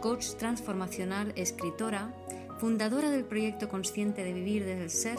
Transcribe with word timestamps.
coach 0.00 0.34
transformacional, 0.38 1.34
escritora, 1.36 2.14
fundadora 2.58 3.10
del 3.10 3.26
proyecto 3.26 3.68
Consciente 3.68 4.24
de 4.24 4.32
Vivir 4.32 4.64
desde 4.64 4.82
el 4.84 4.90
Ser 4.90 5.18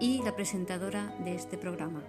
y 0.00 0.22
la 0.22 0.36
presentadora 0.36 1.16
de 1.24 1.34
este 1.34 1.58
programa. 1.58 2.04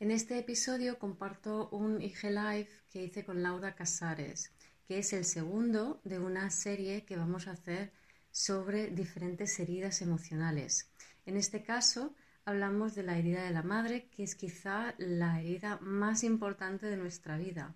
En 0.00 0.10
este 0.10 0.38
episodio 0.38 0.98
comparto 0.98 1.70
un 1.70 2.02
IG 2.02 2.24
Live 2.24 2.68
que 2.90 3.04
hice 3.04 3.24
con 3.24 3.42
Laura 3.42 3.74
Casares, 3.74 4.52
que 4.86 4.98
es 4.98 5.14
el 5.14 5.24
segundo 5.24 6.00
de 6.04 6.18
una 6.18 6.50
serie 6.50 7.06
que 7.06 7.16
vamos 7.16 7.48
a 7.48 7.52
hacer 7.52 7.90
sobre 8.30 8.88
diferentes 8.88 9.58
heridas 9.60 10.02
emocionales. 10.02 10.90
En 11.24 11.38
este 11.38 11.62
caso, 11.62 12.14
hablamos 12.44 12.94
de 12.94 13.02
la 13.02 13.16
herida 13.16 13.44
de 13.44 13.50
la 13.50 13.62
madre, 13.62 14.08
que 14.10 14.24
es 14.24 14.34
quizá 14.34 14.94
la 14.98 15.40
herida 15.40 15.78
más 15.80 16.22
importante 16.22 16.84
de 16.86 16.98
nuestra 16.98 17.38
vida. 17.38 17.74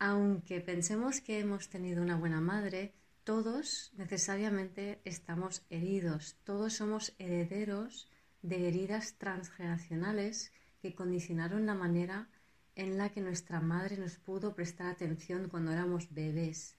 Aunque 0.00 0.60
pensemos 0.60 1.20
que 1.20 1.40
hemos 1.40 1.68
tenido 1.68 2.02
una 2.02 2.16
buena 2.16 2.40
madre, 2.40 2.94
todos 3.24 3.92
necesariamente 3.96 5.00
estamos 5.04 5.66
heridos, 5.70 6.36
todos 6.44 6.74
somos 6.74 7.14
herederos 7.18 8.08
de 8.42 8.68
heridas 8.68 9.16
transgeneracionales 9.18 10.52
que 10.80 10.94
condicionaron 10.94 11.66
la 11.66 11.74
manera 11.74 12.28
en 12.76 12.96
la 12.96 13.08
que 13.08 13.20
nuestra 13.20 13.60
madre 13.60 13.96
nos 13.96 14.18
pudo 14.18 14.54
prestar 14.54 14.86
atención 14.86 15.48
cuando 15.48 15.72
éramos 15.72 16.14
bebés. 16.14 16.76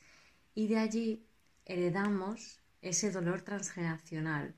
Y 0.56 0.68
de 0.68 0.78
allí 0.78 1.26
heredamos 1.66 2.62
ese 2.82 3.12
dolor 3.12 3.42
transgeneracional, 3.42 4.56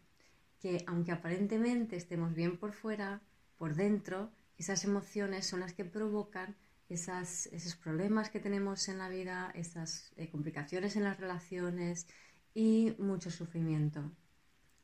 que 0.59 0.83
aunque 0.85 1.11
aparentemente 1.11 1.95
estemos 1.95 2.35
bien 2.35 2.57
por 2.57 2.73
fuera, 2.73 3.21
por 3.57 3.73
dentro, 3.73 4.31
esas 4.59 4.83
emociones 4.83 5.47
son 5.47 5.61
las 5.61 5.73
que 5.73 5.83
provocan 5.83 6.55
esas, 6.93 7.45
esos 7.47 7.75
problemas 7.75 8.29
que 8.29 8.41
tenemos 8.41 8.89
en 8.89 8.97
la 8.97 9.07
vida, 9.07 9.51
esas 9.55 10.11
eh, 10.17 10.29
complicaciones 10.29 10.97
en 10.97 11.05
las 11.05 11.17
relaciones 11.17 12.07
y 12.53 12.93
mucho 12.99 13.31
sufrimiento. 13.31 14.11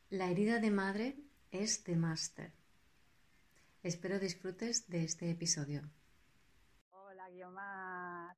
La 0.08 0.30
herida 0.30 0.58
de 0.58 0.70
madre 0.70 1.16
es 1.50 1.84
de 1.84 1.96
máster. 1.96 2.52
Espero 3.82 4.18
disfrutes 4.18 4.88
de 4.88 5.04
este 5.04 5.30
episodio. 5.30 5.82
Hola, 6.90 7.28
Guiomar. 7.28 8.36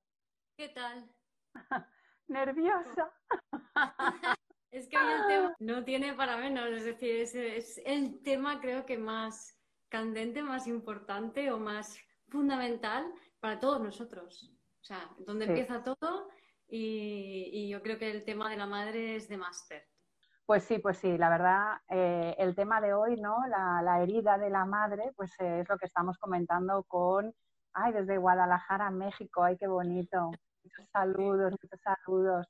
¿Qué 0.56 0.68
tal? 0.70 1.08
Nerviosa. 2.28 3.12
Es 4.72 4.86
que 4.86 4.96
hoy 4.96 5.12
el 5.12 5.26
tema 5.26 5.56
no 5.58 5.82
tiene 5.84 6.14
para 6.14 6.36
menos, 6.36 6.70
es 6.70 6.84
decir, 6.84 7.16
es, 7.16 7.80
el 7.84 8.22
tema 8.22 8.60
creo 8.60 8.86
que 8.86 8.96
más 8.96 9.58
candente, 9.88 10.44
más 10.44 10.68
importante 10.68 11.50
o 11.50 11.58
más 11.58 11.98
fundamental 12.28 13.12
para 13.40 13.58
todos 13.58 13.80
nosotros. 13.80 14.54
O 14.80 14.84
sea, 14.84 15.10
donde 15.18 15.46
empieza 15.46 15.82
todo 15.82 16.28
y, 16.68 17.68
yo 17.68 17.82
creo 17.82 17.98
que 17.98 18.10
el 18.10 18.24
tema 18.24 18.48
de 18.48 18.56
la 18.56 18.66
madre 18.66 19.16
es 19.16 19.28
de 19.28 19.36
máster. 19.36 19.84
Pues 20.46 20.64
sí, 20.64 20.78
pues 20.78 20.98
sí, 20.98 21.16
la 21.16 21.28
verdad, 21.28 21.76
eh, 21.88 22.34
el 22.38 22.54
tema 22.54 22.80
de 22.80 22.92
hoy, 22.92 23.20
¿no? 23.20 23.36
La, 23.48 24.02
herida 24.02 24.36
de 24.36 24.50
la 24.50 24.64
madre, 24.64 25.12
pues 25.16 25.32
es 25.38 25.68
lo 25.68 25.78
que 25.78 25.86
estamos 25.86 26.18
comentando 26.18 26.82
con, 26.84 27.32
ay, 27.72 27.92
desde 27.92 28.18
Guadalajara, 28.18 28.90
México, 28.90 29.44
ay, 29.44 29.56
qué 29.56 29.68
bonito. 29.68 30.30
Muchos 30.64 30.88
saludos, 30.90 31.52
muchos 31.52 31.80
saludos. 31.80 32.46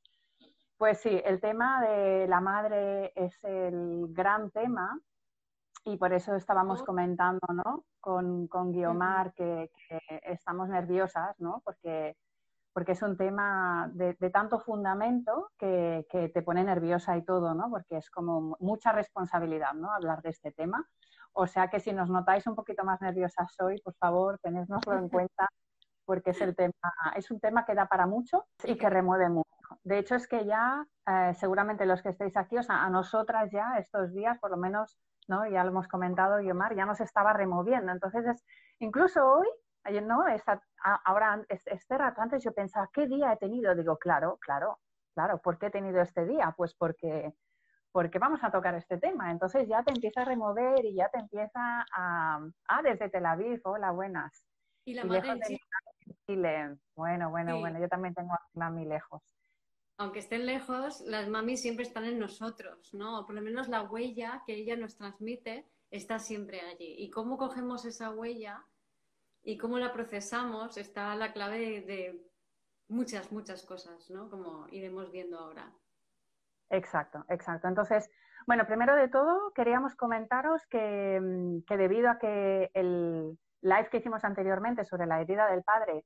Pues 0.79 0.99
sí, 1.00 1.21
el 1.25 1.41
tema 1.41 1.83
de 1.83 2.27
la 2.27 2.41
madre 2.41 3.12
es 3.15 3.45
el 3.45 4.06
gran 4.15 4.50
tema 4.50 4.99
y 5.85 5.97
por 5.97 6.13
eso 6.13 6.35
estábamos 6.35 6.83
oh. 6.83 6.85
comentando, 6.85 7.47
¿no? 7.53 7.85
Con, 8.01 8.47
con 8.49 8.73
Guiomar 8.73 9.33
que, 9.35 9.71
estamos 10.23 10.69
nerviosas, 10.69 11.39
¿no? 11.41 11.63
Porque, 11.65 12.17
porque 12.73 12.93
es 12.93 13.03
un 13.03 13.17
tema 13.17 13.91
de, 13.93 14.15
tanto 14.31 14.59
fundamento 14.61 15.51
que, 15.59 16.07
que, 16.11 16.29
te 16.29 16.43
pone 16.43 16.65
nerviosa 16.65 17.17
y 17.17 17.25
todo, 17.25 17.55
¿no? 17.55 17.71
Porque 17.71 17.97
es 17.97 18.11
como 18.11 18.57
mucha 18.61 18.93
responsabilidad, 18.93 19.75
¿no? 19.75 19.93
Hablar 19.93 20.23
de 20.23 20.31
este 20.31 20.53
tema. 20.53 20.87
O 21.33 21.47
sea 21.47 21.69
que 21.69 21.81
si 21.81 21.93
nos 21.93 22.11
notáis 22.11 22.47
un 22.47 22.55
poquito 22.55 22.85
más 22.85 23.01
nerviosas 23.01 23.55
hoy, 23.61 23.81
por 23.81 23.95
favor, 23.95 24.39
tenednoslo 24.43 24.95
en 24.99 25.09
cuenta 25.29 25.49
porque 26.11 26.31
es 26.31 26.41
el 26.41 26.57
tema, 26.57 26.75
es 27.15 27.31
un 27.31 27.39
tema 27.39 27.65
que 27.65 27.73
da 27.73 27.87
para 27.87 28.05
mucho 28.05 28.47
y 28.65 28.75
que 28.75 28.91
remueve 28.91 29.29
mucho. 29.29 29.49
De 29.85 29.97
hecho, 29.97 30.17
es 30.17 30.27
que 30.27 30.45
ya 30.45 30.85
eh, 31.07 31.33
seguramente 31.35 31.87
los 31.87 32.03
que 32.03 32.09
estéis 32.09 32.37
aquí, 32.37 32.59
o 32.59 32.65
sea, 32.65 32.83
a 32.83 32.91
nosotras 32.91 33.49
ya 33.53 33.79
estos 33.79 34.12
días, 34.12 34.37
por 34.41 34.51
lo 34.51 34.57
menos, 34.57 34.99
¿no? 35.31 35.47
Ya 35.47 35.63
lo 35.63 35.71
hemos 35.71 35.89
comentado, 35.89 36.41
Yomar, 36.41 36.75
ya 36.75 36.85
nos 36.85 37.01
estaba 37.01 37.33
removiendo. 37.33 37.93
Entonces, 37.93 38.27
es, 38.27 38.45
incluso 38.81 39.25
hoy, 39.25 39.49
¿no? 40.03 40.25
ahora, 41.05 41.43
este 41.49 41.97
rato 41.97 42.21
antes 42.21 42.43
yo 42.45 42.53
pensaba, 42.53 42.91
¿qué 42.93 43.07
día 43.07 43.33
he 43.33 43.37
tenido? 43.37 43.75
Digo, 43.75 43.97
claro, 43.97 44.39
claro, 44.41 44.81
claro, 45.15 45.41
¿por 45.41 45.57
qué 45.59 45.67
he 45.67 45.71
tenido 45.71 46.03
este 46.03 46.27
día? 46.27 46.53
Pues 46.57 46.75
porque, 46.75 47.33
porque 47.93 48.19
vamos 48.19 48.43
a 48.43 48.51
tocar 48.51 48.75
este 48.75 48.99
tema. 48.99 49.31
Entonces 49.31 49.69
ya 49.69 49.83
te 49.85 49.93
empieza 49.93 50.23
a 50.23 50.25
remover 50.25 50.85
y 50.85 50.97
ya 50.97 51.09
te 51.09 51.21
empieza 51.21 51.87
a, 51.97 52.41
ah, 52.69 52.83
desde 52.83 53.09
Tel 53.09 53.25
Aviv, 53.25 53.61
hola, 53.65 53.93
buenas. 53.93 54.45
Y 54.85 54.95
la 54.95 55.05
madre 55.05 55.61
Chile. 56.27 56.77
Bueno, 56.97 57.31
bueno, 57.31 57.61
bueno, 57.61 57.79
yo 57.79 57.89
también 57.89 58.15
tengo 58.15 58.33
a 58.33 58.41
mami 58.55 58.85
lejos. 58.85 59.23
Aunque 60.00 60.21
estén 60.21 60.47
lejos, 60.47 61.03
las 61.03 61.28
mamis 61.28 61.61
siempre 61.61 61.84
están 61.84 62.06
en 62.06 62.19
nosotros, 62.19 62.94
¿no? 62.94 63.21
O 63.21 63.27
por 63.27 63.34
lo 63.34 63.43
menos 63.43 63.69
la 63.69 63.83
huella 63.83 64.43
que 64.47 64.55
ella 64.55 64.75
nos 64.75 64.97
transmite 64.97 65.66
está 65.91 66.19
siempre 66.19 66.62
allí. 66.62 66.94
Y 66.97 67.11
cómo 67.11 67.37
cogemos 67.37 67.84
esa 67.84 68.11
huella 68.11 68.65
y 69.43 69.59
cómo 69.59 69.78
la 69.78 69.93
procesamos 69.93 70.78
está 70.78 71.15
la 71.16 71.34
clave 71.34 71.83
de, 71.83 72.27
muchas, 72.88 73.31
muchas 73.31 73.62
cosas, 73.66 74.09
¿no? 74.09 74.31
Como 74.31 74.66
iremos 74.71 75.12
viendo 75.12 75.38
ahora. 75.38 75.71
Exacto, 76.71 77.27
exacto. 77.28 77.69
Entonces, 77.69 78.11
bueno, 78.47 78.67
primero 78.67 78.97
de 78.97 79.09
todo, 79.09 79.53
queríamos 79.53 79.94
comentaros 79.97 80.67
que, 80.67 81.61
que 81.67 81.77
debido 81.77 82.09
a 82.09 82.19
que 82.19 82.71
el, 82.72 83.38
live 83.62 83.88
que 83.91 83.99
hicimos 83.99 84.25
anteriormente 84.25 84.84
sobre 84.84 85.06
la 85.06 85.21
herida 85.21 85.50
del 85.50 85.62
padre 85.62 86.05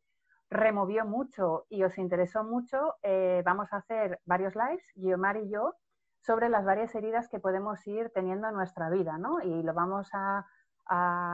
removió 0.54 1.04
mucho 1.04 1.66
y 1.68 1.82
os 1.82 1.98
interesó 1.98 2.44
mucho, 2.44 2.94
eh, 3.02 3.42
vamos 3.44 3.72
a 3.72 3.78
hacer 3.78 4.20
varios 4.24 4.54
lives, 4.54 4.84
Guiomar 4.94 5.36
y 5.36 5.50
yo, 5.50 5.74
sobre 6.20 6.48
las 6.48 6.64
varias 6.64 6.94
heridas 6.94 7.28
que 7.28 7.40
podemos 7.40 7.86
ir 7.86 8.10
teniendo 8.14 8.48
en 8.48 8.54
nuestra 8.54 8.88
vida, 8.88 9.18
¿no? 9.18 9.42
Y 9.42 9.62
lo 9.62 9.74
vamos 9.74 10.08
a, 10.12 10.46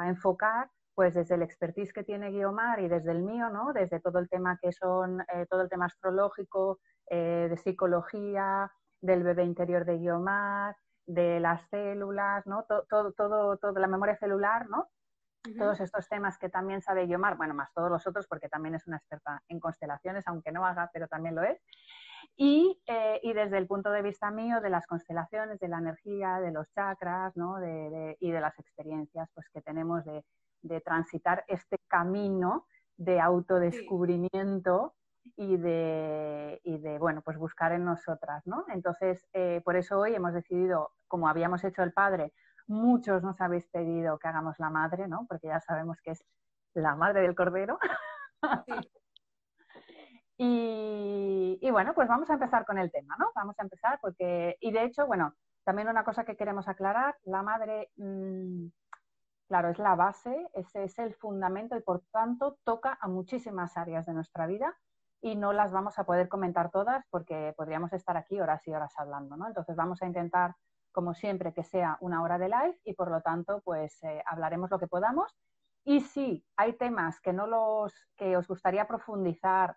enfocar 0.07 0.71
pues 0.95 1.13
desde 1.15 1.35
el 1.35 1.43
expertise 1.43 1.93
que 1.93 2.05
tiene 2.05 2.31
Guiomar 2.31 2.79
y 2.81 2.89
desde 2.89 3.11
el 3.11 3.23
mío, 3.23 3.51
¿no? 3.51 3.73
Desde 3.73 3.99
todo 4.01 4.21
el 4.21 4.29
tema 4.29 4.59
que 4.63 4.71
son, 4.73 5.23
eh, 5.23 5.47
todo 5.51 5.63
el 5.63 5.69
tema 5.69 5.87
astrológico, 5.87 6.79
eh, 7.09 7.49
de 7.51 7.57
psicología, 7.57 8.71
del 9.01 9.25
bebé 9.25 9.45
interior 9.45 9.85
de 9.85 9.99
Guiomar, 9.99 10.77
de 11.07 11.41
las 11.41 11.63
células, 11.69 12.47
¿no? 12.47 12.65
Todo, 12.65 12.85
todo, 12.89 13.13
todo, 13.13 13.57
toda 13.57 13.81
la 13.81 13.89
memoria 13.89 14.17
celular, 14.17 14.69
¿no? 14.69 14.89
Todos 15.59 15.81
estos 15.81 16.09
temas 16.09 16.39
que 16.39 16.49
también 16.49 16.83
sabe 16.83 17.07
Guiomar, 17.07 17.37
bueno, 17.37 17.55
más 17.55 17.73
todos 17.73 17.91
los 17.91 18.07
otros, 18.07 18.27
porque 18.27 18.49
también 18.49 18.75
es 18.75 18.87
una 18.87 18.99
experta 18.99 19.43
en 19.49 19.61
constelaciones, 19.61 20.27
aunque 20.27 20.53
no 20.53 20.67
haga, 20.67 20.91
pero 20.93 21.09
también 21.09 21.35
lo 21.35 21.43
es. 21.43 21.59
Y, 22.37 22.81
eh, 22.87 23.21
y 23.23 23.33
desde 23.33 23.59
el 23.59 23.67
punto 23.67 23.91
de 23.91 24.03
vista 24.03 24.31
mío, 24.31 24.61
de 24.61 24.71
las 24.71 24.87
constelaciones, 24.87 25.59
de 25.59 25.69
la 25.69 25.79
energía, 25.79 26.41
de 26.41 26.53
los 26.53 26.71
chakras, 26.73 27.37
¿no? 27.37 27.59
De, 27.59 28.17
y 28.21 28.31
de 28.31 28.41
las 28.41 28.59
experiencias 28.59 29.29
pues, 29.35 29.49
que 29.53 29.63
tenemos 29.63 30.05
de, 30.05 30.25
de 30.63 30.81
transitar 30.81 31.45
este 31.49 31.77
camino 31.89 32.67
de 32.97 33.21
autodescubrimiento. 33.21 34.95
y 35.37 35.57
de, 35.59 36.61
y 36.65 36.79
de, 36.79 36.99
bueno, 36.99 37.21
pues 37.23 37.37
buscar 37.37 37.73
en 37.73 37.85
nosotras, 37.85 38.43
¿no? 38.47 38.65
Entonces, 38.69 39.27
eh, 39.35 39.61
por 39.65 39.77
eso 39.77 39.99
hoy 39.99 40.15
hemos 40.15 40.33
decidido, 40.33 40.93
como 41.09 41.29
habíamos 41.29 41.63
hecho 41.65 41.83
el 41.83 41.93
padre, 41.93 42.33
Muchos 42.71 43.25
nos 43.25 43.41
habéis 43.41 43.67
pedido 43.67 44.17
que 44.21 44.29
hagamos 44.29 44.61
la 44.61 44.71
madre, 44.71 45.09
¿no? 45.09 45.27
Porque 45.29 45.49
ya 45.49 45.59
sabemos 45.59 46.01
que 46.03 46.13
es 46.13 46.25
la 46.73 46.95
madre 46.95 47.23
del 47.23 47.35
cordero. 47.35 47.81
y, 50.39 51.69
bueno, 51.73 51.95
pues 51.95 52.07
vamos 52.07 52.31
a 52.31 52.35
empezar 52.35 52.65
con 52.65 52.79
el 52.79 52.93
tema, 52.93 53.17
¿no? 53.19 53.33
Vamos 53.35 53.59
a 53.59 53.65
empezar 53.65 53.99
porque, 54.01 54.57
y 54.61 54.71
de 54.71 54.85
hecho, 54.85 55.09
bueno, 55.09 55.35
también 55.65 55.89
una 55.89 56.05
cosa 56.05 56.25
que 56.25 56.37
queremos 56.37 56.69
aclarar, 56.69 57.17
la 57.25 57.43
madre, 57.43 57.91
mm, 57.97 58.67
claro, 59.49 59.71
es 59.71 59.81
la 59.81 59.97
base, 59.97 60.49
ese 60.55 60.85
es 60.85 60.97
el 61.01 61.13
fundamento 61.15 61.77
y 61.77 61.83
por 61.83 62.05
tanto 62.13 62.57
toca 62.63 62.97
a 63.01 63.09
muchísimas 63.09 63.77
áreas 63.77 64.07
de 64.07 64.15
nuestra 64.15 64.47
vida 64.47 64.79
y 65.21 65.35
no 65.35 65.53
las 65.53 65.73
vamos 65.73 65.99
a 65.99 66.05
poder 66.05 66.29
comentar 66.29 66.71
todas 66.71 67.05
porque 67.11 67.53
podríamos 67.57 67.93
estar 67.93 68.17
aquí 68.17 68.41
horas 68.41 68.65
y 68.69 68.73
horas 68.73 68.95
hablando, 68.97 69.37
¿no? 69.37 69.49
Entonces 69.49 69.75
vamos 69.75 70.01
a 70.03 70.07
intentar, 70.07 70.55
como 70.93 71.15
siempre, 71.15 71.53
que 71.53 71.65
sea 71.65 71.97
una 72.01 72.23
hora 72.23 72.39
de 72.39 72.49
live 72.49 72.79
y 72.85 72.95
por 72.95 73.11
lo 73.11 73.21
tanto, 73.21 73.61
pues 73.65 74.03
eh, 74.03 74.23
hablaremos 74.27 74.71
lo 74.71 74.79
que 74.79 74.87
podamos. 74.87 75.37
Y 75.85 76.01
si 76.01 76.45
hay 76.57 76.75
temas 76.75 77.21
que 77.21 77.33
no 77.33 77.47
los 77.47 77.93
que 78.17 78.37
os 78.37 78.47
gustaría 78.47 78.87
profundizar, 78.87 79.77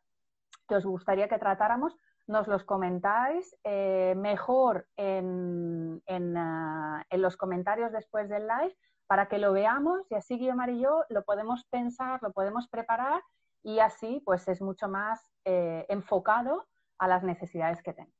que 0.67 0.75
os 0.75 0.85
gustaría 0.85 1.27
que 1.27 1.39
tratáramos, 1.39 1.95
nos 2.27 2.47
los 2.47 2.63
comentáis 2.63 3.55
eh, 3.63 4.13
mejor 4.17 4.87
en, 4.95 6.01
ah, 6.37 7.05
en, 7.09 7.21
los 7.21 7.37
comentarios 7.37 7.91
después 7.91 8.29
del 8.29 8.47
live 8.47 8.75
para 9.07 9.27
que 9.27 9.37
lo 9.37 9.51
veamos 9.51 10.09
y 10.09 10.15
así 10.15 10.37
Guillermo 10.37 10.63
y 10.69 10.81
yo 10.81 11.03
lo 11.09 11.23
podemos 11.23 11.65
pensar, 11.65 12.21
lo 12.23 12.31
podemos 12.31 12.67
preparar 12.69 13.21
y 13.61 13.79
así 13.79 14.21
pues 14.25 14.47
es 14.47 14.61
mucho 14.61 14.87
más 14.87 15.21
eh, 15.45 15.85
enfocado 15.89 16.67
a 16.97 17.07
las 17.07 17.23
necesidades 17.23 17.81
que 17.83 17.93
tenemos. 17.93 18.15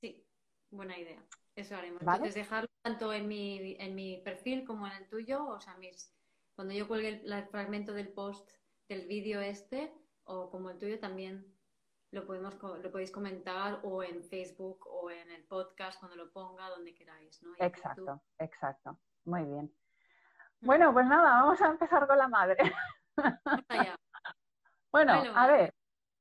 Sí, 0.00 0.26
buena 0.70 0.98
idea. 0.98 1.22
Eso 1.56 1.76
haremos. 1.76 2.02
Entonces 2.02 2.34
dejarlo 2.34 2.68
tanto 2.82 3.12
en 3.12 3.28
mi, 3.28 3.76
en 3.78 3.94
mi 3.94 4.18
perfil 4.18 4.64
como 4.64 4.86
en 4.86 4.94
el 4.94 5.08
tuyo, 5.08 5.46
o 5.46 5.60
sea, 5.60 5.76
mis, 5.76 6.12
cuando 6.54 6.74
yo 6.74 6.88
cuelgue 6.88 7.22
el, 7.24 7.44
fragmento 7.48 7.92
del 7.92 8.08
post 8.08 8.50
del 8.88 9.06
vídeo 9.06 9.40
este 9.40 9.94
o 10.24 10.50
como 10.50 10.70
el 10.70 10.78
tuyo 10.78 10.98
también 10.98 11.46
lo 12.10 12.26
podemos 12.26 12.54
lo 12.62 12.90
podéis 12.90 13.10
comentar 13.10 13.80
o 13.82 14.02
en 14.02 14.22
Facebook 14.24 14.86
o 14.86 15.10
en 15.10 15.30
el 15.30 15.44
podcast 15.44 15.98
cuando 15.98 16.16
lo 16.16 16.32
ponga 16.32 16.68
donde 16.68 16.94
queráis, 16.94 17.42
¿no? 17.42 17.54
exacto, 17.58 18.22
exacto. 18.38 18.98
Muy 19.24 19.42
bien. 19.44 19.74
Bueno, 20.60 20.92
pues 20.92 21.06
nada, 21.06 21.42
vamos 21.42 21.60
a 21.60 21.68
empezar 21.68 22.06
con 22.06 22.18
la 22.18 22.28
madre. 22.28 22.56
Bueno, 24.94 25.12
a 25.34 25.48
ver, 25.48 25.74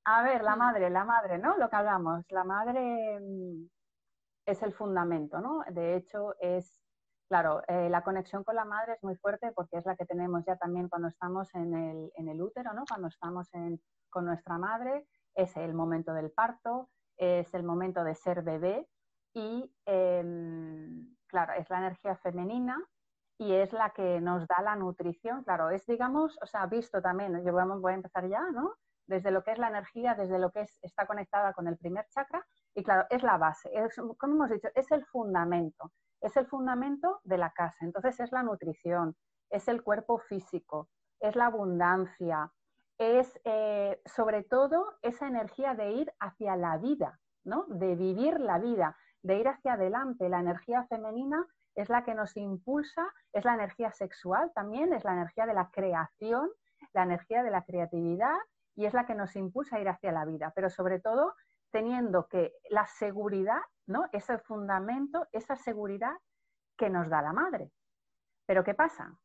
a 0.03 0.23
ver, 0.23 0.41
la 0.41 0.55
mm. 0.55 0.59
madre, 0.59 0.89
la 0.89 1.05
madre, 1.05 1.37
¿no? 1.37 1.55
Lo 1.57 1.69
que 1.69 1.75
hablamos, 1.75 2.25
la 2.29 2.43
madre 2.43 3.19
mm, 3.19 3.67
es 4.45 4.61
el 4.63 4.73
fundamento, 4.73 5.39
¿no? 5.39 5.63
De 5.71 5.95
hecho, 5.95 6.35
es, 6.39 6.81
claro, 7.29 7.61
eh, 7.67 7.89
la 7.89 8.03
conexión 8.03 8.43
con 8.43 8.55
la 8.55 8.65
madre 8.65 8.93
es 8.93 9.03
muy 9.03 9.15
fuerte 9.15 9.51
porque 9.53 9.77
es 9.77 9.85
la 9.85 9.95
que 9.95 10.05
tenemos 10.05 10.43
ya 10.45 10.57
también 10.57 10.89
cuando 10.89 11.07
estamos 11.07 11.53
en 11.55 11.73
el, 11.73 12.11
en 12.15 12.29
el 12.29 12.41
útero, 12.41 12.73
¿no? 12.73 12.83
Cuando 12.87 13.07
estamos 13.07 13.49
con 14.09 14.25
nuestra 14.25 14.57
madre, 14.57 15.07
es 15.35 15.55
el 15.57 15.73
momento 15.73 16.13
del 16.13 16.31
parto, 16.31 16.89
es 17.17 17.53
el 17.53 17.63
momento 17.63 18.03
de 18.03 18.15
ser 18.15 18.43
bebé 18.43 18.87
y, 19.33 19.73
em, 19.85 21.15
claro, 21.27 21.53
es 21.53 21.69
la 21.69 21.79
energía 21.79 22.15
femenina 22.17 22.77
y 23.39 23.53
es 23.53 23.73
la 23.73 23.91
que 23.91 24.21
nos 24.21 24.47
da 24.47 24.61
la 24.61 24.75
nutrición. 24.75 25.43
Claro, 25.43 25.69
es, 25.69 25.85
digamos, 25.87 26.37
o 26.41 26.45
sea, 26.45 26.65
visto 26.67 27.01
también, 27.01 27.43
yo 27.45 27.53
voy 27.53 27.91
a 27.91 27.95
empezar 27.95 28.27
ya, 28.27 28.41
¿no? 28.51 28.75
Desde 29.07 29.31
lo 29.31 29.43
que 29.43 29.51
es 29.51 29.57
la 29.57 29.67
energía, 29.67 30.15
desde 30.15 30.39
lo 30.39 30.51
que 30.51 30.61
es, 30.61 30.79
está 30.81 31.05
conectada 31.05 31.53
con 31.53 31.67
el 31.67 31.77
primer 31.77 32.07
chakra, 32.09 32.45
y 32.75 32.83
claro, 32.83 33.05
es 33.09 33.23
la 33.23 33.37
base, 33.37 33.69
como 34.17 34.35
hemos 34.35 34.49
dicho, 34.49 34.69
es 34.73 34.91
el 34.91 35.05
fundamento, 35.05 35.91
es 36.21 36.35
el 36.37 36.47
fundamento 36.47 37.19
de 37.23 37.37
la 37.37 37.51
casa. 37.51 37.85
Entonces 37.85 38.19
es 38.19 38.31
la 38.31 38.43
nutrición, 38.43 39.15
es 39.49 39.67
el 39.67 39.83
cuerpo 39.83 40.17
físico, 40.17 40.89
es 41.19 41.35
la 41.35 41.47
abundancia, 41.47 42.51
es 42.97 43.39
eh, 43.43 44.01
sobre 44.05 44.43
todo 44.43 44.97
esa 45.01 45.27
energía 45.27 45.73
de 45.75 45.91
ir 45.91 46.13
hacia 46.19 46.55
la 46.55 46.77
vida, 46.77 47.19
¿no? 47.43 47.65
De 47.67 47.95
vivir 47.95 48.39
la 48.39 48.57
vida, 48.57 48.97
de 49.21 49.37
ir 49.37 49.47
hacia 49.47 49.73
adelante. 49.73 50.29
La 50.29 50.39
energía 50.39 50.85
femenina 50.85 51.45
es 51.75 51.89
la 51.89 52.03
que 52.03 52.15
nos 52.15 52.35
impulsa, 52.37 53.07
es 53.31 53.45
la 53.45 53.55
energía 53.55 53.91
sexual 53.91 54.51
también, 54.53 54.93
es 54.93 55.03
la 55.03 55.13
energía 55.13 55.45
de 55.45 55.53
la 55.53 55.69
creación, 55.71 56.49
la 56.93 57.03
energía 57.03 57.43
de 57.43 57.51
la 57.51 57.63
creatividad 57.63 58.37
y 58.75 58.85
es 58.85 58.93
la 58.93 59.05
que 59.05 59.15
nos 59.15 59.35
impulsa 59.35 59.77
a 59.77 59.79
ir 59.79 59.89
hacia 59.89 60.11
la 60.11 60.25
vida, 60.25 60.51
pero 60.55 60.69
sobre 60.69 60.99
todo 60.99 61.35
teniendo 61.71 62.27
que 62.27 62.53
la 62.69 62.85
seguridad, 62.85 63.61
¿no? 63.87 64.07
Ese 64.11 64.37
fundamento, 64.37 65.27
esa 65.31 65.55
seguridad 65.55 66.13
que 66.77 66.89
nos 66.89 67.09
da 67.09 67.21
la 67.21 67.33
madre. 67.33 67.71
Pero 68.45 68.63
¿qué 68.63 68.73
pasa? 68.73 69.17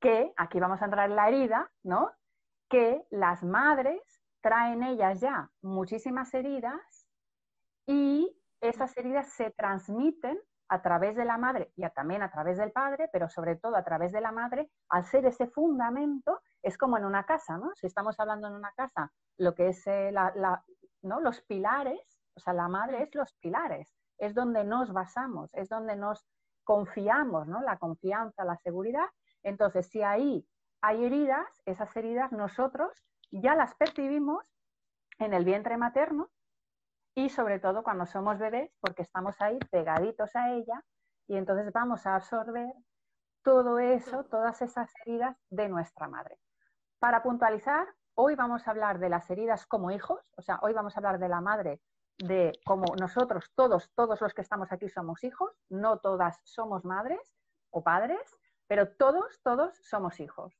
Que 0.00 0.32
aquí 0.36 0.60
vamos 0.60 0.82
a 0.82 0.84
entrar 0.84 1.08
en 1.08 1.16
la 1.16 1.28
herida, 1.28 1.70
¿no? 1.82 2.12
Que 2.68 3.06
las 3.10 3.42
madres 3.42 4.02
traen 4.42 4.82
ellas 4.82 5.20
ya 5.20 5.50
muchísimas 5.62 6.34
heridas 6.34 7.08
y 7.86 8.38
esas 8.60 8.96
heridas 8.96 9.28
se 9.32 9.50
transmiten 9.50 10.38
a 10.68 10.82
través 10.82 11.16
de 11.16 11.24
la 11.24 11.38
madre 11.38 11.72
y 11.76 11.88
también 11.90 12.22
a 12.22 12.30
través 12.30 12.58
del 12.58 12.72
padre, 12.72 13.08
pero 13.12 13.28
sobre 13.28 13.56
todo 13.56 13.76
a 13.76 13.84
través 13.84 14.12
de 14.12 14.20
la 14.20 14.32
madre, 14.32 14.70
al 14.88 15.04
ser 15.04 15.24
ese 15.26 15.46
fundamento, 15.46 16.40
es 16.64 16.78
como 16.78 16.96
en 16.96 17.04
una 17.04 17.24
casa, 17.24 17.58
¿no? 17.58 17.72
Si 17.74 17.86
estamos 17.86 18.18
hablando 18.18 18.48
en 18.48 18.54
una 18.54 18.72
casa, 18.72 19.12
lo 19.36 19.54
que 19.54 19.68
es 19.68 19.86
eh, 19.86 20.12
¿no? 21.02 21.20
los 21.20 21.42
pilares, 21.42 22.18
o 22.34 22.40
sea, 22.40 22.54
la 22.54 22.68
madre 22.68 23.02
es 23.02 23.14
los 23.14 23.34
pilares, 23.34 23.94
es 24.18 24.34
donde 24.34 24.64
nos 24.64 24.92
basamos, 24.92 25.50
es 25.52 25.68
donde 25.68 25.94
nos 25.94 26.26
confiamos, 26.64 27.46
¿no? 27.46 27.60
La 27.60 27.76
confianza, 27.76 28.44
la 28.46 28.56
seguridad. 28.56 29.06
Entonces, 29.42 29.88
si 29.88 30.02
ahí 30.02 30.48
hay 30.80 31.04
heridas, 31.04 31.46
esas 31.66 31.94
heridas 31.96 32.32
nosotros 32.32 32.90
ya 33.30 33.54
las 33.54 33.74
percibimos 33.74 34.42
en 35.18 35.34
el 35.34 35.44
vientre 35.44 35.76
materno 35.76 36.30
y 37.14 37.28
sobre 37.28 37.60
todo 37.60 37.82
cuando 37.82 38.06
somos 38.06 38.38
bebés, 38.38 38.72
porque 38.80 39.02
estamos 39.02 39.38
ahí 39.40 39.58
pegaditos 39.70 40.34
a 40.34 40.52
ella 40.52 40.82
y 41.28 41.36
entonces 41.36 41.70
vamos 41.72 42.06
a 42.06 42.16
absorber 42.16 42.72
todo 43.42 43.78
eso, 43.78 44.24
todas 44.24 44.62
esas 44.62 44.90
heridas 45.04 45.36
de 45.50 45.68
nuestra 45.68 46.08
madre. 46.08 46.38
Para 47.04 47.22
puntualizar, 47.22 47.86
hoy 48.14 48.34
vamos 48.34 48.66
a 48.66 48.70
hablar 48.70 48.98
de 48.98 49.10
las 49.10 49.28
heridas 49.28 49.66
como 49.66 49.90
hijos, 49.90 50.22
o 50.38 50.40
sea, 50.40 50.58
hoy 50.62 50.72
vamos 50.72 50.96
a 50.96 51.00
hablar 51.00 51.18
de 51.18 51.28
la 51.28 51.42
madre 51.42 51.82
de 52.16 52.50
cómo 52.64 52.96
nosotros, 52.98 53.52
todos, 53.54 53.92
todos 53.94 54.22
los 54.22 54.32
que 54.32 54.40
estamos 54.40 54.72
aquí 54.72 54.88
somos 54.88 55.22
hijos, 55.22 55.52
no 55.68 55.98
todas 55.98 56.40
somos 56.44 56.82
madres 56.86 57.20
o 57.68 57.84
padres, 57.84 58.38
pero 58.66 58.88
todos, 58.96 59.38
todos 59.42 59.76
somos 59.82 60.18
hijos. 60.18 60.54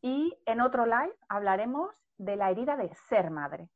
Y 0.00 0.40
en 0.46 0.62
otro 0.62 0.86
live 0.86 1.14
hablaremos 1.28 1.94
de 2.16 2.36
la 2.36 2.50
herida 2.50 2.78
de 2.78 2.94
ser 2.94 3.30
madre 3.30 3.68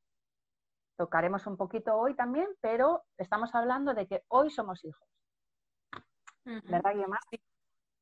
tocaremos 0.97 1.47
un 1.47 1.58
poquito 1.58 1.97
hoy 1.97 2.14
también, 2.14 2.49
pero 2.62 3.05
estamos 3.19 3.55
hablando 3.55 3.93
de 3.93 4.06
que 4.06 4.25
hoy 4.29 4.49
somos 4.49 4.82
hijos. 4.87 5.06
¿Verdad, 6.47 6.93
Guillermo? 6.93 7.17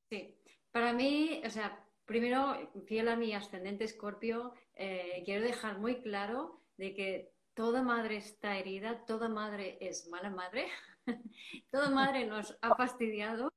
Sí. 0.09 0.41
Para 0.71 0.93
mí, 0.93 1.43
o 1.45 1.51
sea, 1.51 1.85
primero, 2.09 2.71
fiel 2.87 3.09
a 3.09 3.17
mi 3.17 3.35
ascendente 3.35 3.85
escorpio, 3.85 4.55
eh, 4.75 5.23
quiero 5.27 5.45
dejar 5.45 5.79
muy 5.79 6.01
claro 6.01 6.63
de 6.79 6.95
que 6.95 7.33
toda 7.55 7.83
madre 7.83 8.17
está 8.17 8.57
herida, 8.57 9.05
toda 9.05 9.29
madre 9.29 9.77
es 9.81 10.09
mala 10.09 10.31
madre, 10.31 10.67
toda 11.71 11.91
madre 11.91 12.27
nos 12.27 12.57
ha 12.63 12.75
fastidiado 12.75 13.53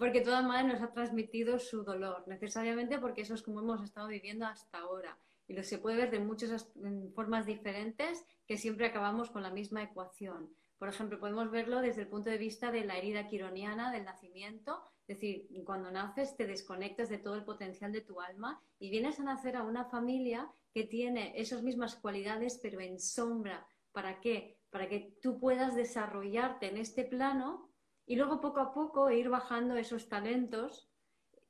porque 0.00 0.20
toda 0.20 0.42
madre 0.42 0.72
nos 0.72 0.82
ha 0.82 0.92
transmitido 0.92 1.60
su 1.60 1.84
dolor, 1.84 2.24
necesariamente 2.26 2.98
porque 2.98 3.22
eso 3.22 3.34
es 3.34 3.42
como 3.42 3.60
hemos 3.60 3.82
estado 3.84 4.08
viviendo 4.08 4.44
hasta 4.44 4.78
ahora 4.78 5.16
y 5.46 5.54
lo 5.54 5.62
se 5.62 5.78
puede 5.78 5.96
ver 5.96 6.10
de 6.10 6.18
muchas 6.18 6.68
formas 7.14 7.46
diferentes 7.46 8.26
que 8.48 8.56
siempre 8.56 8.86
acabamos 8.86 9.30
con 9.30 9.44
la 9.44 9.50
misma 9.50 9.84
ecuación. 9.84 10.50
Por 10.76 10.88
ejemplo, 10.88 11.20
podemos 11.20 11.52
verlo 11.52 11.80
desde 11.80 12.02
el 12.02 12.08
punto 12.08 12.30
de 12.30 12.38
vista 12.38 12.72
de 12.72 12.84
la 12.84 12.98
herida 12.98 13.28
quironiana 13.28 13.92
del 13.92 14.04
nacimiento, 14.04 14.82
es 15.08 15.20
decir, 15.20 15.46
cuando 15.64 15.90
naces 15.90 16.36
te 16.36 16.46
desconectas 16.46 17.08
de 17.08 17.18
todo 17.18 17.36
el 17.36 17.44
potencial 17.44 17.92
de 17.92 18.00
tu 18.00 18.20
alma 18.20 18.60
y 18.80 18.90
vienes 18.90 19.20
a 19.20 19.24
nacer 19.24 19.56
a 19.56 19.62
una 19.62 19.84
familia 19.84 20.50
que 20.74 20.82
tiene 20.82 21.32
esas 21.40 21.62
mismas 21.62 21.94
cualidades 21.94 22.58
pero 22.60 22.80
en 22.80 22.98
sombra. 22.98 23.66
¿Para 23.92 24.20
qué? 24.20 24.58
Para 24.68 24.88
que 24.88 25.16
tú 25.22 25.38
puedas 25.38 25.76
desarrollarte 25.76 26.68
en 26.68 26.78
este 26.78 27.04
plano 27.04 27.70
y 28.04 28.16
luego 28.16 28.40
poco 28.40 28.60
a 28.60 28.74
poco 28.74 29.10
ir 29.10 29.28
bajando 29.28 29.76
esos 29.76 30.08
talentos 30.08 30.90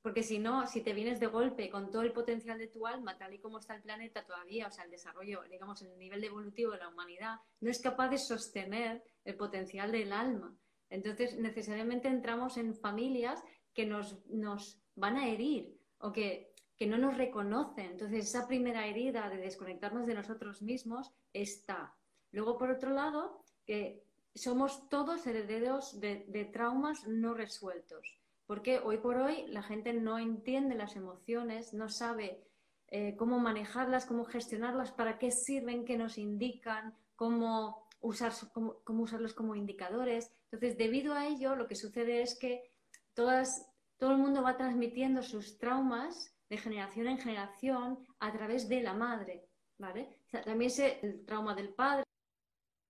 porque 0.07 0.23
si 0.23 0.39
no, 0.39 0.69
si 0.69 0.83
te 0.83 0.93
vienes 0.93 1.19
de 1.19 1.27
golpe 1.27 1.69
con 1.69 1.91
todo 1.91 2.03
el 2.03 2.13
potencial 2.13 2.59
de 2.59 2.69
tu 2.69 2.87
alma, 2.87 3.19
tal 3.19 3.35
y 3.35 3.41
como 3.41 3.59
está 3.59 3.75
el 3.75 3.83
planeta 3.83 4.25
todavía, 4.25 4.69
o 4.69 4.71
sea, 4.71 4.85
el 4.85 4.91
desarrollo, 4.93 5.43
digamos, 5.51 5.83
el 5.83 5.99
nivel 5.99 6.23
evolutivo 6.23 6.71
de 6.71 6.79
la 6.79 6.91
humanidad, 6.91 7.41
no 7.61 7.71
es 7.71 7.81
capaz 7.81 8.11
de 8.11 8.19
sostener 8.19 9.03
el 9.25 9.35
potencial 9.35 9.91
del 9.91 10.13
alma. 10.13 10.55
Entonces, 10.91 11.39
necesariamente 11.39 12.09
entramos 12.09 12.57
en 12.57 12.75
familias 12.75 13.43
que 13.75 13.87
nos, 13.87 14.25
nos 14.29 14.81
van 14.95 15.17
a 15.17 15.29
herir 15.29 15.79
o 15.99 16.13
que, 16.13 16.55
que 16.77 16.87
no 16.87 16.99
nos 16.99 17.17
reconocen. 17.17 17.93
Entonces, 17.93 18.27
esa 18.27 18.47
primera 18.47 18.87
herida 18.87 19.29
de 19.29 19.39
desconectarnos 19.39 20.07
de 20.07 20.15
nosotros 20.15 20.63
mismos 20.63 21.13
está. 21.33 21.95
Luego, 22.33 22.59
por 22.59 22.71
otro 22.71 22.91
lado, 22.91 23.43
que 23.65 24.07
somos 24.37 24.89
todos 24.89 25.27
herederos 25.27 25.99
de, 26.01 26.51
traumas 26.53 27.07
no 27.09 27.35
resueltos. 27.35 28.21
Porque 28.47 28.79
hoy 28.79 28.99
por 28.99 29.17
hoy 29.17 29.47
la 29.49 29.63
gente 29.63 29.93
no 29.93 30.19
entiende 30.19 30.77
las 30.77 30.95
emociones, 30.95 31.73
no 31.73 31.89
sabe 31.89 32.45
eh, 32.89 33.17
cómo 33.17 33.39
manejarlas, 33.41 34.07
cómo 34.07 34.25
gestionarlas, 34.25 34.93
para 34.93 35.19
qué 35.19 35.33
sirven, 35.33 35.85
qué 35.85 35.97
nos 35.97 36.19
indican, 36.19 36.95
cómo, 37.17 37.86
usar, 38.07 38.33
cómo, 38.53 39.03
usarlos 39.03 39.35
como 39.35 39.55
indicadores. 39.55 40.31
Entonces, 40.51 40.79
debido 40.79 41.15
a 41.15 41.27
ello, 41.27 41.57
lo 41.57 41.67
que 41.67 41.75
sucede 41.75 42.23
es 42.23 42.39
que 42.39 42.71
todas, 43.15 43.71
todo 43.99 44.13
el 44.13 44.19
mundo 44.19 44.43
va 44.43 44.57
transmitiendo 44.57 45.23
sus 45.23 45.59
traumas 45.59 46.35
de 46.49 46.59
generación 46.59 47.09
en 47.09 47.19
generación 47.19 47.99
a 48.21 48.33
través 48.33 48.69
de 48.69 48.83
la 48.83 48.95
madre. 48.95 49.49
¿vale? 49.79 50.09
también 50.45 50.71
sé 50.71 51.01
el 51.03 51.25
trauma 51.25 51.55
del 51.55 51.71
padre, 51.75 52.05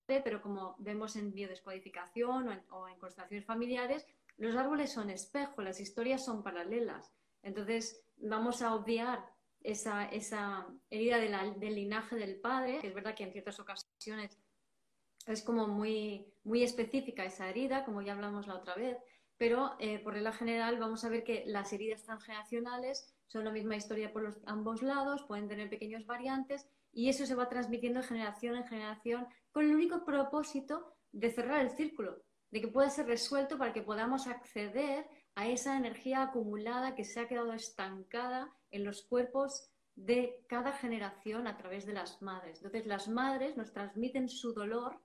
pero 0.07 0.41
como 0.41 0.77
vemos 0.79 1.17
en 1.17 1.33
biodescodificación 1.33 2.49
o 2.71 2.89
en, 2.89 2.99
constelaciones 2.99 3.45
familiares, 3.45 4.07
los 4.37 4.55
árboles 4.55 4.93
son 4.93 5.11
espejo, 5.11 5.63
las 5.63 5.81
historias 5.81 6.25
son 6.25 6.43
paralelas. 6.43 7.13
Entonces, 7.43 8.05
vamos 8.17 8.63
a 8.63 8.75
obviar 8.75 9.25
esa, 9.61 10.05
esa 10.07 10.67
herida 10.91 11.19
del 11.19 11.75
linaje 11.75 12.17
del 12.17 12.41
padre, 12.41 12.79
que 12.81 12.89
es 12.89 12.95
verdad 12.95 13.15
que 13.15 13.25
en 13.25 13.33
ciertas 13.33 13.59
ocasiones 13.59 14.39
es 15.27 15.43
como 15.43 15.67
muy, 15.67 16.27
muy 16.45 16.63
específica 16.63 17.25
esa 17.25 17.49
herida, 17.49 17.85
como 17.85 18.03
ya 18.03 18.13
hablamos 18.13 18.47
la 18.47 18.55
otra 18.55 18.75
vez, 18.75 18.97
pero 19.37 19.77
eh, 19.79 19.99
por 19.99 20.15
regla 20.15 20.33
general 20.33 20.79
vamos 20.79 21.05
a 21.05 21.09
ver 21.09 21.25
que 21.25 21.45
las 21.47 21.73
heridas 21.73 22.05
transgeneracionales 22.05 23.13
son 23.27 23.45
la 23.45 23.51
misma 23.51 23.77
historia 23.77 24.13
por 24.13 24.23
los, 24.23 24.39
ambos 24.47 24.83
lados, 24.83 25.25
pueden 25.25 25.49
tener 25.49 25.69
pequeños 25.69 26.07
variantes 26.07 26.67
y 26.93 27.09
eso 27.09 27.27
se 27.27 27.35
va 27.35 27.49
transmitiendo 27.49 28.01
de 28.01 28.07
generación 28.07 28.57
en 28.57 28.67
generación 28.67 29.27
con 29.51 29.65
el 29.65 29.75
único 29.75 30.05
propósito 30.05 30.95
de 31.13 31.31
cerrar 31.31 31.61
el 31.61 31.71
círculo, 31.71 32.23
de 32.51 32.61
que 32.61 32.69
pueda 32.69 32.89
ser 32.89 33.07
resuelto 33.07 33.59
para 33.59 33.73
que 33.73 33.83
podamos 33.83 34.27
acceder 34.27 35.07
a 35.35 35.49
esa 35.49 35.77
energía 35.77 36.23
acumulada 36.23 36.95
que 36.95 37.05
se 37.05 37.21
ha 37.21 37.29
quedado 37.29 37.53
estancada 37.53 38.51
en 38.71 38.85
los 38.85 39.03
cuerpos 39.03 39.71
de 39.95 40.45
cada 40.49 40.73
generación 40.73 41.47
a 41.47 41.57
través 41.57 41.85
de 41.85 41.95
las 41.95 42.23
madres. 42.23 42.59
Entonces, 42.59 42.87
las 42.87 43.09
madres 43.09 43.57
nos 43.57 43.73
transmiten 43.73 44.29
su 44.29 44.53
dolor 44.53 45.01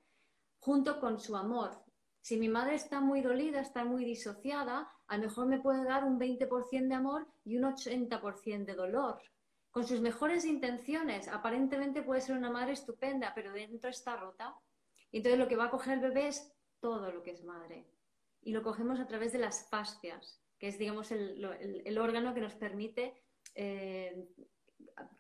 junto 0.62 1.00
con 1.00 1.20
su 1.20 1.36
amor. 1.36 1.84
Si 2.22 2.38
mi 2.38 2.48
madre 2.48 2.76
está 2.76 3.02
muy 3.02 3.22
dolida, 3.22 3.60
está 3.60 3.84
muy 3.84 4.06
disociada, 4.06 4.90
a 5.08 5.18
lo 5.18 5.24
mejor 5.24 5.48
me 5.48 5.60
puede 5.60 5.84
dar 5.84 6.06
un 6.06 6.20
20% 6.20 6.88
de 6.88 6.94
amor 6.94 7.28
y 7.44 7.58
un 7.58 7.64
80% 7.64 8.66
de 8.66 8.76
dolor. 8.76 9.20
Con 9.72 9.88
sus 9.88 10.02
mejores 10.02 10.46
intenciones, 10.46 11.28
aparentemente 11.28 12.04
puede 12.04 12.22
ser 12.22 12.38
una 12.38 12.52
madre 12.52 12.74
estupenda, 12.74 13.34
pero 13.34 13.52
dentro 13.52 13.90
está 13.90 14.16
rota. 14.16 14.56
Y 15.12 15.18
entonces 15.18 15.40
lo 15.40 15.48
que 15.48 15.56
va 15.56 15.66
a 15.66 15.72
coger 15.72 15.96
el 15.96 16.02
bebé 16.02 16.28
es 16.28 16.54
todo 16.80 17.12
lo 17.12 17.24
que 17.24 17.32
es 17.32 17.44
madre. 17.44 17.88
Y 18.44 18.52
lo 18.52 18.62
cogemos 18.62 19.00
a 19.00 19.08
través 19.08 19.34
de 19.34 19.40
las 19.40 19.68
fascias, 19.70 20.42
que 20.60 20.68
es, 20.68 20.78
digamos, 20.78 21.12
el, 21.12 21.98
órgano 21.98 22.36
que 22.36 22.42
nos 22.42 22.54
permite 22.54 23.16
eh, 23.56 24.28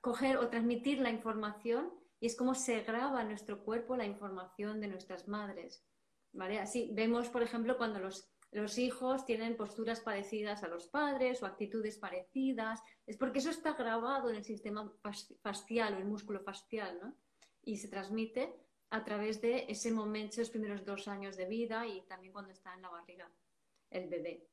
coger 0.01 0.37
o 0.37 0.49
transmitir 0.49 0.99
la 0.99 1.09
información 1.09 1.91
y 2.21 2.27
es 2.27 2.37
como 2.37 2.53
se 2.53 2.81
graba 2.81 3.23
en 3.23 3.29
nuestro 3.29 3.63
cuerpo 3.63 3.97
la 3.97 4.05
información 4.05 4.79
de 4.79 4.87
nuestras 4.87 5.27
madres. 5.27 5.83
¿vale? 6.31 6.59
Así 6.59 6.91
vemos, 6.93 7.27
por 7.29 7.41
ejemplo, 7.41 7.77
cuando 7.77 7.99
los, 7.99 8.31
los 8.51 8.77
hijos 8.77 9.25
tienen 9.25 9.57
posturas 9.57 9.99
parecidas 9.99 10.63
a 10.63 10.67
los 10.67 10.87
padres 10.87 11.41
o 11.41 11.47
actitudes 11.47 11.97
parecidas, 11.97 12.79
es 13.07 13.17
porque 13.17 13.39
eso 13.39 13.49
está 13.49 13.73
grabado 13.73 14.29
en 14.29 14.35
el 14.35 14.45
sistema 14.45 14.93
facial 15.41 15.95
o 15.95 15.97
el 15.97 16.05
músculo 16.05 16.39
facial, 16.41 16.99
¿no? 17.01 17.15
Y 17.63 17.77
se 17.77 17.87
transmite 17.87 18.55
a 18.91 19.03
través 19.03 19.41
de 19.41 19.65
ese 19.67 19.91
momento, 19.91 20.35
esos 20.35 20.51
primeros 20.51 20.85
dos 20.85 21.07
años 21.07 21.35
de 21.37 21.47
vida 21.47 21.87
y 21.87 22.01
también 22.03 22.33
cuando 22.33 22.51
está 22.51 22.73
en 22.75 22.83
la 22.83 22.89
barriga 22.89 23.31
el 23.89 24.07
bebé. 24.09 24.50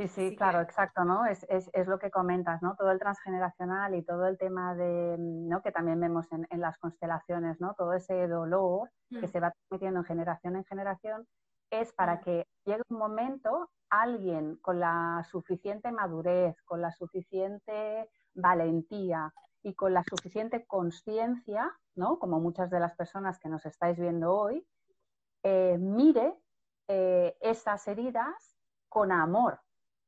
Sí, 0.00 0.08
sí, 0.08 0.34
claro, 0.34 0.62
exacto, 0.62 1.04
¿no? 1.04 1.26
Es, 1.26 1.46
lo 1.86 1.98
que 1.98 2.10
comentas, 2.10 2.62
¿no? 2.62 2.74
Todo 2.74 2.90
el 2.90 2.98
transgeneracional 2.98 3.94
y 3.94 4.02
todo 4.02 4.26
el 4.26 4.38
tema 4.38 4.74
de, 4.74 5.16
¿no? 5.18 5.60
Que 5.60 5.72
también 5.72 6.00
vemos 6.00 6.26
en, 6.32 6.46
las 6.58 6.78
constelaciones, 6.78 7.60
¿no? 7.60 7.74
Todo 7.74 7.92
ese 7.92 8.26
dolor 8.26 8.90
que 9.10 9.26
mm. 9.26 9.30
se 9.30 9.40
va 9.40 9.50
transmitiendo 9.50 10.00
en 10.00 10.06
generación 10.06 10.56
en 10.56 10.64
generación 10.64 11.28
es 11.70 11.92
para 11.92 12.14
mm. 12.14 12.20
que 12.20 12.46
llegue 12.64 12.82
un 12.88 12.96
momento 12.96 13.68
alguien 13.90 14.56
con 14.62 14.80
la 14.80 15.22
suficiente 15.30 15.92
madurez, 15.92 16.56
con 16.62 16.80
la 16.80 16.92
suficiente 16.92 18.08
valentía 18.32 19.34
y 19.62 19.74
con 19.74 19.92
la 19.92 20.02
suficiente 20.04 20.64
conciencia, 20.64 21.70
¿no? 21.94 22.18
Como 22.18 22.40
muchas 22.40 22.70
de 22.70 22.80
las 22.80 22.96
personas 22.96 23.38
que 23.38 23.50
nos 23.50 23.66
estáis 23.66 23.98
viendo 23.98 24.34
hoy, 24.34 24.66
eh, 25.42 25.76
mire 25.78 26.34
eh, 26.88 27.36
esas 27.42 27.86
heridas 27.86 28.56
con 28.88 29.12
amor, 29.12 29.60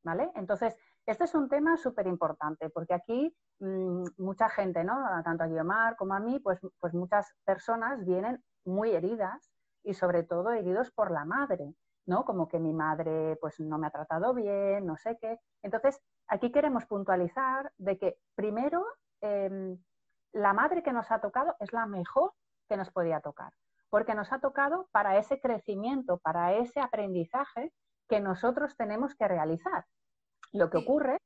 ¿vale? 0.03 0.31
Entonces, 0.35 0.77
este 1.07 1.25
es 1.25 1.35
un 1.35 1.49
tema 1.49 1.77
súper 1.77 2.07
importante 2.07 2.71
porque 2.71 2.95
aquí 2.95 3.37
mm, 3.61 4.05
mucha 4.19 4.49
gente, 4.49 4.85
¿no? 4.85 4.97
Tanto 5.25 5.45
a 5.45 5.49
Guiomar 5.49 5.97
como 5.97 6.15
a 6.15 6.21
mí, 6.21 6.39
pues, 6.41 6.61
pues 6.79 6.95
muchas 6.95 7.35
personas 7.45 8.05
vienen 8.05 8.43
muy 8.65 8.93
heridas 8.93 9.51
y 9.83 9.95
sobre 9.95 10.23
todo 10.23 10.53
heridos 10.53 10.91
por 10.93 11.11
la 11.11 11.25
madre, 11.25 11.75
¿no? 12.07 12.25
Como 12.25 12.49
que 12.49 12.59
mi 12.59 12.73
madre 12.73 13.37
pues 13.41 13.59
no 13.61 13.79
me 13.79 13.87
ha 13.87 13.91
tratado 13.91 14.35
bien, 14.35 14.87
no 14.87 14.97
sé 14.97 15.19
qué. 15.21 15.39
Entonces, 15.63 16.01
aquí 16.29 16.53
queremos 16.53 16.87
puntualizar 16.87 17.73
de 17.79 17.99
que 17.99 18.19
primero 18.35 18.85
em, 19.21 19.77
la 20.33 20.53
madre 20.53 20.83
que 20.83 20.93
nos 20.93 21.11
ha 21.11 21.21
tocado 21.21 21.57
es 21.61 21.73
la 21.73 21.87
mejor 21.87 22.33
que 22.69 22.77
nos 22.77 22.91
podía 22.91 23.21
tocar, 23.21 23.53
porque 23.91 24.15
nos 24.15 24.33
ha 24.33 24.41
tocado 24.41 24.89
para 24.93 25.19
ese 25.19 25.41
crecimiento, 25.41 26.19
para 26.19 26.55
ese 26.55 26.81
aprendizaje 26.81 27.73
que 28.13 28.21
nosotros 28.21 28.77
tenemos 28.77 29.15
que 29.15 29.27
realizar. 29.27 29.87
Lo 30.53 30.69
que 30.69 30.77
ocurre 30.77 31.17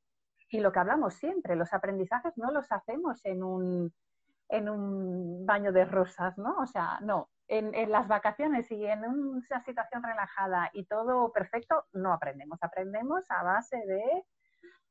y 0.49 0.61
lo 0.61 0.71
que 0.71 0.79
hablamos 0.79 1.15
siempre, 1.15 1.57
los 1.57 1.73
aprendizajes 1.73 2.39
no 2.39 2.53
los 2.53 2.71
hacemos 2.71 3.19
en 3.25 3.43
un, 3.43 3.93
en 4.49 4.69
un 4.69 5.45
baño 5.45 5.73
de 5.73 5.85
rosas, 5.85 6.39
¿no? 6.39 6.55
O 6.59 6.67
sea, 6.69 7.01
no, 7.01 7.29
en, 7.49 7.91
las 7.91 8.07
vacaciones 8.07 8.71
y 8.71 8.87
en 8.87 9.05
una 9.05 9.65
situación 9.65 10.05
relajada 10.05 10.71
y 10.75 10.85
todo 10.85 11.33
perfecto, 11.33 11.87
no 11.93 12.13
aprendemos, 12.13 12.63
aprendemos 12.63 13.29
a 13.31 13.43
base 13.43 13.79
de 13.79 14.25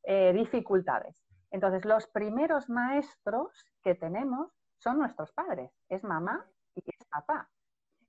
eh, 0.04 0.34
dificultades. 0.34 1.24
Entonces, 1.50 1.86
los 1.86 2.08
primeros 2.08 2.70
maestros 2.70 3.72
que 3.82 3.96
tenemos 3.96 4.52
son 4.80 5.00
nuestros 5.00 5.32
padres, 5.32 5.72
es 5.88 6.04
mamá 6.04 6.46
y 6.76 6.84
es 6.86 7.08
papá. 7.08 7.50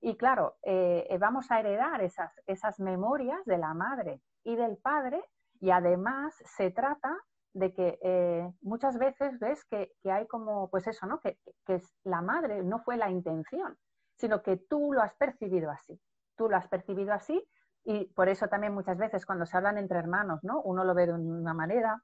Y 0.01 0.15
claro, 0.15 0.57
eh, 0.63 1.07
eh, 1.09 1.17
vamos 1.17 1.51
a 1.51 1.59
heredar 1.59 2.01
esas, 2.01 2.31
esas 2.45 2.79
memorias 2.79 3.43
de 3.45 3.57
la 3.57 3.73
madre 3.73 4.21
y 4.43 4.55
del 4.55 4.77
padre 4.77 5.23
y 5.59 5.71
además 5.71 6.35
se 6.45 6.69
trata 6.71 7.17
de 7.53 7.73
que 7.73 7.97
eh, 8.03 8.51
muchas 8.61 8.99
veces 8.99 9.39
ves 9.39 9.65
que, 9.65 9.91
hay 10.05 10.27
como, 10.27 10.69
pues 10.69 10.85
eso, 10.85 11.07
¿no? 11.07 11.19
Que, 11.19 11.39
que 11.65 11.81
la 12.03 12.21
madre 12.21 12.61
no 12.63 12.79
fue 12.79 12.97
la 12.97 13.09
intención, 13.09 13.75
sino 14.15 14.43
que 14.43 14.57
tú 14.57 14.93
lo 14.93 15.01
has 15.01 15.15
percibido 15.15 15.71
así. 15.71 15.99
Tú 16.35 16.47
lo 16.47 16.57
has 16.57 16.67
percibido 16.67 17.13
así 17.13 17.43
y 17.83 18.05
por 18.13 18.29
eso 18.29 18.47
también 18.47 18.73
muchas 18.73 18.97
veces 18.97 19.25
cuando 19.25 19.45
se 19.47 19.57
hablan 19.57 19.79
entre 19.79 19.97
hermanos, 19.97 20.43
¿no? 20.43 20.61
Uno 20.61 20.83
lo 20.83 20.93
ve 20.93 21.07
de 21.07 21.13
una 21.13 21.55
manera, 21.55 22.03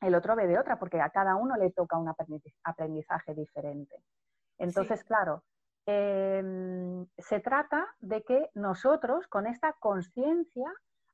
el 0.00 0.14
otro 0.14 0.36
ve 0.36 0.46
de 0.46 0.58
otra, 0.58 0.78
porque 0.78 1.00
a 1.00 1.10
cada 1.10 1.36
uno 1.36 1.56
le 1.56 1.72
toca 1.72 1.98
un 1.98 2.08
aprendizaje 2.08 3.34
diferente. 3.34 3.96
Entonces, 4.58 5.02
claro, 5.04 5.42
Em, 5.86 7.06
se 7.16 7.38
trata 7.38 7.86
de 8.00 8.24
que 8.24 8.50
nosotros 8.54 9.28
con 9.28 9.46
esta 9.46 9.72
conciencia 9.74 10.72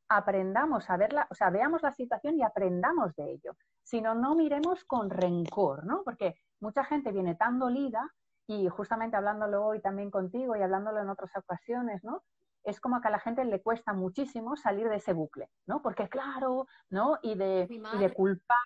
aprendamos 0.08 0.88
a 0.88 0.96
verla, 0.96 1.26
o 1.30 1.34
sea, 1.34 1.50
veamos 1.50 1.82
la 1.82 1.92
situación 1.92 2.38
y 2.38 2.42
aprendamos 2.42 3.14
de 3.16 3.32
ello. 3.32 3.54
Si 3.82 4.00
no, 4.00 4.14
no 4.14 4.34
miremos 4.34 4.84
con 4.84 5.10
rencor, 5.10 5.84
¿no? 5.84 6.02
Porque 6.04 6.36
mucha 6.60 6.84
gente 6.84 7.12
viene 7.12 7.34
tan 7.34 7.58
dolida 7.58 8.10
y 8.46 8.68
justamente 8.68 9.16
hablándolo 9.16 9.64
hoy 9.64 9.80
también 9.80 10.10
contigo 10.10 10.56
y 10.56 10.62
hablándolo 10.62 11.00
en 11.00 11.10
otras 11.10 11.36
ocasiones, 11.36 12.02
¿no? 12.02 12.22
Es 12.64 12.80
como 12.80 13.00
que 13.00 13.08
a 13.08 13.10
la 13.10 13.18
gente 13.20 13.44
le 13.44 13.60
cuesta 13.60 13.92
muchísimo 13.92 14.56
salir 14.56 14.88
de 14.88 14.96
ese 14.96 15.12
bucle, 15.12 15.50
¿no? 15.66 15.82
Porque 15.82 16.08
claro, 16.08 16.66
¿no? 16.88 17.18
Y 17.22 17.34
de, 17.34 17.66
y 17.68 17.98
de 17.98 18.14
culpar 18.14 18.56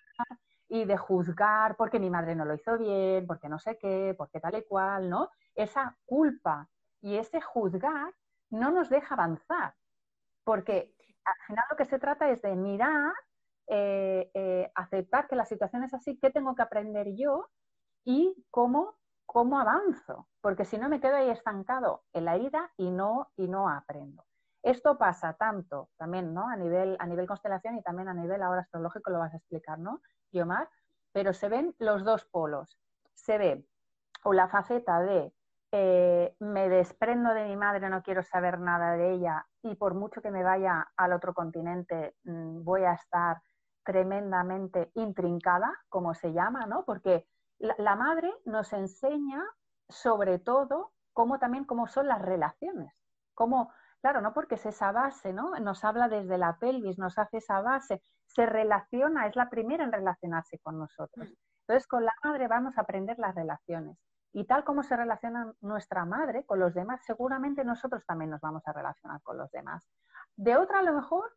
y 0.69 0.85
de 0.85 0.97
juzgar 0.97 1.75
porque 1.77 1.99
mi 1.99 2.09
madre 2.09 2.35
no 2.35 2.45
lo 2.45 2.53
hizo 2.53 2.77
bien, 2.77 3.25
porque 3.25 3.49
no 3.49 3.59
sé 3.59 3.77
qué, 3.77 4.13
porque 4.17 4.39
tal 4.39 4.55
y 4.57 4.63
cual, 4.65 5.09
¿no? 5.09 5.29
esa 5.57 5.97
culpa 6.05 6.69
y 7.01 7.17
ese 7.17 7.41
juzgar 7.41 8.13
no 8.49 8.71
nos 8.71 8.89
deja 8.89 9.15
avanzar, 9.15 9.75
porque 10.43 10.95
al 11.25 11.45
final 11.47 11.65
lo 11.69 11.75
que 11.75 11.85
se 11.85 11.99
trata 11.99 12.29
es 12.29 12.41
de 12.41 12.55
mirar, 12.55 13.13
eh, 13.67 14.31
eh, 14.33 14.71
aceptar 14.75 15.27
que 15.27 15.35
la 15.35 15.45
situación 15.45 15.83
es 15.83 15.93
así, 15.93 16.17
qué 16.19 16.29
tengo 16.29 16.55
que 16.55 16.61
aprender 16.61 17.07
yo 17.15 17.49
y 18.05 18.45
cómo, 18.49 18.95
cómo 19.25 19.59
avanzo, 19.59 20.29
porque 20.39 20.63
si 20.63 20.77
no 20.77 20.87
me 20.87 21.01
quedo 21.01 21.17
ahí 21.17 21.29
estancado 21.29 22.03
en 22.13 22.25
la 22.25 22.35
herida 22.35 22.71
y 22.77 22.89
no, 22.89 23.31
y 23.35 23.49
no 23.49 23.67
aprendo. 23.67 24.23
Esto 24.63 24.97
pasa 24.97 25.33
tanto 25.33 25.89
también 25.97 26.33
¿no? 26.33 26.47
a, 26.49 26.55
nivel, 26.55 26.95
a 26.99 27.05
nivel 27.05 27.27
constelación 27.27 27.77
y 27.77 27.81
también 27.81 28.07
a 28.07 28.13
nivel 28.13 28.41
ahora 28.41 28.61
astrológico, 28.61 29.11
lo 29.11 29.19
vas 29.19 29.33
a 29.33 29.37
explicar, 29.37 29.79
¿no, 29.79 30.01
Pero 31.11 31.33
se 31.33 31.49
ven 31.49 31.75
los 31.79 32.03
dos 32.03 32.25
polos. 32.25 32.79
Se 33.13 33.37
ve 33.37 33.65
o 34.23 34.33
la 34.33 34.47
faceta 34.47 35.01
de 35.01 35.33
eh, 35.71 36.35
me 36.39 36.69
desprendo 36.69 37.33
de 37.33 37.45
mi 37.45 37.57
madre, 37.57 37.89
no 37.89 38.01
quiero 38.01 38.23
saber 38.23 38.59
nada 38.59 38.93
de 38.93 39.13
ella 39.13 39.45
y 39.61 39.75
por 39.75 39.95
mucho 39.95 40.21
que 40.21 40.31
me 40.31 40.43
vaya 40.43 40.87
al 40.95 41.11
otro 41.11 41.33
continente 41.33 42.15
mm, 42.23 42.63
voy 42.63 42.83
a 42.83 42.93
estar 42.93 43.41
tremendamente 43.83 44.91
intrincada, 44.95 45.73
como 45.89 46.13
se 46.13 46.33
llama, 46.33 46.65
¿no? 46.65 46.85
Porque 46.85 47.27
la, 47.57 47.95
madre 47.95 48.33
nos 48.45 48.71
enseña 48.73 49.43
sobre 49.89 50.39
todo 50.39 50.91
cómo 51.13 51.39
también 51.39 51.65
cómo 51.65 51.87
son 51.87 52.07
las 52.07 52.21
relaciones, 52.21 52.93
cómo, 53.33 53.71
claro, 54.01 54.21
no 54.21 54.33
porque 54.33 54.55
es 54.55 54.65
esa 54.65 54.91
base, 54.91 55.33
¿no? 55.33 55.51
Nos 55.59 55.83
habla 55.83 56.07
desde 56.09 56.37
la 56.37 56.57
pelvis, 56.57 56.97
nos 56.97 57.17
hace 57.17 57.37
esa 57.37 57.61
base, 57.61 58.01
se 58.25 58.45
relaciona, 58.45 59.27
es 59.27 59.35
la 59.35 59.49
primera 59.49 59.83
en 59.83 59.91
relacionarse 59.91 60.59
con 60.59 60.77
nosotros. 60.77 61.33
Entonces, 61.61 61.87
con 61.87 62.05
la 62.05 62.13
madre 62.23 62.47
vamos 62.47 62.77
a 62.77 62.81
aprender 62.81 63.19
las 63.19 63.35
relaciones. 63.35 63.97
Y 64.33 64.45
tal 64.45 64.63
como 64.63 64.83
se 64.83 64.95
relaciona 64.95 65.51
nuestra 65.61 66.05
madre 66.05 66.45
con 66.45 66.59
los 66.59 66.73
demás, 66.73 67.01
seguramente 67.05 67.63
nosotros 67.63 68.05
también 68.05 68.29
nos 68.29 68.41
vamos 68.41 68.61
a 68.67 68.73
relacionar 68.73 69.21
con 69.23 69.37
los 69.37 69.51
demás. 69.51 69.89
De 70.35 70.55
otra, 70.57 70.79
a 70.79 70.83
lo 70.83 70.93
mejor, 70.93 71.31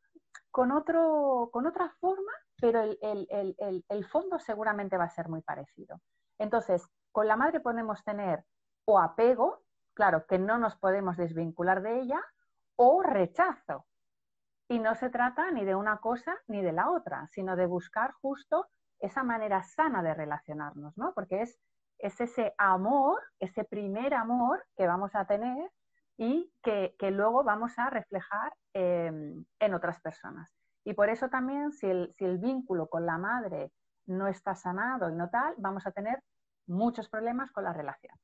con, 0.50 0.72
otro, 0.72 1.48
con 1.52 1.66
otra 1.66 1.90
forma, 2.00 2.32
pero 2.60 2.82
el, 2.82 4.04
fondo 4.10 4.38
seguramente 4.38 4.96
va 4.96 5.04
a 5.04 5.10
ser 5.10 5.28
muy 5.28 5.40
parecido. 5.42 6.00
Entonces, 6.38 6.86
con 7.12 7.26
la 7.26 7.36
madre 7.36 7.60
podemos 7.60 8.04
tener 8.04 8.44
o 8.84 8.98
apego, 8.98 9.62
claro, 9.94 10.26
que 10.26 10.38
no 10.38 10.58
nos 10.58 10.76
podemos 10.76 11.16
desvincular 11.16 11.82
de 11.82 12.00
ella, 12.00 12.20
o 12.76 13.02
rechazo. 13.02 13.86
Y 14.68 14.78
no 14.78 14.94
se 14.94 15.10
trata 15.10 15.50
ni 15.50 15.64
de 15.64 15.74
una 15.74 15.98
cosa 15.98 16.36
ni 16.46 16.62
de 16.62 16.72
la 16.72 16.90
otra, 16.90 17.26
sino 17.28 17.56
de 17.56 17.66
buscar 17.66 18.12
justo 18.12 18.68
esa 19.00 19.24
manera 19.24 19.62
sana 19.62 20.02
de 20.02 20.14
relacionarnos, 20.14 20.96
¿no? 20.96 21.12
Porque 21.14 21.42
es, 21.42 21.58
es 21.98 22.20
ese 22.20 22.54
amor, 22.58 23.20
ese 23.38 23.64
primer 23.64 24.14
amor 24.14 24.64
que 24.76 24.86
vamos 24.86 25.14
a 25.14 25.24
tener 25.24 25.70
y 26.16 26.52
que, 26.62 26.94
luego 27.10 27.42
vamos 27.42 27.78
a 27.78 27.88
reflejar 27.90 28.52
em, 28.74 29.44
en 29.58 29.74
otras 29.74 30.00
personas. 30.00 30.54
Y 30.84 30.94
por 30.94 31.08
eso 31.08 31.28
también, 31.28 31.72
si 31.72 31.86
el, 31.86 32.14
si 32.16 32.24
el 32.24 32.38
vínculo 32.38 32.88
con 32.88 33.06
la 33.06 33.18
madre 33.18 33.72
no 34.06 34.28
está 34.28 34.54
sanado 34.54 35.08
y 35.10 35.14
no 35.14 35.30
tal, 35.30 35.54
vamos 35.58 35.86
a 35.86 35.92
tener 35.92 36.22
muchos 36.66 37.08
problemas 37.08 37.50
con 37.52 37.64
la 37.64 37.72
relación. 37.72 38.14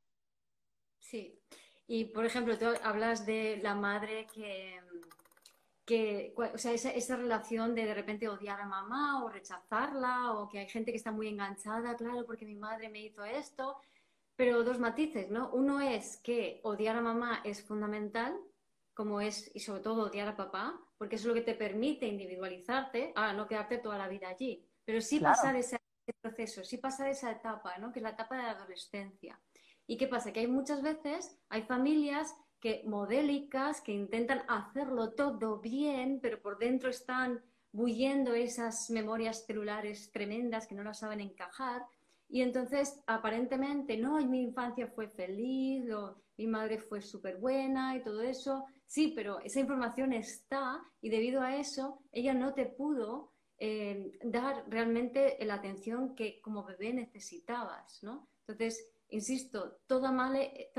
Sí, 0.99 1.41
y 1.89 2.07
por 2.07 2.25
ejemplo, 2.25 2.59
tú 2.59 2.67
hablas 2.83 3.27
de 3.27 3.59
la 3.63 3.75
madre 3.75 4.27
que, 4.35 4.81
que 5.85 6.35
o 6.37 6.59
sea, 6.59 6.73
esa, 6.73 6.91
esa, 6.91 7.17
relación 7.17 7.75
de 7.75 7.85
de 7.85 7.95
repente 7.95 8.29
odiar 8.29 8.61
a 8.61 8.67
mamá 8.67 9.25
o 9.25 9.29
rechazarla, 9.29 10.33
o 10.33 10.49
que 10.49 10.59
hay 10.59 10.69
gente 10.69 10.91
que 10.91 10.99
está 10.99 11.13
muy 11.13 11.29
enganchada, 11.29 11.97
claro, 11.97 12.27
porque 12.27 12.45
mi 12.45 12.57
madre 12.57 12.89
me 12.89 13.01
hizo 13.01 13.25
esto, 13.25 13.81
pero 14.35 14.65
dos 14.65 14.79
matices, 14.81 15.31
¿no? 15.31 15.51
Uno 15.53 15.81
es 15.81 16.17
que 16.19 16.61
odiar 16.65 16.97
a 16.97 17.01
mamá 17.01 17.41
es 17.45 17.63
fundamental, 17.63 18.37
como 18.93 19.21
es, 19.21 19.51
y 19.55 19.61
sobre 19.61 19.81
todo 19.81 20.07
odiar 20.07 20.29
a 20.29 20.37
papá, 20.37 20.81
porque 20.99 21.17
eso 21.17 21.25
es 21.25 21.29
lo 21.29 21.35
que 21.35 21.53
te 21.53 21.55
permite 21.55 22.07
individualizarte, 22.07 23.13
a 23.15 23.33
no 23.33 23.47
quedarte 23.47 23.79
toda 23.79 23.97
la 23.97 24.09
vida 24.09 24.29
allí, 24.29 24.67
pero 24.85 25.01
sí 25.01 25.21
pasar 25.21 25.55
ese 25.55 25.79
proceso, 26.21 26.65
sí 26.65 26.79
pasar 26.79 27.09
esa 27.09 27.31
etapa, 27.31 27.79
¿no? 27.79 27.93
Que 27.93 28.01
es 28.01 28.03
la 28.03 28.11
etapa 28.11 28.37
de 28.37 28.43
la 28.43 28.51
adolescencia. 28.51 29.39
¿Y 29.87 29.97
qué 29.97 30.09
pasa? 30.09 30.33
Que 30.33 30.41
hay 30.41 30.47
muchas 30.47 30.83
veces, 30.83 31.39
hay 31.49 31.63
familias 31.63 32.35
que 32.61 32.83
modélicas, 32.87 33.81
que 33.81 33.93
intentan 33.93 34.43
hacerlo 34.49 35.13
todo 35.13 35.61
bien, 35.61 36.21
pero 36.21 36.41
por 36.41 36.59
dentro 36.59 36.91
están 36.91 37.43
bulliendo 37.73 38.35
esas 38.35 38.91
memorias 38.91 39.45
celulares 39.47 40.11
tremendas 40.11 40.67
que 40.67 40.75
no 40.75 40.83
las 40.83 41.01
saben 41.01 41.21
encajar. 41.21 41.85
Y 42.29 42.43
entonces, 42.43 43.01
aparentemente, 43.07 43.97
no, 43.97 44.17
mi 44.27 44.43
infancia 44.43 44.89
fue 44.89 45.09
feliz, 45.09 45.85
mi 46.37 46.47
madre 46.47 46.79
fue 46.79 47.01
súper 47.01 47.37
buena 47.37 47.95
y 47.95 48.03
todo 48.03 48.23
eso, 48.23 48.65
Sí, 48.87 49.13
pero 49.15 49.41
esa 49.41 49.61
información 49.61 50.13
está 50.13 50.81
y 51.01 51.11
debido 51.11 51.43
a 51.43 51.57
eso 51.57 51.99
ella 52.13 52.35
no 52.35 52.55
te 52.55 52.67
pudo 52.67 53.33
eh, 53.59 54.13
dar 54.23 54.65
realmente 54.69 55.37
la 55.41 55.55
atención 55.55 56.15
que 56.15 56.41
como 56.41 56.65
bebé 56.65 56.93
necesitabas, 56.93 58.03
¿no? 58.03 58.29
Entonces, 58.41 58.93
insisto, 59.11 59.79
toda, 59.87 60.11
madre 60.13 60.71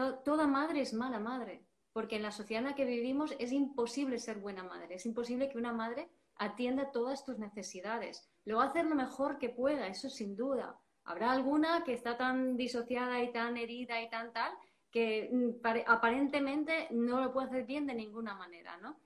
es 0.82 0.94
mala 0.94 1.20
madre, 1.20 1.66
porque 1.94 2.18
en 2.18 2.24
la 2.24 2.32
sociedad 2.32 2.64
en 2.64 2.70
la 2.70 2.76
que 2.76 2.86
vivimos 2.86 3.36
es 3.40 3.52
imposible 3.52 4.20
ser 4.20 4.40
buena 4.40 4.64
madre, 4.64 4.96
es 4.96 5.06
imposible 5.06 5.50
que 5.50 5.58
una 5.58 5.74
madre 5.74 6.10
atienda 6.36 6.92
todas 6.92 7.26
tus 7.26 7.40
necesidades. 7.40 8.30
Lo 8.46 8.58
va 8.58 8.64
a 8.64 8.68
hacer 8.68 8.86
lo 8.86 8.96
mejor 8.96 9.40
que 9.40 9.50
pueda, 9.50 9.88
eso 9.88 10.10
sin 10.10 10.36
duda. 10.36 10.80
Habrá 11.04 11.32
alguna 11.32 11.84
que 11.84 11.94
está 11.94 12.18
tan 12.18 12.58
disociada 12.58 13.22
y 13.24 13.32
tan 13.32 13.58
herida 13.58 14.02
y 14.02 14.10
tan 14.10 14.34
tal 14.34 14.52
que 14.92 15.30
mm, 15.32 15.66
aparentemente 15.88 16.88
no 16.92 17.22
lo 17.22 17.34
puede 17.34 17.48
hacer 17.48 17.66
bien 17.66 17.88
de 17.88 17.96
ninguna 17.96 18.36
manera, 18.36 18.78
¿no? 18.78 19.00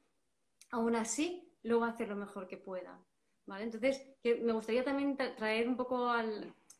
Aún 0.72 0.96
así, 0.96 1.52
lo 1.64 1.80
va 1.80 1.88
a 1.88 1.90
hacer 1.92 2.10
lo 2.10 2.16
mejor 2.16 2.48
que 2.48 2.58
pueda, 2.58 3.00
¿vale? 3.46 3.66
Entonces, 3.66 4.02
me 4.24 4.54
gustaría 4.54 4.84
también 4.84 5.16
traer 5.16 5.68
un 5.68 5.78
poco 5.78 6.12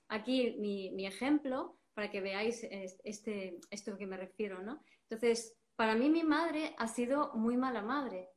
aquí 0.08 0.56
mi, 0.60 1.06
ejemplo 1.06 1.78
para 1.94 2.10
que 2.10 2.22
veáis 2.22 2.64
este, 3.04 3.60
esto 3.70 3.98
que 3.98 4.08
me 4.08 4.18
refiero, 4.18 4.62
¿no? 4.62 4.84
Entonces, 5.10 5.58
para 5.76 5.96
mí 5.96 6.10
mi 6.10 6.24
madre 6.24 6.76
ha 6.78 6.88
sido 6.88 7.34
muy 7.34 7.58
mala 7.58 7.82
madre, 7.82 8.30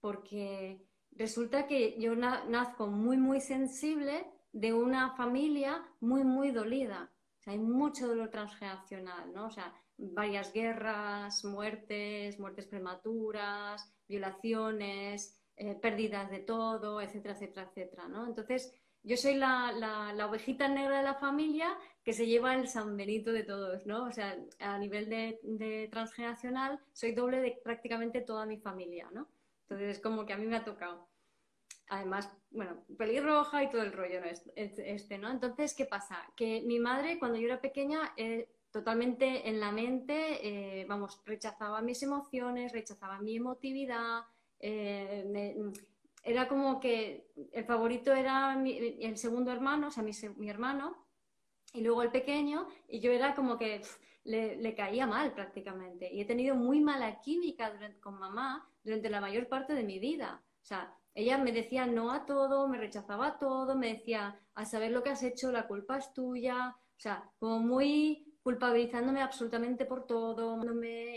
porque 0.00 0.86
resulta 1.12 1.66
que 1.66 1.98
yo 1.98 2.14
nazco 2.14 2.86
muy, 2.86 3.16
muy 3.16 3.40
sensible 3.40 4.26
de 4.52 4.72
una 4.72 5.16
familia 5.16 5.84
muy, 6.00 6.24
muy 6.24 6.50
dolida. 6.52 7.10
O 7.38 7.42
sea, 7.42 7.52
hay 7.52 7.58
mucho 7.58 8.06
dolor 8.06 8.30
transgeneracional, 8.30 9.32
¿no? 9.32 9.46
O 9.46 9.50
sea, 9.50 9.74
varias 9.96 10.52
guerras, 10.52 11.44
muertes, 11.44 12.38
muertes 12.38 12.66
prematuras, 12.66 13.92
violaciones, 14.08 15.38
eh, 15.56 15.74
pérdidas 15.74 16.30
de 16.30 16.40
todo, 16.40 17.00
etcétera, 17.00 17.34
etcétera, 17.34 17.68
etcétera, 17.68 18.08
¿no? 18.08 18.26
Entonces, 18.26 18.72
yo 19.04 19.18
soy 19.18 19.34
la, 19.34 19.70
la, 19.72 20.26
ovejita 20.26 20.66
negra 20.66 20.98
de 20.98 21.04
la 21.04 21.14
familia 21.14 21.76
que 22.02 22.14
se 22.14 22.26
lleva 22.26 22.54
el 22.54 22.68
San 22.68 22.96
Benito 22.96 23.32
de 23.32 23.44
todos, 23.44 23.86
¿no? 23.86 24.04
O 24.04 24.12
sea, 24.12 24.36
a 24.58 24.78
nivel 24.78 25.08
de, 25.10 25.88
transgeneracional, 25.90 26.80
soy 26.92 27.12
doble 27.12 27.40
de 27.40 27.60
prácticamente 27.62 28.22
toda 28.22 28.46
mi 28.46 28.58
familia, 28.58 29.08
¿no? 29.12 29.28
Entonces, 29.62 29.96
es 29.96 30.02
como 30.02 30.24
que 30.24 30.32
a 30.32 30.38
mí 30.38 30.46
me 30.46 30.56
ha 30.56 30.64
tocado. 30.64 31.06
Además, 31.88 32.30
bueno, 32.50 32.82
pelirroja 32.96 33.62
y 33.62 33.70
todo 33.70 33.82
el 33.82 33.92
rollo, 33.92 34.20
¿no? 34.20 34.26
Este, 34.56 35.18
¿no? 35.18 35.30
Entonces, 35.30 35.74
¿qué 35.74 35.84
pasa? 35.84 36.18
Que 36.34 36.62
mi 36.62 36.78
madre, 36.78 37.18
cuando 37.18 37.38
yo 37.38 37.46
era 37.46 37.60
pequeña, 37.60 38.14
eh, 38.16 38.48
totalmente 38.70 39.48
en 39.48 39.60
la 39.60 39.70
mente, 39.70 40.80
eh, 40.80 40.86
vamos, 40.86 41.20
rechazaba 41.26 41.82
mis 41.82 42.02
emociones, 42.02 42.72
rechazaba 42.72 43.20
mi 43.20 43.36
emotividad, 43.36 44.22
eh, 44.60 45.54
era 46.24 46.48
como 46.48 46.80
que 46.80 47.30
el 47.52 47.64
favorito 47.64 48.12
era 48.14 48.58
el 48.64 49.16
segundo 49.18 49.52
hermano, 49.52 49.88
o 49.88 49.90
sea, 49.90 50.02
mi, 50.02 50.48
hermano, 50.48 50.96
y 51.74 51.82
luego 51.82 52.02
el 52.02 52.10
pequeño, 52.10 52.66
y 52.88 53.00
yo 53.00 53.12
era 53.12 53.34
como 53.34 53.58
que 53.58 53.82
le, 54.24 54.74
caía 54.74 55.06
mal 55.06 55.34
prácticamente. 55.34 56.10
Y 56.10 56.22
he 56.22 56.24
tenido 56.24 56.54
muy 56.54 56.80
mala 56.80 57.20
química 57.20 57.72
con 58.00 58.18
mamá 58.18 58.66
durante 58.82 59.10
la 59.10 59.20
mayor 59.20 59.48
parte 59.48 59.74
de 59.74 59.82
mi 59.82 59.98
vida. 59.98 60.42
O 60.62 60.64
sea, 60.64 60.96
ella 61.14 61.36
me 61.36 61.52
decía 61.52 61.84
no 61.84 62.10
a 62.10 62.24
todo, 62.24 62.68
me 62.68 62.78
rechazaba 62.78 63.38
todo, 63.38 63.76
me 63.76 63.92
decía, 63.92 64.40
a 64.54 64.64
saber 64.64 64.92
lo 64.92 65.02
que 65.02 65.10
has 65.10 65.22
hecho, 65.22 65.52
la 65.52 65.66
culpa 65.66 65.98
es 65.98 66.10
tuya. 66.14 66.74
O 66.96 67.00
sea, 67.00 67.30
como 67.38 67.58
muy 67.58 68.34
culpabilizándome 68.42 69.20
absolutamente 69.20 69.84
por 69.84 70.06
todo, 70.06 70.58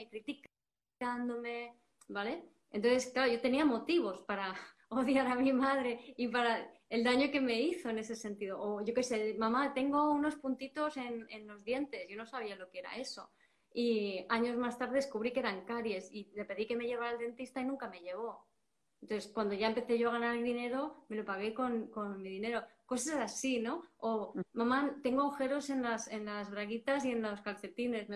criticándome, 0.09 1.77
¿vale? 2.09 2.43
Entonces, 2.71 3.11
claro, 3.13 3.31
yo 3.31 3.39
tenía 3.39 3.63
motivos 3.63 4.21
para 4.23 4.53
odiar 4.89 5.27
a 5.27 5.35
mi 5.35 5.53
madre 5.53 6.13
y 6.17 6.27
para 6.27 6.71
el 6.89 7.03
daño 7.03 7.31
que 7.31 7.41
me 7.41 7.59
hizo 7.59 7.89
en 7.89 7.99
ese 7.99 8.15
sentido. 8.15 8.59
O 8.59 8.81
yo 8.83 8.93
qué 8.93 9.03
sé, 9.03 9.35
mamá, 9.37 9.73
tengo 9.73 10.11
unos 10.11 10.35
puntitos 10.35 10.97
en, 10.97 11.25
en 11.29 11.47
los 11.47 11.63
dientes, 11.63 12.07
yo 12.09 12.17
no 12.17 12.25
sabía 12.25 12.55
lo 12.55 12.69
que 12.69 12.79
era 12.79 12.95
eso. 12.95 13.29
Y 13.73 14.25
años 14.29 14.57
más 14.57 14.77
tarde 14.77 14.95
descubrí 14.95 15.31
que 15.31 15.41
eran 15.41 15.65
caries 15.65 16.09
y 16.11 16.31
le 16.33 16.45
pedí 16.45 16.65
que 16.65 16.75
me 16.75 16.87
llevara 16.87 17.11
al 17.11 17.19
dentista 17.19 17.61
y 17.61 17.65
nunca 17.65 17.89
me 17.89 17.99
llevó. 17.99 18.47
Entonces, 19.07 19.31
cuando 19.31 19.55
ya 19.55 19.67
empecé 19.67 19.97
yo 19.97 20.09
a 20.09 20.13
ganar 20.13 20.41
dinero, 20.43 21.05
me 21.07 21.15
lo 21.15 21.23
pagué 21.23 21.53
con, 21.53 21.87
con 21.87 22.21
mi 22.21 22.29
dinero 22.29 22.61
cosas 22.85 23.17
así, 23.17 23.59
¿no? 23.59 23.83
O, 23.97 24.33
mm. 24.33 24.41
mamá, 24.53 24.95
tengo 25.03 25.21
agujeros 25.21 25.69
en 25.69 25.83
las, 25.83 26.07
en 26.07 26.25
las 26.25 26.49
braguitas 26.49 27.05
y 27.05 27.11
en 27.11 27.21
los 27.21 27.41
calcetines, 27.41 28.07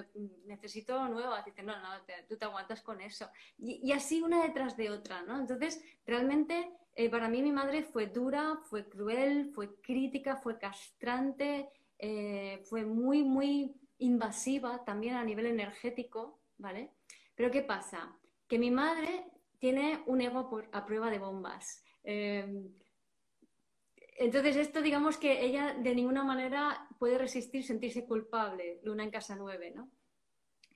necesito 0.46 1.08
nuevas. 1.08 1.46
Dice, 1.46 1.62
no, 1.62 1.74
no, 1.78 1.90
tú 2.28 2.38
te 2.38 2.46
aguantas 2.46 2.82
con 2.82 3.00
eso. 3.02 3.30
Y, 3.58 3.92
así 3.92 4.22
una 4.22 4.44
detrás 4.44 4.76
de 4.76 4.90
otra, 4.90 5.22
¿no? 5.22 5.40
Entonces, 5.40 5.84
realmente, 6.06 6.72
eh, 6.96 7.10
para 7.10 7.30
mí 7.30 7.42
mi 7.42 7.52
madre 7.52 7.84
fue 7.84 8.08
dura, 8.08 8.60
fue 8.64 8.88
cruel, 8.88 9.52
fue 9.54 9.76
crítica, 9.82 10.38
fue 10.38 10.58
castrante, 10.58 11.70
eh, 12.00 12.62
fue 12.64 12.86
muy, 12.86 13.24
muy 13.24 13.76
invasiva 14.00 14.84
también 14.84 15.16
a 15.16 15.24
nivel 15.24 15.46
energético, 15.46 16.40
¿vale? 16.58 16.92
Pero 17.36 17.50
¿qué 17.50 17.62
pasa? 17.62 18.18
Que 18.48 18.58
mi 18.58 18.72
madre 18.72 19.26
tiene 19.62 20.02
un 20.08 20.22
ego 20.22 20.50
a 20.72 20.86
prueba 20.88 21.12
de 21.12 21.20
bombas. 21.20 21.86
Eh, 22.04 22.68
entonces, 24.18 24.56
esto 24.56 24.82
digamos 24.82 25.18
que 25.18 25.46
ella 25.46 25.76
de 25.76 25.94
ninguna 25.94 26.24
manera 26.24 26.90
puede 26.98 27.20
resistir 27.20 27.64
sentirse 27.64 28.08
culpable, 28.08 28.80
Luna 28.84 29.04
en 29.04 29.12
casa 29.12 29.36
9, 29.36 29.74
¿no? 29.76 29.92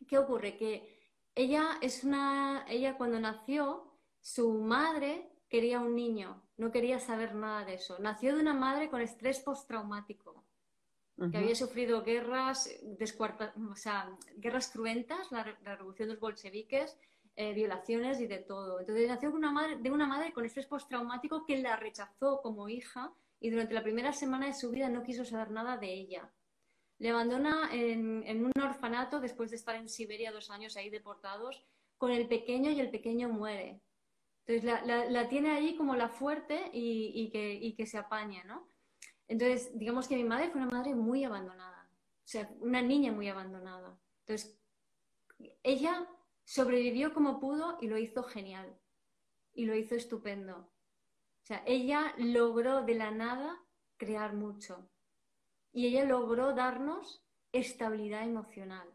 ¿Qué 0.08 0.20
ocurre? 0.20 0.56
Que 0.56 1.00
ella 1.34 1.80
es 1.82 2.04
una, 2.04 2.64
ella 2.70 2.96
cuando 2.96 3.20
nació, 3.20 3.92
su 4.22 4.54
madre 4.54 5.32
quería 5.50 5.80
un 5.80 5.96
niño, 5.96 6.44
no 6.58 6.72
quería 6.72 7.00
saber 7.00 7.34
nada 7.34 7.66
de 7.66 7.74
eso. 7.74 7.98
Nació 7.98 8.36
de 8.36 8.42
una 8.42 8.54
madre 8.54 8.92
con 8.92 9.02
estrés 9.02 9.40
postraumático, 9.40 10.46
que 11.32 11.38
había 11.38 11.56
sufrido 11.56 12.04
guerras, 12.04 12.70
o 13.72 13.76
sea, 13.76 14.16
guerras 14.36 14.70
cruentas, 14.70 15.32
la, 15.32 15.44
revolución 15.44 16.10
de 16.10 16.14
los 16.14 16.22
bolcheviques, 16.22 16.96
eh, 17.38 17.54
violaciones 17.54 18.22
y 18.22 18.28
de 18.28 18.38
todo. 18.38 18.80
Entonces 18.80 19.10
nació 19.10 19.30
una 19.32 19.52
madre, 19.52 19.76
de 19.78 19.92
una 19.92 20.08
madre 20.08 20.32
con 20.32 20.46
estrés 20.46 20.68
postraumático 20.68 21.46
que 21.46 21.58
la 21.58 21.76
rechazó 21.76 22.42
como 22.42 22.70
hija 22.70 23.14
y 23.42 23.50
durante 23.50 23.74
la 23.74 23.84
primera 23.84 24.14
semana 24.14 24.48
de 24.48 24.54
su 24.54 24.72
vida 24.72 24.88
no 24.88 25.04
quiso 25.04 25.26
saber 25.26 25.52
nada 25.52 25.78
de 25.78 25.94
ella. 25.94 26.32
Le 26.98 27.10
abandona 27.10 27.70
en, 27.74 28.46
un 28.46 28.54
orfanato 28.62 29.20
después 29.20 29.50
de 29.50 29.58
estar 29.58 29.76
en 29.76 29.90
Siberia 29.90 30.32
dos 30.32 30.50
años 30.50 30.78
ahí 30.78 30.90
deportados 30.90 31.66
con 31.98 32.12
el 32.12 32.28
pequeño 32.30 32.72
y 32.72 32.80
el 32.80 32.90
pequeño 32.90 33.28
muere. 33.28 33.82
Entonces 34.46 34.86
la, 34.86 35.28
tiene 35.28 35.52
ahí 35.52 35.76
como 35.76 35.96
la 35.96 36.08
fuerte 36.08 36.70
y, 36.72 37.30
que, 37.32 37.54
y 37.54 37.74
que 37.74 37.86
se 37.86 37.98
apaña, 37.98 38.46
¿no? 38.46 38.70
Entonces, 39.28 39.78
digamos 39.78 40.08
que 40.08 40.16
mi 40.16 40.24
madre 40.24 40.52
fue 40.52 40.62
una 40.62 40.72
madre 40.72 40.96
muy 40.96 41.24
abandonada, 41.26 41.90
o 41.90 42.28
sea, 42.28 42.50
una 42.62 42.82
niña 42.82 43.12
muy 43.12 43.28
abandonada. 43.28 43.98
Entonces, 44.20 44.58
ella 45.64 46.08
sobrevivió 46.46 47.14
como 47.14 47.40
pudo 47.40 47.78
y 47.82 47.88
lo 47.88 47.98
hizo 47.98 48.24
genial, 48.24 48.74
y 49.54 49.66
lo 49.66 49.76
hizo 49.76 49.96
estupendo. 49.96 50.72
O 51.44 51.46
sea, 51.46 51.62
ella 51.66 52.14
logró 52.18 52.84
de 52.84 52.96
la 52.96 53.12
nada 53.12 53.62
crear 53.98 54.34
mucho, 54.34 54.90
y 55.74 55.88
ella 55.88 56.06
logró 56.06 56.54
darnos 56.54 57.26
estabilidad 57.52 58.24
emocional. 58.24 58.88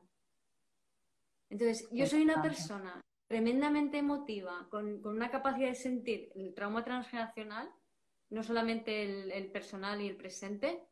Entonces, 1.50 1.86
yo 1.90 2.06
soy 2.06 2.22
una 2.22 2.40
persona 2.40 3.02
tremendamente 3.26 3.98
emotiva, 3.98 4.66
con, 4.70 5.02
con 5.02 5.14
una 5.14 5.30
capacidad 5.30 5.68
de 5.68 5.74
sentir 5.74 6.32
el 6.34 6.54
trauma 6.54 6.82
transgeneracional 6.82 7.70
no 8.30 8.42
solamente 8.44 9.02
el, 9.36 9.50
personal 9.50 10.00
y 10.00 10.08
el 10.08 10.16
presente, 10.16 10.84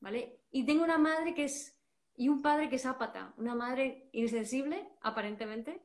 ¿vale? 0.00 0.38
Y 0.50 0.64
tengo 0.64 0.84
una 0.84 0.98
madre 0.98 1.34
que 1.34 1.44
es, 1.44 1.76
y 2.16 2.28
un 2.28 2.40
padre 2.40 2.68
que 2.68 2.76
es 2.76 2.86
ápata, 2.86 3.34
una 3.36 3.54
madre 3.54 4.08
insensible, 4.12 4.88
aparentemente, 5.02 5.82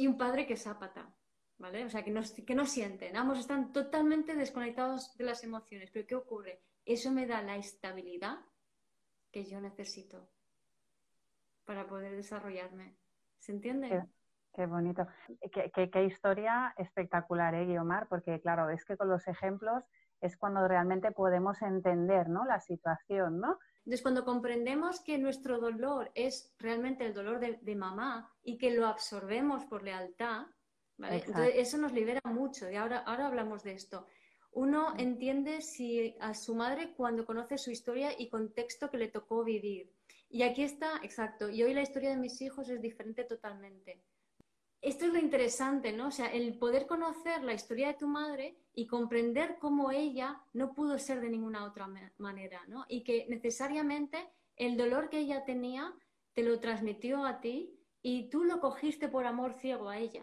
y 0.00 0.06
un 0.06 0.16
padre 0.16 0.46
que 0.46 0.54
es 0.54 0.66
ápata, 0.66 1.14
¿vale? 1.58 1.84
O 1.84 1.90
sea, 1.90 2.02
que 2.02 2.10
no, 2.10 2.22
que 2.46 2.54
no 2.54 2.64
sienten, 2.64 3.18
ambos 3.18 3.38
están 3.38 3.70
totalmente 3.70 4.34
desconectados 4.34 5.14
de 5.18 5.24
las 5.24 5.44
emociones, 5.44 5.90
pero 5.90 6.06
¿qué 6.06 6.14
ocurre? 6.14 6.62
Eso 6.86 7.12
me 7.12 7.26
da 7.26 7.42
la 7.42 7.56
estabilidad 7.56 8.38
que 9.30 9.44
yo 9.44 9.60
necesito 9.60 10.30
para 11.66 11.86
poder 11.86 12.16
desarrollarme. 12.16 12.96
¿Se 13.40 13.52
entiende? 13.52 14.02
Qué, 14.54 14.64
bonito. 14.64 15.06
Qué, 15.52 15.90
qué, 15.90 16.04
historia 16.04 16.72
espectacular, 16.78 17.54
¿eh, 17.54 17.66
Guiomar? 17.66 18.08
Porque, 18.08 18.40
claro, 18.40 18.70
es 18.70 18.86
que 18.86 18.96
con 18.96 19.10
los 19.10 19.28
ejemplos 19.28 19.84
es 20.22 20.38
cuando 20.38 20.66
realmente 20.66 21.12
podemos 21.12 21.60
entender 21.60 22.30
¿no? 22.30 22.46
la 22.46 22.60
situación, 22.60 23.38
¿no? 23.38 23.58
Entonces, 23.80 24.02
cuando 24.02 24.24
comprendemos 24.24 25.00
que 25.00 25.18
nuestro 25.18 25.58
dolor 25.58 26.10
es 26.14 26.54
realmente 26.58 27.06
el 27.06 27.14
dolor 27.14 27.40
de, 27.40 27.74
mamá 27.74 28.30
y 28.42 28.58
que 28.58 28.70
lo 28.70 28.86
absorbemos 28.86 29.64
por 29.64 29.82
lealtad, 29.82 30.46
¿vale? 30.98 31.16
Entonces, 31.16 31.52
eso 31.56 31.78
nos 31.78 31.92
libera 31.92 32.20
mucho 32.24 32.70
y 32.70 32.76
ahora, 32.76 32.98
ahora 32.98 33.26
hablamos 33.26 33.62
de 33.62 33.72
esto. 33.72 34.06
Uno 34.52 34.94
mm. 34.94 35.00
entiende 35.00 35.60
si 35.62 36.14
a 36.20 36.34
su 36.34 36.54
madre 36.54 36.92
cuando 36.94 37.24
conoce 37.24 37.56
su 37.56 37.70
historia 37.70 38.10
y 38.18 38.28
contexto 38.28 38.90
que 38.90 38.98
le 38.98 39.08
tocó 39.08 39.44
vivir. 39.44 39.92
Y 40.28 40.42
aquí 40.42 40.62
está, 40.62 41.00
exacto, 41.02 41.48
y 41.48 41.62
hoy 41.62 41.74
la 41.74 41.82
historia 41.82 42.10
de 42.10 42.16
mis 42.16 42.40
hijos 42.40 42.68
es 42.68 42.80
diferente 42.80 43.24
totalmente 43.24 44.04
esto 44.82 45.04
es 45.04 45.12
lo 45.12 45.18
interesante, 45.18 45.92
¿no? 45.92 46.08
O 46.08 46.10
sea, 46.10 46.26
el 46.26 46.58
poder 46.58 46.86
conocer 46.86 47.42
la 47.42 47.52
historia 47.52 47.88
de 47.88 47.94
tu 47.94 48.08
madre 48.08 48.56
y 48.74 48.86
comprender 48.86 49.58
cómo 49.58 49.90
ella 49.90 50.40
no 50.52 50.72
pudo 50.72 50.98
ser 50.98 51.20
de 51.20 51.28
ninguna 51.28 51.64
otra 51.64 51.86
manera, 52.18 52.62
¿no? 52.66 52.84
Y 52.88 53.04
que 53.04 53.26
necesariamente 53.28 54.32
el 54.56 54.76
dolor 54.76 55.10
que 55.10 55.18
ella 55.18 55.44
tenía 55.44 55.92
te 56.34 56.42
lo 56.42 56.58
transmitió 56.60 57.26
a 57.26 57.40
ti 57.40 57.78
y 58.02 58.30
tú 58.30 58.44
lo 58.44 58.60
cogiste 58.60 59.08
por 59.08 59.26
amor 59.26 59.52
ciego 59.54 59.88
a 59.90 59.98
ella. 59.98 60.22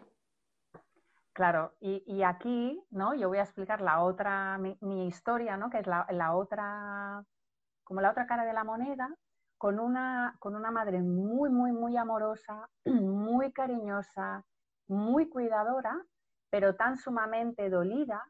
Claro, 1.32 1.72
y, 1.78 2.22
aquí, 2.24 2.82
¿no? 2.90 3.14
Yo 3.14 3.28
voy 3.28 3.38
a 3.38 3.44
explicar 3.44 3.80
la 3.80 4.02
otra, 4.02 4.58
mi, 4.58 5.06
historia, 5.06 5.56
¿no? 5.56 5.70
Que 5.70 5.78
es 5.78 5.86
la, 5.86 6.04
la, 6.10 6.34
otra, 6.34 7.24
como 7.84 8.00
la 8.00 8.10
otra 8.10 8.26
cara 8.26 8.44
de 8.44 8.52
la 8.52 8.64
moneda, 8.64 9.08
con 9.56 9.78
una, 9.78 10.36
con 10.40 10.56
una 10.56 10.72
madre 10.72 11.00
muy, 11.00 11.48
muy, 11.50 11.70
muy 11.70 11.96
amorosa, 11.96 12.68
muy 13.28 13.52
cariñosa, 13.52 14.44
muy 14.88 15.28
cuidadora, 15.28 15.94
pero 16.50 16.76
tan 16.76 16.96
sumamente 16.96 17.68
dolida 17.68 18.24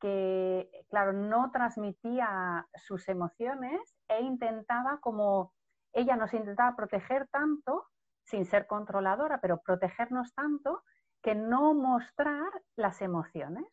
que, 0.00 0.68
claro, 0.90 1.12
no 1.12 1.50
transmitía 1.52 2.66
sus 2.74 3.08
emociones 3.08 3.80
e 4.08 4.20
intentaba 4.20 4.98
como, 5.00 5.54
ella 5.92 6.16
nos 6.16 6.34
intentaba 6.34 6.74
proteger 6.74 7.28
tanto, 7.28 7.86
sin 8.24 8.44
ser 8.44 8.66
controladora, 8.66 9.40
pero 9.40 9.62
protegernos 9.62 10.34
tanto, 10.34 10.82
que 11.22 11.36
no 11.36 11.72
mostrar 11.74 12.50
las 12.76 13.00
emociones. 13.00 13.64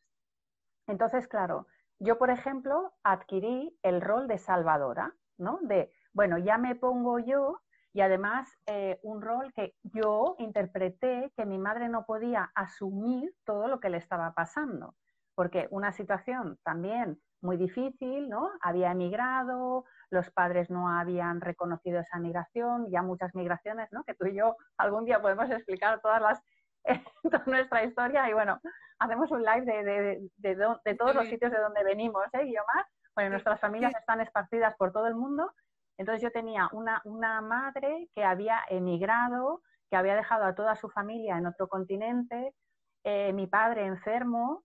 Entonces, 0.88 1.27
claro, 1.27 1.65
yo, 1.97 2.19
por 2.19 2.29
ejemplo, 2.29 2.93
adquirí 3.03 3.77
el 3.82 4.01
rol 4.01 4.27
de 4.27 4.38
salvadora, 4.38 5.15
¿no? 5.38 5.58
De, 5.63 5.91
bueno, 6.13 6.38
ya 6.38 6.60
me 6.60 6.75
pongo 6.75 7.17
yo 7.17 7.60
y 7.93 8.02
además 8.02 8.49
eh, 8.67 8.99
un 9.04 9.21
rol 9.21 9.52
que 9.54 9.73
yo 9.84 10.36
interpreté 10.39 11.32
que 11.36 11.45
mi 11.45 11.58
madre 11.58 11.89
no 11.89 12.06
podía 12.06 12.52
asumir 12.56 13.34
todo 13.45 13.67
lo 13.67 13.80
que 13.80 13.89
le 13.89 13.97
estaba 13.97 14.34
pasando, 14.34 14.95
porque 15.36 15.67
una 15.71 15.91
situación 15.91 16.60
también 16.63 17.19
muy 17.41 17.58
difícil, 17.58 18.30
¿no? 18.30 18.49
Había 18.62 18.91
emigrado, 18.91 19.86
los 20.10 20.30
padres 20.32 20.69
no 20.69 20.89
habían 20.89 21.41
reconocido 21.41 22.02
esa 22.02 22.19
migración, 22.19 22.89
ya 22.91 23.02
muchas 23.02 23.34
migraciones, 23.34 23.88
¿no? 23.91 24.04
Que 24.04 24.13
tú 24.13 24.28
y 24.28 24.36
yo 24.36 24.56
algún 24.78 25.06
día 25.06 25.21
podemos 25.21 25.49
explicar 25.49 26.02
todas 26.02 26.21
las 26.21 26.41
toda 27.23 27.43
nuestra 27.45 27.84
historia 27.84 28.30
y 28.30 28.34
bueno, 28.34 28.60
hacemos 28.99 29.32
un 29.32 29.43
live 29.43 29.65
de, 29.65 30.30
de, 30.38 30.95
todos 30.95 31.15
los 31.15 31.28
sitios 31.28 31.52
de 31.52 31.60
donde 31.60 31.84
venimos, 31.84 32.23
¿eh, 32.34 32.45
Guiomar? 32.45 32.86
Bueno, 33.15 33.32
nuestras 33.32 33.60
familias 33.60 33.93
están 33.95 34.21
esparcidas 34.21 34.75
por 34.78 34.91
todo 34.91 35.08
el 35.08 35.15
mundo 35.15 35.52
entonces 35.99 36.21
yo 36.23 36.31
tenía 36.31 36.69
una, 36.71 37.41
madre 37.41 38.07
que 38.15 38.23
había 38.23 38.62
emigrado, 38.69 39.62
que 39.89 39.97
había 39.97 40.15
dejado 40.15 40.45
a 40.45 40.55
toda 40.55 40.77
su 40.77 40.89
familia 40.89 41.38
en 41.38 41.45
otro 41.45 41.67
continente, 41.67 42.55
eh, 43.03 43.33
mi 43.33 43.47
padre 43.47 43.85
enfermo, 43.85 44.63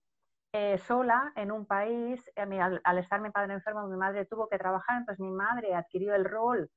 eh, 0.53 0.77
sola 0.77 1.33
en 1.35 1.51
un 1.51 1.65
país, 1.65 2.23
eh, 2.37 2.61
al, 2.61 2.97
estar 2.97 3.19
mi 3.19 3.31
padre 3.31 3.53
enfermo, 3.53 3.85
mi 3.85 3.97
madre 3.97 4.25
tuvo 4.25 4.47
que 4.47 4.57
trabajar, 4.57 4.99
entonces 4.99 5.19
mi 5.19 5.31
madre 5.31 5.75
adquirió 5.75 6.15
el 6.15 6.23
rol 6.23 6.71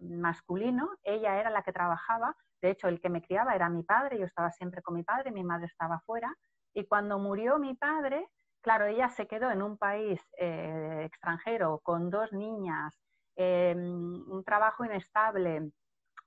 masculino, 0.00 0.88
ella 1.02 1.38
era 1.40 1.50
la 1.50 1.62
que 1.62 1.72
trabajaba, 1.72 2.36
de 2.62 2.70
hecho 2.70 2.86
el 2.86 3.00
que 3.00 3.10
me 3.10 3.20
criaba 3.20 3.56
era 3.56 3.68
mi 3.68 3.82
padre, 3.82 4.16
yo 4.16 4.24
estaba 4.24 4.52
siempre 4.52 4.80
con 4.80 4.94
mi 4.94 5.02
padre, 5.02 5.32
mi 5.32 5.42
madre 5.42 5.66
estaba 5.66 5.98
fuera, 6.06 6.32
y 6.72 6.86
cuando 6.86 7.18
murió 7.18 7.58
mi 7.58 7.74
padre, 7.74 8.28
claro, 8.62 8.86
ella 8.86 9.08
se 9.08 9.26
quedó 9.26 9.50
en 9.50 9.60
un 9.60 9.76
país 9.76 10.20
extranjero 10.38 11.80
con 11.82 12.08
dos 12.10 12.32
niñas, 12.32 12.96
Em, 13.36 14.24
un 14.30 14.42
trabajo 14.44 14.84
inestable 14.84 15.70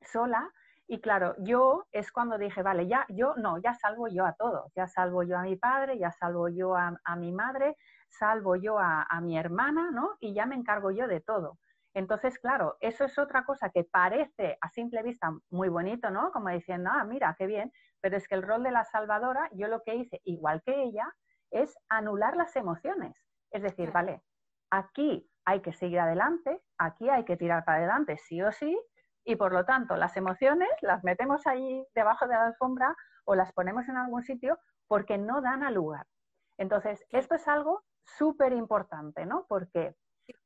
sola. 0.01 0.51
Y 0.87 1.01
claro, 1.01 1.35
yo 1.39 1.87
es 1.91 2.11
cuando 2.11 2.37
dije, 2.37 2.61
vale, 2.63 2.87
ya, 2.87 3.05
yo 3.09 3.35
no, 3.35 3.57
ya 3.59 3.73
salvo 3.73 4.07
yo 4.07 4.25
a 4.25 4.33
todos, 4.33 4.71
ya 4.75 4.87
salvo 4.87 5.23
yo 5.23 5.37
a 5.37 5.43
mi 5.43 5.55
padre, 5.55 5.99
ya 5.99 6.11
salvo 6.11 6.49
yo 6.49 6.75
a, 6.75 7.15
mi 7.15 7.31
madre, 7.31 7.75
salvo 8.07 8.55
yo 8.55 8.79
a, 8.79 9.07
mi 9.21 9.37
hermana, 9.37 9.91
¿no? 9.91 10.17
Y 10.19 10.33
ya 10.33 10.45
me 10.45 10.55
encargo 10.55 10.91
yo 10.91 11.07
de 11.07 11.21
todo. 11.21 11.59
Entonces, 11.93 12.39
claro, 12.39 12.77
eso 12.79 13.05
es 13.05 13.17
otra 13.19 13.43
cosa 13.45 13.69
que 13.69 13.83
parece 13.83 14.57
a 14.61 14.69
simple 14.69 15.03
vista 15.03 15.31
muy 15.49 15.69
bonito, 15.69 16.09
¿no? 16.11 16.31
Como 16.31 16.49
diciendo, 16.49 16.89
ah, 16.93 17.03
mira, 17.03 17.35
qué 17.37 17.45
bien, 17.47 17.71
pero 18.01 18.17
es 18.17 18.27
que 18.27 18.35
el 18.35 18.43
rol 18.43 18.63
de 18.63 18.71
la 18.71 18.85
salvadora, 18.85 19.49
yo 19.53 19.67
lo 19.67 19.81
que 19.83 19.95
hice, 19.95 20.21
igual 20.25 20.61
que 20.63 20.83
ella, 20.83 21.11
es 21.51 21.75
anular 21.89 22.35
las 22.35 22.55
emociones. 22.55 23.15
Es 23.51 23.61
decir, 23.63 23.91
vale, 23.91 24.21
aquí 24.71 25.28
hay 25.49 25.61
que 25.61 25.73
seguir 25.73 25.99
adelante, 25.99 26.61
aquí 26.77 27.09
hay 27.09 27.25
que 27.25 27.35
tirar 27.35 27.65
para 27.65 27.79
adelante 27.79 28.17
sí 28.17 28.39
o 28.39 28.51
sí, 28.51 28.79
y 29.25 29.35
por 29.35 29.51
lo 29.51 29.65
tanto 29.65 29.95
las 29.95 30.15
emociones 30.15 30.69
las 30.81 31.03
metemos 31.03 31.47
ahí 31.47 31.83
debajo 31.95 32.27
de 32.27 32.35
la 32.35 32.45
alfombra 32.45 32.95
o 33.25 33.33
las 33.33 33.51
ponemos 33.53 33.89
en 33.89 33.97
algún 33.97 34.21
sitio 34.21 34.59
porque 34.87 35.17
no 35.17 35.41
dan 35.41 35.63
a 35.63 35.71
lugar. 35.71 36.05
Entonces, 36.59 37.03
esto 37.09 37.33
es 37.33 37.47
algo 37.47 37.83
súper 38.03 38.53
importante, 38.53 39.25
¿no? 39.25 39.47
Porque 39.49 39.95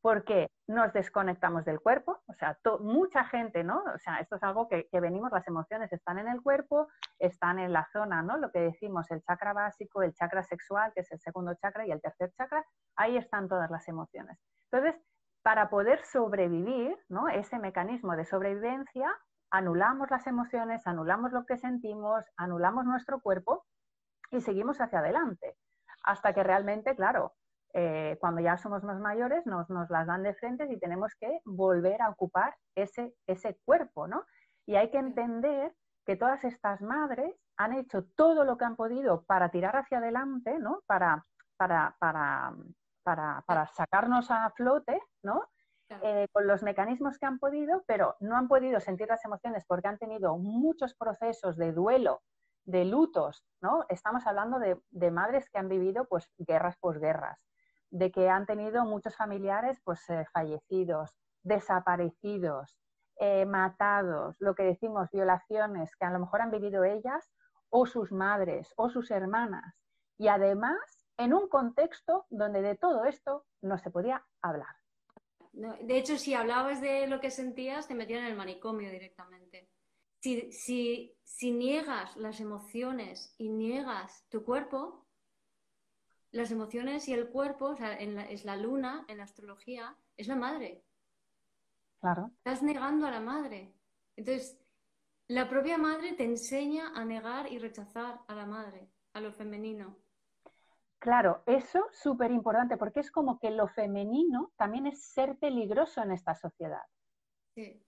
porque 0.02 0.50
nos 0.68 0.94
desconectamos 0.94 1.66
del 1.66 1.80
cuerpo, 1.80 2.22
o 2.28 2.34
sea, 2.34 2.58
mucha 2.80 3.26
gente, 3.26 3.64
¿no? 3.64 3.84
O 3.94 3.98
sea, 4.00 4.18
esto 4.18 4.36
es 4.36 4.44
algo 4.44 4.68
que, 4.68 4.88
que, 4.90 5.00
venimos, 5.00 5.32
las 5.32 5.48
emociones 5.48 5.92
están 5.92 6.20
en 6.20 6.28
el 6.28 6.42
cuerpo, 6.42 6.88
están 7.20 7.60
en 7.60 7.74
la 7.74 7.88
zona, 7.92 8.22
¿no? 8.22 8.38
Lo 8.38 8.52
que 8.52 8.60
decimos, 8.60 9.10
el 9.12 9.22
chakra 9.24 9.54
básico, 9.54 10.02
el 10.02 10.14
chakra 10.14 10.44
sexual, 10.44 10.92
que 10.94 11.02
es 11.02 11.12
el 11.12 11.20
segundo 11.20 11.54
chakra, 11.56 11.86
y 11.86 11.92
el 11.92 12.02
tercer 12.02 12.32
chakra, 12.34 12.66
ahí 12.96 13.18
están 13.18 13.48
todas 13.48 13.70
las 13.70 13.88
emociones. 13.88 14.40
Entonces, 14.72 15.00
para 15.44 15.70
poder 15.70 16.04
sobrevivir, 16.06 16.98
¿no? 17.10 17.28
ese 17.28 17.60
mecanismo 17.60 18.16
de 18.16 18.26
sobrevivencia, 18.26 19.14
anulamos 19.52 20.10
las 20.10 20.26
emociones, 20.26 20.88
anulamos 20.88 21.32
lo 21.32 21.46
que 21.46 21.58
sentimos, 21.58 22.26
anulamos 22.38 22.86
nuestro 22.86 23.20
cuerpo 23.20 23.66
y 24.32 24.42
seguimos 24.42 24.82
hacia 24.82 25.00
adelante. 25.00 25.56
Hasta 26.04 26.34
que 26.34 26.44
realmente, 26.44 26.96
claro, 26.96 27.34
eh, 27.74 28.18
cuando 28.20 28.42
ya 28.42 28.58
somos 28.58 28.84
más 28.84 29.00
mayores, 29.00 29.46
nos, 29.46 29.70
las 29.70 30.08
dan 30.08 30.24
de 30.24 30.34
frente 30.36 30.68
y 30.72 30.80
tenemos 30.80 31.14
que 31.20 31.42
volver 31.46 32.02
a 32.02 32.10
ocupar 32.10 32.56
ese, 32.76 33.16
ese 33.28 33.58
cuerpo, 33.66 34.08
¿no? 34.08 34.26
Y 34.66 34.76
hay 34.76 34.90
que 34.92 35.00
entender 35.00 35.74
que 36.06 36.16
todas 36.16 36.44
estas 36.44 36.82
madres 36.82 37.36
han 37.58 37.74
hecho 37.74 38.06
todo 38.16 38.44
lo 38.44 38.58
que 38.58 38.66
han 38.66 38.76
podido 38.76 39.24
para 39.24 39.50
tirar 39.50 39.76
hacia 39.76 39.98
adelante, 39.98 40.58
¿no? 40.60 40.82
Para, 40.88 41.26
para, 41.58 41.96
para 42.00 42.54
para, 43.04 43.44
para 43.46 43.68
sacarnos 43.68 44.32
a 44.32 44.50
flote, 44.52 45.00
¿no? 45.22 45.48
Eh, 46.02 46.28
con 46.32 46.48
los 46.48 46.64
mecanismos 46.64 47.20
que 47.20 47.28
han 47.28 47.38
podido, 47.38 47.84
pero 47.86 48.16
no 48.20 48.36
han 48.36 48.48
podido 48.48 48.80
sentir 48.80 49.08
las 49.08 49.24
emociones 49.26 49.64
porque 49.68 49.90
han 49.90 50.00
tenido 50.00 50.38
muchos 50.38 50.96
procesos 50.96 51.56
de 51.56 51.72
duelo, 51.72 52.22
de 52.64 52.86
lutos, 52.86 53.44
¿no? 53.62 53.86
Estamos 53.90 54.26
hablando 54.26 54.58
de, 54.60 55.12
madres 55.12 55.50
que 55.52 55.60
han 55.60 55.70
vivido 55.70 56.06
pues 56.06 56.32
guerras 56.40 56.78
posguerras, 56.78 57.46
de 57.94 58.12
que 58.12 58.28
han 58.28 58.48
tenido 58.48 58.86
muchos 58.86 59.16
familiares 59.16 59.80
pues 59.84 60.10
eh, 60.10 60.26
fallecidos, 60.34 61.12
desaparecidos, 61.44 62.76
eh, 63.20 63.46
matados, 63.46 64.36
lo 64.40 64.56
que 64.56 64.64
decimos, 64.64 65.10
violaciones 65.12 65.96
que 65.96 66.06
a 66.06 66.12
lo 66.12 66.20
mejor 66.20 66.42
han 66.42 66.50
vivido 66.50 66.84
ellas 66.84 67.32
o 67.70 67.86
sus 67.86 68.12
madres 68.12 68.74
o 68.78 68.90
sus 68.90 69.12
hermanas. 69.12 69.76
Y 70.18 70.28
además 70.28 70.80
en 71.18 71.36
un 71.36 71.48
contexto 71.48 72.26
donde 72.32 72.64
de 72.64 72.76
todo 72.76 73.06
esto 73.06 73.46
no 73.62 73.78
se 73.78 73.92
podía 73.92 74.26
hablar. 74.42 74.76
De 75.52 75.98
hecho, 75.98 76.18
si 76.18 76.34
hablabas 76.34 76.82
de 76.82 77.06
lo 77.06 77.20
que 77.22 77.30
sentías, 77.30 77.88
te 77.88 77.94
metían 77.94 78.22
en 78.24 78.32
el 78.32 78.36
manicomio 78.36 78.90
directamente. 78.90 79.70
Si, 80.20 80.52
si, 80.52 81.16
si 81.24 81.52
niegas 81.52 82.18
las 82.18 82.40
emociones 82.40 83.36
y 83.38 83.50
niegas 83.50 84.26
tu 84.30 84.44
cuerpo, 84.44 85.03
las 86.34 86.52
emociones 86.52 87.08
y 87.08 87.14
el 87.14 87.30
cuerpo, 87.30 87.68
o 87.68 87.76
sea, 87.76 87.94
es 87.94 88.44
la 88.44 88.58
luna, 88.58 89.06
en 89.08 89.20
la 89.20 89.24
astrología, 89.24 89.96
es 90.18 90.28
la 90.28 90.36
madre. 90.36 90.84
Claro. 92.02 92.32
Estás 92.38 92.64
negando 92.64 93.06
a 93.06 93.12
la 93.12 93.20
madre. 93.20 93.72
Entonces, 94.16 94.60
la 95.28 95.48
propia 95.48 95.78
madre 95.78 96.14
te 96.14 96.24
enseña 96.26 96.92
a 96.96 97.06
negar 97.06 97.52
y 97.52 97.60
rechazar 97.60 98.22
a 98.28 98.36
la 98.36 98.48
madre, 98.48 98.90
a 99.14 99.22
lo 99.22 99.32
femenino. 99.32 99.96
Claro, 100.98 101.44
eso 101.46 101.88
es 101.92 102.00
súper 102.00 102.32
importante 102.32 102.78
porque 102.78 103.02
es 103.02 103.12
como 103.12 103.38
que 103.38 103.52
lo 103.52 103.68
femenino 103.68 104.52
también 104.58 104.88
es 104.88 105.04
ser 105.04 105.38
peligroso 105.38 106.02
en 106.02 106.12
esta 106.14 106.34
sociedad. 106.34 106.84
Sí. 107.54 107.80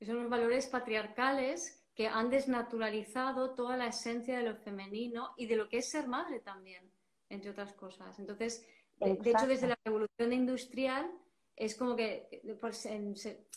son 0.00 0.22
los 0.22 0.30
valores 0.30 0.68
patriarcales 0.68 1.83
que 1.94 2.08
han 2.08 2.28
desnaturalizado 2.28 3.54
toda 3.54 3.76
la 3.76 3.86
esencia 3.86 4.38
de 4.38 4.44
lo 4.44 4.56
femenino 4.56 5.34
y 5.36 5.46
de 5.46 5.56
lo 5.56 5.68
que 5.68 5.78
es 5.78 5.90
ser 5.90 6.08
madre 6.08 6.40
también, 6.40 6.90
entre 7.28 7.50
otras 7.50 7.72
cosas. 7.74 8.18
Entonces, 8.18 8.66
de, 8.98 9.30
hecho, 9.30 9.46
desde 9.46 9.68
la 9.68 9.78
revolución 9.84 10.32
industrial 10.32 11.10
es 11.56 11.76
como 11.76 11.94
que, 11.94 12.42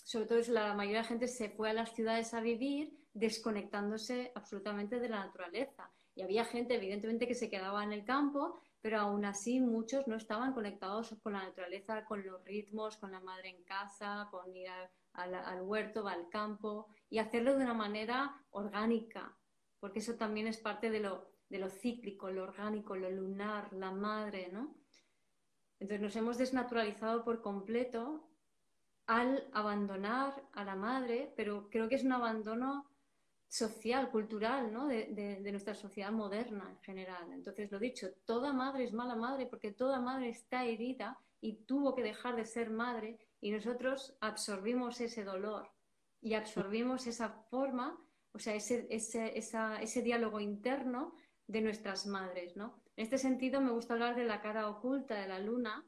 sobre 0.03 0.25
todo 0.27 0.39
la 0.53 0.73
mayoría 0.73 0.99
de 0.99 1.03
la 1.03 1.09
gente 1.09 1.27
se 1.27 1.49
fue 1.49 1.71
a 1.71 1.73
las 1.73 1.95
ciudades 1.95 2.33
a 2.33 2.41
vivir 2.41 2.95
desconectándose 3.13 4.31
absolutamente 4.35 4.99
de 4.99 5.09
la 5.09 5.25
naturaleza. 5.25 5.91
Y 6.13 6.21
había 6.21 6.45
gente, 6.45 6.75
evidentemente, 6.75 7.27
que 7.27 7.35
se 7.35 7.49
quedaba 7.49 7.83
en 7.83 7.93
el 7.93 8.03
campo, 8.03 8.59
pero 8.81 8.99
aún 8.99 9.25
así 9.25 9.59
muchos 9.59 10.07
no 10.07 10.15
estaban 10.15 10.53
conectados 10.53 11.15
con 11.21 11.33
la 11.33 11.43
naturaleza, 11.43 12.05
con 12.05 12.25
los 12.25 12.43
ritmos, 12.43 12.97
con 12.97 13.11
la 13.11 13.19
madre 13.19 13.49
en 13.49 13.63
casa, 13.63 14.27
con 14.31 14.55
ir 14.55 14.69
al, 15.17 15.61
huerto, 15.63 16.07
al 16.07 16.29
campo, 16.29 16.87
y 17.09 17.19
hacerlo 17.19 17.55
de 17.55 17.63
una 17.63 17.73
manera 17.73 18.41
orgánica, 18.51 19.37
porque 19.79 19.99
eso 19.99 20.15
también 20.15 20.47
es 20.47 20.57
parte 20.57 20.89
de 20.89 20.99
lo, 20.99 21.31
de 21.49 21.59
lo 21.59 21.69
cíclico, 21.69 22.29
lo 22.29 22.43
orgánico, 22.43 22.95
lo 22.95 23.09
lunar, 23.09 23.71
la 23.73 23.91
madre, 23.91 24.49
¿no? 24.51 24.75
Entonces 25.79 26.01
nos 26.01 26.15
hemos 26.15 26.37
desnaturalizado 26.37 27.23
por 27.23 27.41
completo 27.41 28.29
al 29.05 29.47
abandonar 29.53 30.43
a 30.53 30.63
la 30.63 30.75
madre, 30.75 31.33
pero 31.35 31.69
creo 31.69 31.87
que 31.87 31.95
es 31.95 32.03
un 32.03 32.13
abandono 32.13 32.89
social, 33.47 34.11
cultural, 34.11 34.73
¿no? 34.73 34.87
de, 34.87 35.39
nuestra 35.51 35.73
sociedad 35.73 36.11
moderna 36.11 36.69
en 36.69 36.79
general. 36.81 37.31
Entonces, 37.31 37.71
lo 37.71 37.79
dicho, 37.79 38.07
toda 38.25 38.51
madre 38.53 38.83
es 38.83 38.93
mala 38.93 39.15
madre 39.15 39.45
porque 39.45 39.71
toda 39.71 40.01
madre 40.01 40.29
está 40.29 40.65
herida 40.65 41.17
y 41.39 41.63
tuvo 41.63 41.95
que 41.95 42.03
dejar 42.03 42.35
de 42.35 42.45
ser 42.45 42.69
madre 42.69 43.17
y 43.41 43.51
nosotros 43.51 44.17
absorbimos 44.21 44.99
ese 45.01 45.23
dolor 45.23 45.71
y 46.21 46.33
absorbimos 46.33 47.07
esa 47.07 47.29
forma, 47.29 47.99
o 48.31 48.39
sea, 48.39 48.55
ese, 48.55 48.87
ese, 48.89 49.37
ese 49.37 50.01
diálogo 50.01 50.39
interno 50.39 51.15
de 51.47 51.61
nuestras 51.61 52.05
madres, 52.07 52.55
¿no? 52.55 52.81
En 52.95 53.03
este 53.03 53.17
sentido, 53.17 53.61
me 53.61 53.71
gusta 53.71 53.93
hablar 53.93 54.15
de 54.15 54.25
la 54.25 54.41
cara 54.41 54.67
oculta 54.67 55.15
de 55.15 55.27
la 55.27 55.39
luna, 55.39 55.85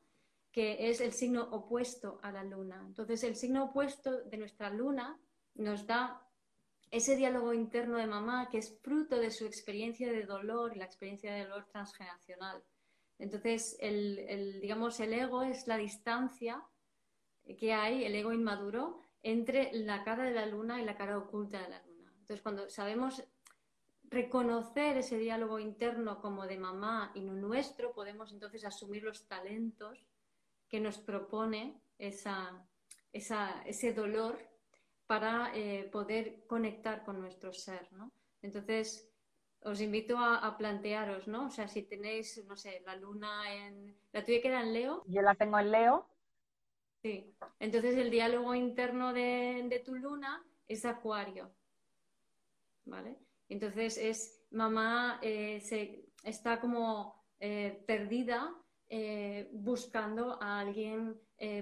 que 0.52 0.90
es 0.90 1.02
el 1.02 1.12
signo 1.12 1.44
opuesto 1.52 2.20
a 2.22 2.32
la 2.32 2.44
luna. 2.44 2.84
Entonces, 2.86 3.24
el 3.24 3.36
signo 3.36 3.66
opuesto 3.66 4.24
de 4.24 4.38
nuestra 4.38 4.70
luna 4.70 5.20
nos 5.56 5.86
da 5.86 6.26
ese 6.92 7.16
diálogo 7.16 7.54
interno 7.54 7.98
de 7.98 8.08
mamá 8.08 8.50
que 8.50 8.58
es 8.60 8.80
fruto 8.82 9.18
de 9.18 9.32
su 9.32 9.46
experiencia 9.46 10.12
de 10.12 10.24
dolor 10.24 10.76
y 10.76 10.80
la 10.80 10.86
experiencia 10.86 11.34
de 11.34 11.44
dolor 11.44 11.66
transgeneracional. 11.66 12.64
Entonces, 13.20 13.78
el, 13.80 14.60
digamos, 14.62 15.00
el 15.00 15.14
ego 15.14 15.44
es 15.44 15.68
la 15.68 15.78
distancia 15.78 16.64
que 17.58 17.74
hay, 17.74 18.04
el 18.04 18.16
ego 18.16 18.34
inmaduro, 18.34 19.00
entre 19.22 19.72
la 19.74 20.04
cara 20.04 20.24
de 20.24 20.34
la 20.34 20.46
luna 20.46 20.82
y 20.82 20.86
la 20.86 20.96
cara 20.96 21.18
oculta 21.18 21.62
de 21.62 21.70
la 21.70 21.82
luna. 21.86 22.12
Entonces, 22.12 22.42
cuando 22.42 22.70
sabemos 22.70 23.24
reconocer 24.04 24.98
ese 24.98 25.18
diálogo 25.18 25.60
interno 25.60 26.20
como 26.22 26.48
de 26.48 26.58
mamá 26.58 27.12
y 27.14 27.22
no 27.22 27.34
nuestro, 27.34 27.94
podemos 27.94 28.32
entonces 28.32 28.66
asumir 28.66 29.04
los 29.04 29.28
talentos 29.28 30.06
que 30.68 30.80
nos 30.80 30.98
propone 30.98 31.82
esa, 31.98 32.66
ese 33.12 33.94
dolor 33.94 34.40
para 35.08 35.52
eh, 35.56 35.90
poder 35.92 36.46
conectar 36.48 37.04
con 37.04 37.20
nuestro 37.20 37.52
ser, 37.52 37.92
¿no? 37.94 38.12
Entonces, 38.42 39.10
os 39.62 39.82
invito 39.82 40.18
a, 40.18 40.56
plantearos, 40.58 41.28
¿no? 41.28 41.48
O 41.48 41.50
sea, 41.50 41.68
si 41.68 41.84
tenéis, 41.84 42.44
no 42.46 42.56
sé, 42.56 42.82
la 42.86 42.96
luna 42.96 43.54
en... 43.54 43.98
¿La 44.14 44.24
tuya 44.24 44.42
queda 44.42 44.62
en 44.62 44.74
Leo? 44.74 45.04
Yo 45.08 45.22
la 45.22 45.36
tengo 45.36 45.60
en 45.60 45.72
Leo. 45.72 46.08
Sí. 47.02 47.34
Entonces, 47.60 47.98
el 47.98 48.10
diálogo 48.10 48.54
interno 48.56 49.14
de, 49.14 49.82
tu 49.86 49.96
luna 49.96 50.44
es 50.68 50.86
Acuario, 50.86 51.52
¿vale? 52.86 53.18
Entonces, 53.48 53.98
es 53.98 54.46
mamá 54.52 55.20
eh, 55.22 55.62
se, 55.62 56.06
está 56.24 56.60
como 56.60 57.26
eh, 57.40 57.84
perdida 57.88 58.56
buscando 59.52 60.42
a 60.42 60.60
alguien 60.60 61.16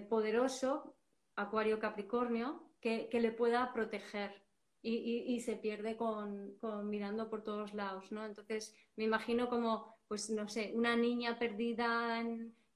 poderoso, 0.09 0.95
Acuario 1.35 1.77
Capricornio, 1.77 2.67
que, 2.79 3.09
le 3.11 3.31
pueda 3.31 3.73
proteger. 3.73 4.31
Y, 4.81 5.41
se 5.41 5.57
pierde 5.57 5.97
con, 5.97 6.57
mirando 6.85 7.29
por 7.29 7.43
todos 7.43 7.73
lados, 7.73 8.09
¿no? 8.11 8.25
Entonces, 8.25 8.73
me 8.95 9.03
imagino 9.03 9.49
como, 9.49 9.97
pues, 10.07 10.29
no 10.29 10.47
sé, 10.47 10.71
una 10.73 10.95
niña 10.95 11.37
perdida 11.37 12.23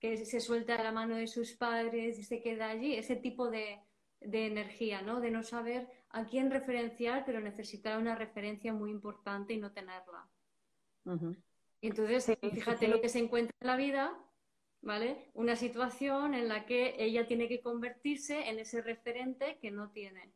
que 0.02 0.26
se 0.26 0.42
suelta 0.42 0.76
de 0.76 0.84
la 0.84 0.92
mano 0.92 1.16
de 1.16 1.28
sus 1.28 1.54
padres 1.54 2.20
y 2.20 2.24
se 2.24 2.42
queda 2.42 2.68
allí, 2.68 2.96
ese 2.96 3.16
tipo 3.16 3.50
de, 3.50 3.80
energía, 4.20 5.02
¿no? 5.02 5.22
De 5.22 5.32
no 5.32 5.44
saber 5.44 5.88
a 6.10 6.26
quién 6.26 6.52
referenciar, 6.52 7.24
pero 7.26 7.40
necesitar 7.40 7.98
una 7.98 8.16
referencia 8.16 8.74
muy 8.74 8.92
importante 8.92 9.54
y 9.54 9.58
no 9.58 9.72
tenerla. 9.72 10.28
Y 11.80 11.88
entonces, 11.88 12.38
fíjate 12.42 12.90
lo 12.90 13.00
que 13.00 13.08
se 13.08 13.20
encuentra 13.20 13.56
en 13.62 13.68
la 13.68 13.78
vida 13.78 14.18
¿vale? 14.82 15.30
Una 15.34 15.56
situación 15.56 16.34
en 16.34 16.48
la 16.48 16.66
que 16.66 16.96
ella 16.98 17.28
tiene 17.28 17.48
que 17.48 17.62
convertirse 17.62 18.50
en 18.50 18.60
ese 18.60 18.82
referente 18.82 19.58
que 19.60 19.72
no 19.72 19.90
tiene. 19.90 20.34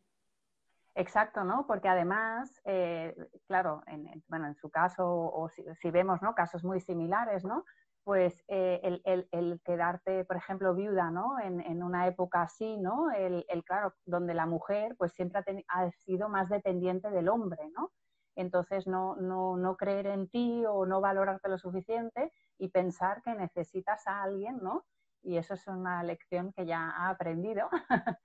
Exacto, 0.93 1.43
¿no? 1.43 1.67
Porque 1.67 1.89
además, 1.89 2.62
eh, 2.63 3.13
claro, 3.47 3.84
en, 3.88 4.23
bueno, 4.28 4.47
en 4.47 4.56
su 4.56 4.69
caso, 4.69 5.06
o 5.06 5.49
si, 5.49 5.91
vemos, 5.91 6.21
¿no? 6.21 6.34
Casos 6.34 6.63
muy 6.63 6.80
similares, 6.80 7.43
¿no? 7.43 7.65
Pues 8.06 8.41
eh, 8.48 9.02
el, 9.04 9.62
quedarte, 9.65 10.24
por 10.24 10.38
ejemplo, 10.38 10.74
viuda, 10.74 11.12
¿no? 11.12 11.38
En, 11.39 11.84
una 11.84 12.08
época 12.08 12.44
así, 12.44 12.78
¿no? 12.78 13.12
El, 13.12 13.46
claro, 13.65 13.94
donde 14.06 14.34
la 14.34 14.46
mujer, 14.46 14.96
pues 14.98 15.12
siempre 15.12 15.41
ha, 15.68 15.82
ha 15.82 15.91
sido 15.91 16.30
más 16.30 16.48
dependiente 16.48 17.10
del 17.10 17.28
hombre, 17.28 17.70
¿no? 17.76 17.91
Entonces, 18.36 18.86
no, 18.86 19.15
no, 19.15 19.58
no 19.58 19.78
creer 19.78 20.08
en 20.08 20.30
ti 20.30 20.63
o 20.68 20.86
no 20.86 21.02
valorarte 21.02 21.50
lo 21.50 21.58
suficiente 21.58 22.32
y 22.58 22.70
pensar 22.70 23.22
que 23.22 23.34
necesitas 23.34 24.06
a 24.08 24.24
alguien, 24.24 24.60
¿no? 24.62 24.86
Y 25.24 25.38
eso 25.38 25.56
es 25.56 25.68
una 25.68 26.04
lección 26.04 26.54
que 26.54 26.65
ya 26.65 26.91
ha 26.91 27.10
aprendido, 27.10 27.68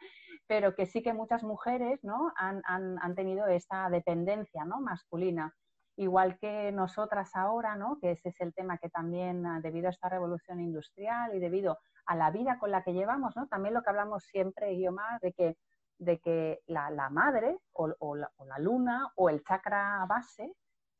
pero 0.47 0.75
que 0.75 0.87
sí 0.87 1.03
que 1.03 1.15
muchas 1.15 1.43
mujeres, 1.43 2.05
¿no? 2.05 2.33
Han, 2.37 3.15
tenido 3.15 3.47
esta 3.47 3.89
dependencia, 3.89 4.65
¿no? 4.65 4.81
Masculina. 4.81 5.55
Igual 6.01 6.39
que 6.39 6.73
nosotras 6.73 7.37
ahora, 7.37 7.77
¿no? 7.77 7.99
Que 8.01 8.13
ese 8.13 8.31
es 8.31 8.41
el 8.41 8.55
tema 8.55 8.79
que 8.79 8.89
también, 8.89 9.45
ah, 9.45 9.61
debido 9.63 9.89
a 9.89 9.91
esta 9.91 10.09
revolución 10.09 10.59
industrial 10.59 11.35
y 11.35 11.41
debido 11.41 11.79
a 12.07 12.17
la 12.17 12.31
vida 12.31 12.59
con 12.59 12.71
la 12.71 12.83
que 12.83 12.95
llevamos, 12.95 13.37
¿no? 13.37 13.49
También 13.49 13.75
lo 13.75 13.83
que 13.83 13.91
hablamos 13.91 14.25
siempre, 14.25 14.75
más 14.91 15.21
de 15.21 15.35
que, 15.35 15.59
de 15.99 16.19
que 16.21 16.63
la, 16.69 17.11
madre 17.11 17.59
o, 17.73 18.17
la, 18.17 18.59
luna 18.59 19.13
o 19.15 19.29
el 19.29 19.45
chakra 19.45 20.07
base 20.09 20.51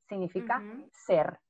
significa 0.07 0.63
ser, 0.93 1.41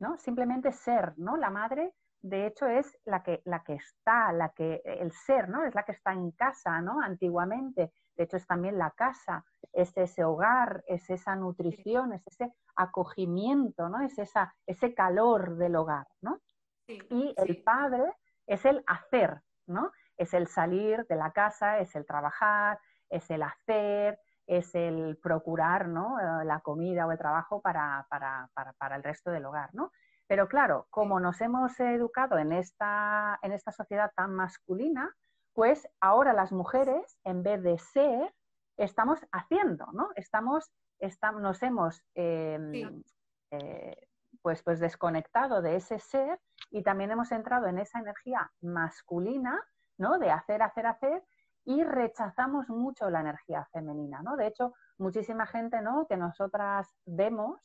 ¿no? 0.00 0.18
Simplemente 0.18 0.72
ser, 0.72 1.16
¿no? 1.16 1.36
La 1.36 1.50
madre, 1.50 1.94
de 2.28 2.46
hecho, 2.46 2.66
es 2.66 2.98
la 3.04 3.22
que, 3.22 3.40
la 3.44 3.62
que 3.62 3.74
está, 3.74 4.32
la 4.32 4.48
que, 4.48 4.82
el 4.84 5.12
ser, 5.12 5.48
¿no? 5.48 5.64
Es 5.64 5.74
la 5.74 5.84
que 5.84 5.92
está 5.92 6.12
en 6.12 6.32
casa, 6.32 6.80
¿no? 6.80 7.00
Antiguamente. 7.00 7.92
De 8.16 8.24
hecho, 8.24 8.36
es 8.36 8.46
también 8.46 8.78
la 8.78 8.90
casa, 8.90 9.44
es 9.72 9.96
ese 9.96 10.24
hogar, 10.24 10.82
es 10.88 11.08
esa 11.10 11.36
nutrición, 11.36 12.12
es 12.12 12.26
ese 12.26 12.52
acogimiento, 12.74 13.88
¿no? 13.88 14.00
Es 14.00 14.18
esa, 14.18 14.54
ese 14.66 14.94
calor 14.94 15.56
del 15.56 15.76
hogar, 15.76 16.06
¿no? 16.20 16.40
y 16.88 17.34
el 17.36 17.64
padre 17.64 18.04
es 18.46 18.64
el 18.64 18.84
hacer, 18.86 19.42
¿no? 19.66 19.90
Es 20.16 20.34
el 20.34 20.46
salir 20.46 21.04
de 21.08 21.16
la 21.16 21.32
casa, 21.32 21.80
es 21.80 21.96
el 21.96 22.06
trabajar, 22.06 22.78
es 23.08 23.28
el 23.28 23.42
hacer, 23.42 24.20
es 24.46 24.74
el 24.74 25.18
procurar 25.20 25.88
¿no? 25.88 26.18
Eh, 26.20 26.44
la 26.44 26.60
comida 26.60 27.06
o 27.06 27.12
el 27.12 27.18
trabajo 27.18 27.60
para, 27.60 28.06
para, 28.08 28.48
para, 28.54 28.72
para, 28.74 28.96
el 28.96 29.02
resto 29.02 29.30
del 29.30 29.44
hogar. 29.44 29.70
¿no? 29.74 29.90
Pero 30.26 30.48
claro, 30.48 30.86
como 30.90 31.20
nos 31.20 31.40
hemos 31.40 31.78
educado 31.78 32.38
en 32.38 32.52
esta, 32.52 33.38
en 33.42 33.52
esta 33.52 33.72
sociedad 33.72 34.10
tan 34.16 34.34
masculina, 34.34 35.14
pues 35.52 35.88
ahora 36.00 36.32
las 36.32 36.52
mujeres, 36.52 37.18
en 37.24 37.42
vez 37.42 37.62
de 37.62 37.78
ser, 37.78 38.34
estamos 38.76 39.20
haciendo, 39.32 39.86
¿no? 39.92 40.10
Estamos, 40.16 40.70
estamos 40.98 41.40
nos 41.40 41.62
hemos 41.62 42.02
em, 42.14 43.02
eh, 43.50 43.96
pues, 44.42 44.62
pues 44.62 44.80
desconectado 44.80 45.62
de 45.62 45.76
ese 45.76 45.98
ser 45.98 46.38
y 46.70 46.82
también 46.82 47.10
hemos 47.10 47.32
entrado 47.32 47.66
en 47.66 47.78
esa 47.78 48.00
energía 48.00 48.52
masculina, 48.60 49.62
¿no? 49.96 50.18
De 50.18 50.30
hacer, 50.30 50.62
hacer, 50.62 50.86
hacer, 50.86 51.22
y 51.64 51.82
rechazamos 51.82 52.68
mucho 52.68 53.10
la 53.10 53.20
energía 53.20 53.66
femenina, 53.72 54.22
¿no? 54.22 54.36
De 54.36 54.46
hecho, 54.46 54.74
muchísima 54.98 55.46
gente, 55.46 55.80
¿no? 55.82 56.06
Que 56.06 56.16
nosotras 56.16 56.88
vemos 57.04 57.60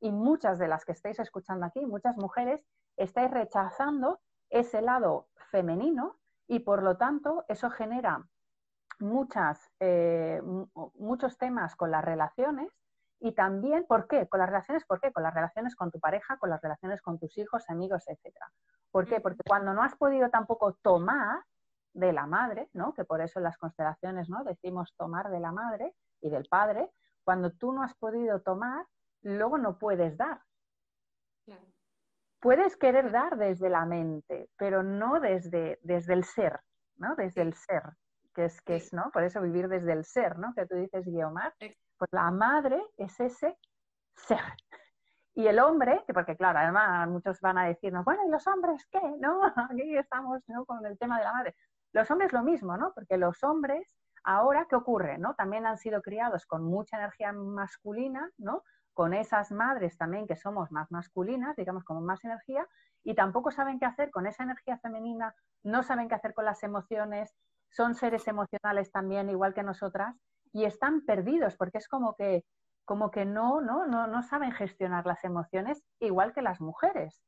y 0.00 0.12
muchas 0.12 0.58
de 0.58 0.68
las 0.68 0.84
que 0.84 0.92
estáis 0.92 1.18
escuchando 1.18 1.66
aquí, 1.66 1.84
muchas 1.86 2.16
mujeres, 2.16 2.64
estáis 2.96 3.30
rechazando 3.30 4.20
ese 4.50 4.82
lado 4.82 5.28
femenino 5.50 6.18
y 6.46 6.60
por 6.60 6.82
lo 6.82 6.96
tanto 6.96 7.44
eso 7.48 7.70
genera 7.70 8.26
muchas, 8.98 9.70
eh, 9.80 10.40
muchos 10.94 11.36
temas 11.38 11.76
con 11.76 11.90
las 11.90 12.04
relaciones 12.04 12.70
y 13.18 13.32
también, 13.32 13.84
¿por 13.86 14.06
qué? 14.08 14.28
Con 14.28 14.40
las 14.40 14.48
relaciones, 14.48 14.84
¿por 14.84 15.00
qué? 15.00 15.12
Con 15.12 15.22
las 15.22 15.34
relaciones 15.34 15.74
con 15.74 15.90
tu 15.90 15.98
pareja, 15.98 16.36
con 16.38 16.50
las 16.50 16.60
relaciones 16.60 17.00
con 17.00 17.18
tus 17.18 17.36
hijos, 17.38 17.64
amigos, 17.68 18.04
etcétera. 18.06 18.52
¿Por 18.90 19.06
qué? 19.06 19.20
Porque 19.20 19.40
cuando 19.46 19.72
no 19.72 19.82
has 19.82 19.96
podido 19.96 20.28
tampoco 20.30 20.74
tomar, 20.82 21.42
de 21.96 22.12
la 22.12 22.26
madre, 22.26 22.68
¿no? 22.74 22.92
Que 22.92 23.04
por 23.04 23.20
eso 23.20 23.38
en 23.38 23.44
las 23.44 23.56
constelaciones, 23.56 24.28
¿no? 24.28 24.44
Decimos 24.44 24.94
tomar 24.96 25.30
de 25.30 25.40
la 25.40 25.50
madre 25.50 25.94
y 26.20 26.28
del 26.28 26.46
padre. 26.48 26.92
Cuando 27.24 27.50
tú 27.52 27.72
no 27.72 27.82
has 27.82 27.94
podido 27.94 28.40
tomar, 28.42 28.86
luego 29.26 29.58
no 29.58 29.78
puedes 29.78 30.16
dar. 30.16 30.40
Puedes 32.40 32.76
querer 32.76 33.10
dar 33.10 33.36
desde 33.36 33.68
la 33.68 33.84
mente, 33.86 34.50
pero 34.56 34.82
no 34.82 35.20
desde, 35.20 35.78
desde 35.82 36.12
el 36.12 36.22
ser, 36.22 36.60
¿no? 36.96 37.16
Desde 37.16 37.42
el 37.42 37.54
ser, 37.54 37.82
que 38.34 38.44
es, 38.44 38.60
que 38.62 38.76
es, 38.76 38.92
¿no? 38.92 39.10
Por 39.10 39.24
eso 39.24 39.40
vivir 39.40 39.68
desde 39.68 39.92
el 39.92 40.04
ser, 40.04 40.38
¿no? 40.38 40.54
Que 40.54 40.66
tú 40.66 40.76
dices, 40.76 41.04
Guiomar. 41.06 41.54
Pues 41.58 42.12
la 42.12 42.30
madre 42.30 42.80
es 42.98 43.18
ese 43.18 43.58
ser. 44.14 44.44
Y 45.34 45.48
el 45.48 45.58
hombre, 45.58 46.04
que 46.06 46.14
porque 46.14 46.36
claro, 46.36 46.58
además 46.58 47.08
muchos 47.08 47.40
van 47.40 47.58
a 47.58 47.66
decirnos, 47.66 48.04
bueno, 48.04 48.22
¿y 48.26 48.30
los 48.30 48.46
hombres 48.46 48.86
qué? 48.90 49.00
¿No? 49.18 49.40
Aquí 49.70 49.96
estamos 49.96 50.42
¿no? 50.46 50.64
con 50.66 50.84
el 50.86 50.98
tema 50.98 51.18
de 51.18 51.24
la 51.24 51.32
madre. 51.32 51.56
Los 51.92 52.10
hombres 52.10 52.32
lo 52.32 52.42
mismo, 52.42 52.76
¿no? 52.76 52.92
Porque 52.94 53.16
los 53.16 53.42
hombres, 53.42 53.96
ahora, 54.24 54.66
¿qué 54.68 54.76
ocurre? 54.76 55.18
¿no? 55.18 55.34
También 55.34 55.66
han 55.66 55.78
sido 55.78 56.00
criados 56.00 56.46
con 56.46 56.62
mucha 56.62 56.98
energía 56.98 57.32
masculina, 57.32 58.30
¿no? 58.38 58.62
Con 58.96 59.12
esas 59.12 59.52
madres 59.52 59.98
también 59.98 60.26
que 60.26 60.36
somos 60.36 60.72
más 60.72 60.90
masculinas, 60.90 61.54
digamos, 61.54 61.84
con 61.84 62.02
más 62.06 62.24
energía, 62.24 62.66
y 63.04 63.14
tampoco 63.14 63.50
saben 63.50 63.78
qué 63.78 63.84
hacer 63.84 64.10
con 64.10 64.26
esa 64.26 64.44
energía 64.44 64.78
femenina, 64.78 65.34
no 65.62 65.82
saben 65.82 66.08
qué 66.08 66.14
hacer 66.14 66.32
con 66.32 66.46
las 66.46 66.62
emociones, 66.62 67.36
son 67.68 67.94
seres 67.94 68.26
emocionales 68.26 68.90
también, 68.90 69.28
igual 69.28 69.52
que 69.52 69.62
nosotras, 69.62 70.16
y 70.54 70.64
están 70.64 71.02
perdidos, 71.02 71.56
porque 71.56 71.76
es 71.76 71.88
como 71.88 72.16
que, 72.16 72.46
como 72.86 73.10
que 73.10 73.26
no, 73.26 73.60
no, 73.60 73.86
no, 73.86 74.06
no 74.06 74.22
saben 74.22 74.52
gestionar 74.52 75.04
las 75.04 75.22
emociones 75.24 75.84
igual 76.00 76.32
que 76.32 76.40
las 76.40 76.62
mujeres. 76.62 77.22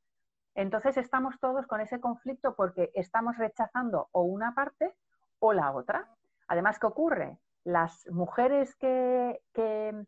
Entonces 0.55 0.97
estamos 0.97 1.39
todos 1.39 1.67
con 1.67 1.83
ese 1.83 2.01
conflicto 2.01 2.57
porque 2.57 2.91
estamos 2.95 3.37
rechazando 3.37 4.09
o 4.13 4.23
una 4.23 4.55
parte 4.55 4.95
o 5.39 5.53
la 5.53 5.71
otra. 5.73 6.09
Además, 6.47 6.79
¿qué 6.79 6.87
ocurre? 6.87 7.39
Las 7.63 8.09
mujeres 8.11 8.75
que, 8.77 9.43
que, 9.53 10.07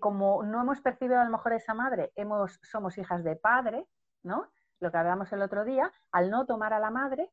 como 0.00 0.42
no 0.44 0.62
hemos 0.62 0.80
percibido 0.80 1.20
a 1.20 1.24
lo 1.24 1.30
mejor 1.30 1.52
esa 1.52 1.74
madre, 1.74 2.12
hemos, 2.16 2.58
somos 2.62 2.96
hijas 2.98 3.24
de 3.24 3.36
padre, 3.36 3.86
¿no? 4.22 4.50
Lo 4.80 4.90
que 4.90 4.98
hablábamos 4.98 5.32
el 5.32 5.42
otro 5.42 5.64
día, 5.64 5.92
al 6.12 6.30
no 6.30 6.46
tomar 6.46 6.72
a 6.72 6.80
la 6.80 6.90
madre, 6.90 7.30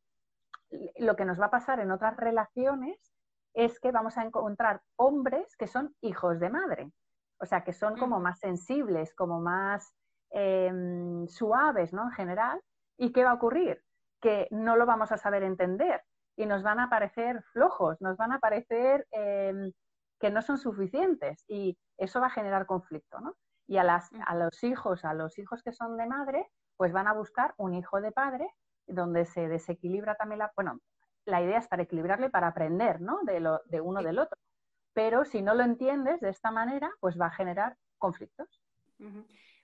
lo 0.98 1.16
que 1.16 1.26
nos 1.26 1.40
va 1.40 1.46
a 1.46 1.52
pasar 1.52 1.80
en 1.80 1.92
otras 1.92 2.18
relaciones 2.18 3.14
es 3.54 3.80
que 3.80 3.92
vamos 3.92 4.18
a 4.18 4.24
encontrar 4.24 4.82
hombres 4.96 5.56
que 5.58 5.68
son 5.68 5.96
hijos 6.02 6.40
de 6.40 6.50
madre. 6.50 6.92
O 7.40 7.46
sea, 7.46 7.64
que 7.64 7.74
son 7.74 7.98
como 7.98 8.20
más 8.20 8.40
sensibles, 8.40 9.14
como 9.16 9.42
más 9.42 9.94
Em, 10.32 11.28
suaves, 11.28 11.92
¿no? 11.94 12.04
En 12.04 12.12
general. 12.12 12.62
¿Y 12.98 13.12
qué 13.12 13.24
va 13.24 13.32
a 13.32 13.36
ocurrir? 13.36 13.84
Que 14.22 14.48
no 14.50 14.78
lo 14.78 14.86
vamos 14.86 15.12
a 15.12 15.18
saber 15.18 15.44
entender 15.44 16.02
y 16.38 16.46
nos 16.46 16.64
van 16.64 16.80
a 16.80 16.90
parecer 16.90 17.44
flojos, 17.52 18.00
nos 18.02 18.16
van 18.18 18.32
a 18.32 18.40
parecer 18.40 19.06
em, 19.12 19.74
que 20.20 20.32
no 20.32 20.42
son 20.42 20.58
suficientes 20.58 21.44
y 21.50 21.78
eso 22.02 22.20
va 22.20 22.28
a 22.28 22.32
generar 22.32 22.66
conflicto, 22.66 23.20
¿no? 23.20 23.38
Y 23.68 23.78
a, 23.78 23.84
las, 23.84 24.10
a 24.26 24.36
los 24.36 24.64
hijos, 24.64 25.06
a 25.06 25.14
los 25.14 25.38
hijos 25.38 25.62
que 25.64 25.72
son 25.72 25.98
de 25.98 26.08
madre, 26.08 26.50
pues 26.76 26.92
van 26.92 27.08
a 27.08 27.14
buscar 27.14 27.54
un 27.58 27.76
hijo 27.76 28.02
de 28.02 28.12
padre 28.12 28.50
donde 28.88 29.26
se 29.26 29.48
desequilibra 29.48 30.16
también 30.16 30.40
la, 30.40 30.52
bueno, 30.56 30.80
la 31.26 31.42
idea 31.42 31.60
es 31.60 31.68
para 31.68 31.84
equilibrarle, 31.84 32.30
para 32.30 32.48
aprender, 32.48 33.02
¿no? 33.02 33.20
De, 33.24 33.40
lo, 33.40 33.62
de 33.66 33.80
uno 33.82 34.02
del 34.02 34.20
otro. 34.20 34.38
Pero 34.94 35.24
si 35.26 35.42
no 35.42 35.54
lo 35.54 35.64
entiendes 35.64 36.20
de 36.20 36.30
esta 36.30 36.52
manera, 36.52 36.92
pues 37.00 37.20
va 37.20 37.28
a 37.28 37.32
generar 37.32 37.78
conflictos. 37.98 38.62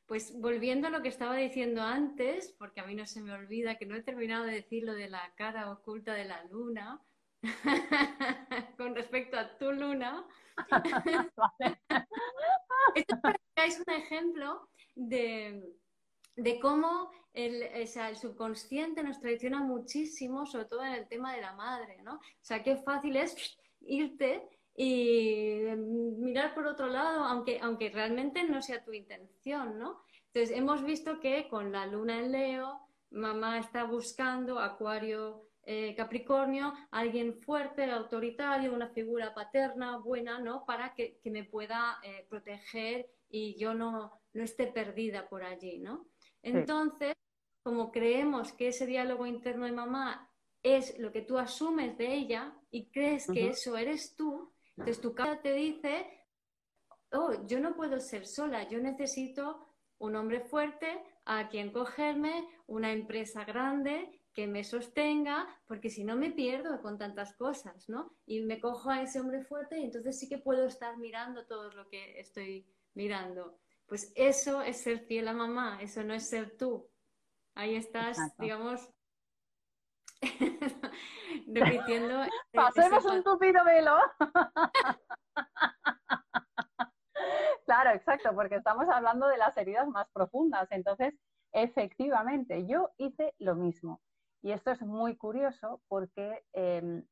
Pues 0.05 0.39
volviendo 0.39 0.87
a 0.87 0.91
lo 0.91 1.01
que 1.01 1.09
estaba 1.09 1.35
diciendo 1.35 1.81
antes, 1.81 2.55
porque 2.57 2.79
a 2.79 2.85
mí 2.85 2.95
no 2.95 3.05
se 3.05 3.21
me 3.21 3.33
olvida 3.33 3.75
que 3.75 3.85
no 3.85 3.95
he 3.95 4.03
terminado 4.03 4.45
de 4.45 4.53
decir 4.53 4.83
lo 4.83 4.93
de 4.93 5.09
la 5.09 5.33
cara 5.35 5.69
oculta 5.71 6.13
de 6.13 6.25
la 6.25 6.43
luna, 6.45 7.01
con 8.77 8.95
respecto 8.95 9.37
a 9.37 9.57
tu 9.57 9.71
luna. 9.71 10.25
Esto 12.95 13.15
es 13.15 13.21
para 13.21 13.33
que 13.33 13.43
veáis 13.55 13.83
un 13.85 13.93
ejemplo 13.93 14.69
de, 14.95 15.63
cómo 16.61 17.11
el, 17.33 17.61
el, 17.63 17.87
subconsciente 18.17 19.03
nos 19.03 19.19
traiciona 19.19 19.59
muchísimo, 19.61 20.45
sobre 20.45 20.65
todo 20.65 20.83
en 20.83 20.93
el 20.93 21.07
tema 21.07 21.33
de 21.33 21.41
la 21.41 21.53
madre, 21.53 22.01
¿no? 22.03 22.15
O 22.15 22.21
sea, 22.41 22.63
qué 22.63 22.77
fácil 22.77 23.17
es 23.17 23.57
irte 23.81 24.47
y 24.75 25.61
mirar 25.75 26.53
por 26.53 26.67
otro 26.67 26.87
lado, 26.87 27.23
aunque, 27.23 27.59
aunque 27.61 27.89
realmente 27.89 28.43
no 28.43 28.61
sea 28.61 28.83
tu 28.83 28.93
intención, 28.93 29.77
¿no? 29.79 30.03
Entonces, 30.27 30.55
hemos 30.55 30.83
visto 30.83 31.19
que 31.19 31.47
con 31.49 31.71
la 31.71 31.87
luna 31.87 32.19
en 32.19 32.31
Leo, 32.31 32.79
mamá 33.09 33.57
está 33.57 33.85
buscando 33.85 34.59
Acuario, 34.59 35.47
eh, 35.69 35.93
Capricornio, 35.97 36.73
alguien 36.91 37.41
fuerte, 37.41 37.83
autoritario, 37.91 38.73
una 38.73 38.87
figura 38.87 39.33
paterna, 39.33 39.97
buena, 39.97 40.39
¿no? 40.39 40.63
Para 40.65 40.93
que, 40.93 41.19
me 41.25 41.43
pueda 41.43 41.99
eh, 42.03 42.25
proteger 42.29 43.09
y 43.29 43.53
yo 43.59 43.73
no, 43.73 44.13
no 44.31 44.43
esté 44.43 44.67
perdida 44.67 45.27
por 45.27 45.43
allí, 45.43 45.79
¿no? 45.79 46.07
Entonces, 46.41 47.13
como 47.63 47.91
creemos 47.91 48.53
que 48.53 48.69
ese 48.69 48.85
diálogo 48.85 49.25
interno 49.25 49.65
de 49.65 49.73
mamá 49.73 50.31
es 50.63 50.97
lo 50.99 51.11
que 51.11 51.23
tú 51.23 51.37
asumes 51.37 51.97
de 51.97 52.13
ella 52.13 52.57
y 52.71 52.89
crees 52.89 53.27
que 53.27 53.49
eso 53.49 53.75
eres 53.75 54.15
tú, 54.15 54.53
entonces 54.77 55.01
tu 55.01 55.13
cara 55.13 55.41
te 55.41 55.51
dice, 55.51 56.07
oh, 57.11 57.45
yo 57.45 57.59
no 57.59 57.75
puedo 57.75 57.99
ser 57.99 58.25
sola, 58.25 58.69
yo 58.69 58.79
necesito 58.79 59.67
un 59.97 60.15
hombre 60.15 60.39
fuerte 60.39 61.03
a 61.25 61.49
quien 61.49 61.73
cogerme, 61.73 62.47
una 62.67 62.93
empresa 62.93 63.43
grande 63.43 64.17
que 64.37 64.45
me 64.45 64.63
sostenga, 64.63 65.47
porque 65.65 65.89
si 65.89 66.03
no 66.03 66.15
me 66.15 66.29
pierdo 66.29 66.79
con 66.83 66.99
tantas 66.99 67.33
cosas, 67.33 67.89
¿no? 67.89 68.13
Y 68.27 68.41
me 68.41 68.59
cojo 68.59 68.91
a 68.91 69.01
ese 69.01 69.19
hombre 69.19 69.43
fuerte 69.43 69.79
y 69.79 69.85
entonces 69.85 70.19
sí 70.19 70.29
que 70.29 70.37
puedo 70.37 70.67
estar 70.67 70.95
mirando 70.97 71.47
todo 71.47 71.71
lo 71.71 71.89
que 71.89 72.19
estoy 72.19 72.63
mirando. 72.93 73.57
Pues 73.87 74.13
eso 74.15 74.61
es 74.61 74.79
ser 74.79 74.99
fiel 74.99 75.27
a 75.27 75.33
mamá, 75.33 75.79
eso 75.81 76.03
no 76.03 76.13
es 76.13 76.29
ser 76.29 76.55
tú. 76.55 76.87
Ahí 77.55 77.75
estás, 77.75 78.19
digamos, 78.37 78.87
repitiendo. 81.47 82.21
Pasemos 82.53 83.05
un 83.05 83.23
tupido 83.23 83.65
velo. 83.65 83.97
claro, 87.65 87.89
exacto, 87.89 88.35
porque 88.35 88.57
estamos 88.57 88.87
hablando 88.87 89.27
de 89.29 89.37
las 89.37 89.57
heridas 89.57 89.87
más 89.87 90.07
profundas. 90.13 90.67
Entonces, 90.69 91.15
efectivamente, 91.53 92.67
yo 92.67 92.91
hice 92.99 93.33
lo 93.39 93.55
mismo. 93.55 93.99
Y 94.41 94.51
esto 94.51 94.71
es 94.71 94.81
muy 94.81 95.17
curioso 95.17 95.81
porque 95.87 96.45
em, 96.53 97.05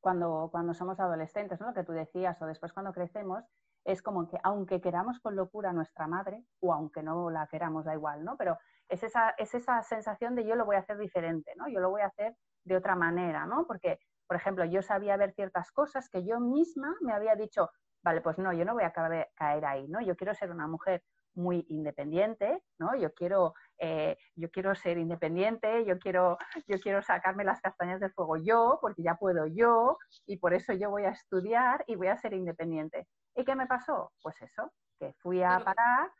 cuando, 0.00 0.48
cuando 0.50 0.74
somos 0.74 0.98
adolescentes, 1.00 1.60
¿no? 1.60 1.68
lo 1.68 1.74
que 1.74 1.84
tú 1.84 1.92
decías, 1.92 2.40
o 2.42 2.46
después 2.46 2.72
cuando 2.72 2.92
crecemos, 2.92 3.44
es 3.84 4.02
como 4.02 4.28
que 4.28 4.38
aunque 4.42 4.80
queramos 4.80 5.20
con 5.20 5.36
locura 5.36 5.70
a 5.70 5.72
nuestra 5.72 6.06
madre, 6.06 6.44
o 6.60 6.72
aunque 6.72 7.02
no 7.02 7.30
la 7.30 7.46
queramos, 7.46 7.84
da 7.84 7.94
igual, 7.94 8.24
¿no? 8.24 8.36
Pero 8.36 8.58
es 8.88 9.02
esa, 9.02 9.30
es 9.38 9.54
esa 9.54 9.82
sensación 9.82 10.34
de 10.34 10.46
yo 10.46 10.54
lo 10.54 10.64
voy 10.64 10.76
a 10.76 10.80
hacer 10.80 10.98
diferente, 10.98 11.52
¿no? 11.56 11.68
Yo 11.68 11.80
lo 11.80 11.90
voy 11.90 12.02
a 12.02 12.06
hacer 12.06 12.36
de 12.64 12.76
otra 12.76 12.94
manera, 12.94 13.46
¿no? 13.46 13.66
Porque, 13.66 13.98
por 14.26 14.36
ejemplo, 14.36 14.64
yo 14.64 14.82
sabía 14.82 15.16
ver 15.16 15.32
ciertas 15.32 15.72
cosas 15.72 16.08
que 16.08 16.24
yo 16.24 16.38
misma 16.38 16.94
me 17.00 17.12
había 17.12 17.34
dicho, 17.34 17.70
vale, 18.02 18.20
pues 18.20 18.38
no, 18.38 18.52
yo 18.52 18.64
no 18.64 18.74
voy 18.74 18.84
a 18.84 18.92
caer 18.92 19.64
ahí, 19.64 19.88
¿no? 19.88 20.00
Yo 20.00 20.16
quiero 20.16 20.34
ser 20.34 20.50
una 20.50 20.68
mujer 20.68 21.02
muy 21.34 21.64
independiente, 21.68 22.62
¿no? 22.78 22.94
Yo 22.96 23.12
quiero 23.14 23.54
eh, 23.84 24.16
yo 24.36 24.48
quiero 24.48 24.76
ser 24.76 24.96
independiente, 24.96 25.84
yo 25.84 25.98
quiero, 25.98 26.38
yo 26.68 26.78
quiero 26.78 27.02
sacarme 27.02 27.42
las 27.42 27.60
castañas 27.60 27.98
del 27.98 28.12
fuego 28.12 28.36
yo, 28.36 28.78
porque 28.80 29.02
ya 29.02 29.16
puedo 29.16 29.48
yo, 29.48 29.98
y 30.24 30.36
por 30.36 30.54
eso 30.54 30.72
yo 30.72 30.88
voy 30.88 31.02
a 31.04 31.10
estudiar 31.10 31.82
y 31.88 31.96
voy 31.96 32.06
a 32.06 32.16
ser 32.16 32.32
independiente. 32.32 33.08
¿Y 33.34 33.44
qué 33.44 33.56
me 33.56 33.66
pasó? 33.66 34.12
Pues 34.22 34.40
eso, 34.40 34.72
que 35.00 35.12
fui 35.14 35.42
a 35.42 35.58
parar 35.58 36.12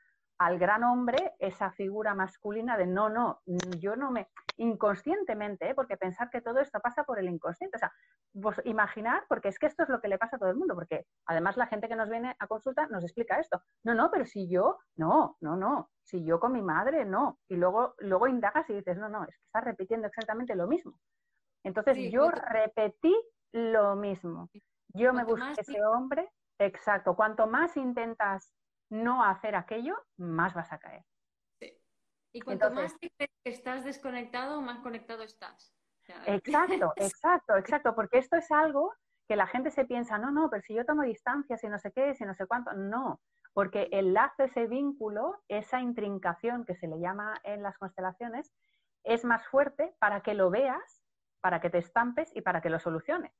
al 0.46 0.58
gran 0.58 0.82
hombre 0.82 1.34
esa 1.38 1.70
figura 1.70 2.14
masculina 2.14 2.76
de 2.76 2.86
no, 2.86 3.08
no, 3.08 3.40
yo 3.78 3.94
no 3.94 4.10
me, 4.10 4.28
inconscientemente, 4.56 5.70
¿eh? 5.70 5.74
porque 5.74 5.96
pensar 5.96 6.30
que 6.30 6.40
todo 6.40 6.58
esto 6.60 6.80
pasa 6.80 7.04
por 7.04 7.18
el 7.18 7.28
inconsciente, 7.28 7.76
o 7.76 7.78
sea, 7.78 7.92
vos 8.34 8.60
imaginar, 8.64 9.24
porque 9.28 9.48
es 9.48 9.58
que 9.58 9.66
esto 9.66 9.84
es 9.84 9.88
lo 9.88 10.00
que 10.00 10.08
le 10.08 10.18
pasa 10.18 10.36
a 10.36 10.38
todo 10.38 10.50
el 10.50 10.56
mundo, 10.56 10.74
porque 10.74 11.06
además 11.26 11.56
la 11.56 11.66
gente 11.66 11.88
que 11.88 11.96
nos 11.96 12.08
viene 12.08 12.34
a 12.38 12.46
consulta 12.46 12.86
nos 12.88 13.04
explica 13.04 13.38
esto, 13.38 13.62
no, 13.84 13.94
no, 13.94 14.10
pero 14.10 14.24
si 14.24 14.48
yo, 14.48 14.78
no, 14.96 15.36
no, 15.40 15.56
no, 15.56 15.90
si 16.02 16.24
yo 16.24 16.40
con 16.40 16.52
mi 16.52 16.62
madre, 16.62 17.04
no, 17.04 17.38
y 17.48 17.56
luego, 17.56 17.94
luego 17.98 18.26
indagas 18.26 18.68
y 18.70 18.74
dices, 18.74 18.98
no, 18.98 19.08
no, 19.08 19.22
es 19.24 19.38
que 19.38 19.44
estás 19.44 19.64
repitiendo 19.64 20.08
exactamente 20.08 20.56
lo 20.56 20.66
mismo. 20.66 20.98
Entonces 21.64 22.10
yo 22.10 22.30
repetí 22.30 23.14
lo 23.52 23.94
mismo, 23.94 24.48
yo 24.88 25.12
me 25.12 25.24
busqué 25.24 25.60
ese 25.60 25.84
hombre, 25.84 26.28
exacto, 26.58 27.14
cuanto 27.14 27.46
más 27.46 27.76
intentas 27.76 28.52
no 28.92 29.24
hacer 29.24 29.56
aquello, 29.56 29.96
más 30.18 30.52
vas 30.52 30.70
a 30.70 30.78
caer. 30.78 31.04
Y 32.34 32.40
cuanto 32.40 32.70
más 32.70 32.98
te 32.98 33.10
crees 33.10 33.30
que 33.42 33.50
estás 33.50 33.84
desconectado, 33.84 34.60
más 34.60 34.80
conectado 34.80 35.22
estás. 35.22 35.74
exacto, 36.26 36.92
exacto, 36.96 37.56
exacto, 37.56 37.94
porque 37.94 38.18
esto 38.18 38.36
es 38.36 38.50
algo 38.50 38.92
que 39.28 39.36
la 39.36 39.46
gente 39.46 39.70
se 39.70 39.86
piensa, 39.86 40.18
no, 40.18 40.30
no, 40.30 40.50
pero 40.50 40.62
si 40.62 40.74
yo 40.74 40.84
tomo 40.84 41.02
distancia, 41.02 41.56
si 41.56 41.68
no 41.68 41.78
sé 41.78 41.92
qué, 41.92 42.14
si 42.14 42.24
no 42.24 42.34
sé 42.34 42.46
cuánto, 42.46 42.72
no, 42.74 43.20
porque 43.54 43.88
el 43.92 44.12
lazo, 44.12 44.44
ese 44.44 44.66
vínculo, 44.66 45.42
esa 45.48 45.80
intrincación 45.80 46.64
que 46.66 46.74
se 46.74 46.86
le 46.86 47.00
llama 47.00 47.34
en 47.44 47.62
las 47.62 47.78
constelaciones, 47.78 48.52
es 49.04 49.24
más 49.24 49.46
fuerte 49.46 49.94
para 49.98 50.22
que 50.22 50.34
lo 50.34 50.50
veas, 50.50 51.02
para 51.40 51.60
que 51.60 51.70
te 51.70 51.78
estampes 51.78 52.30
y 52.34 52.42
para 52.42 52.60
que 52.60 52.70
lo 52.70 52.78
soluciones. 52.78 53.32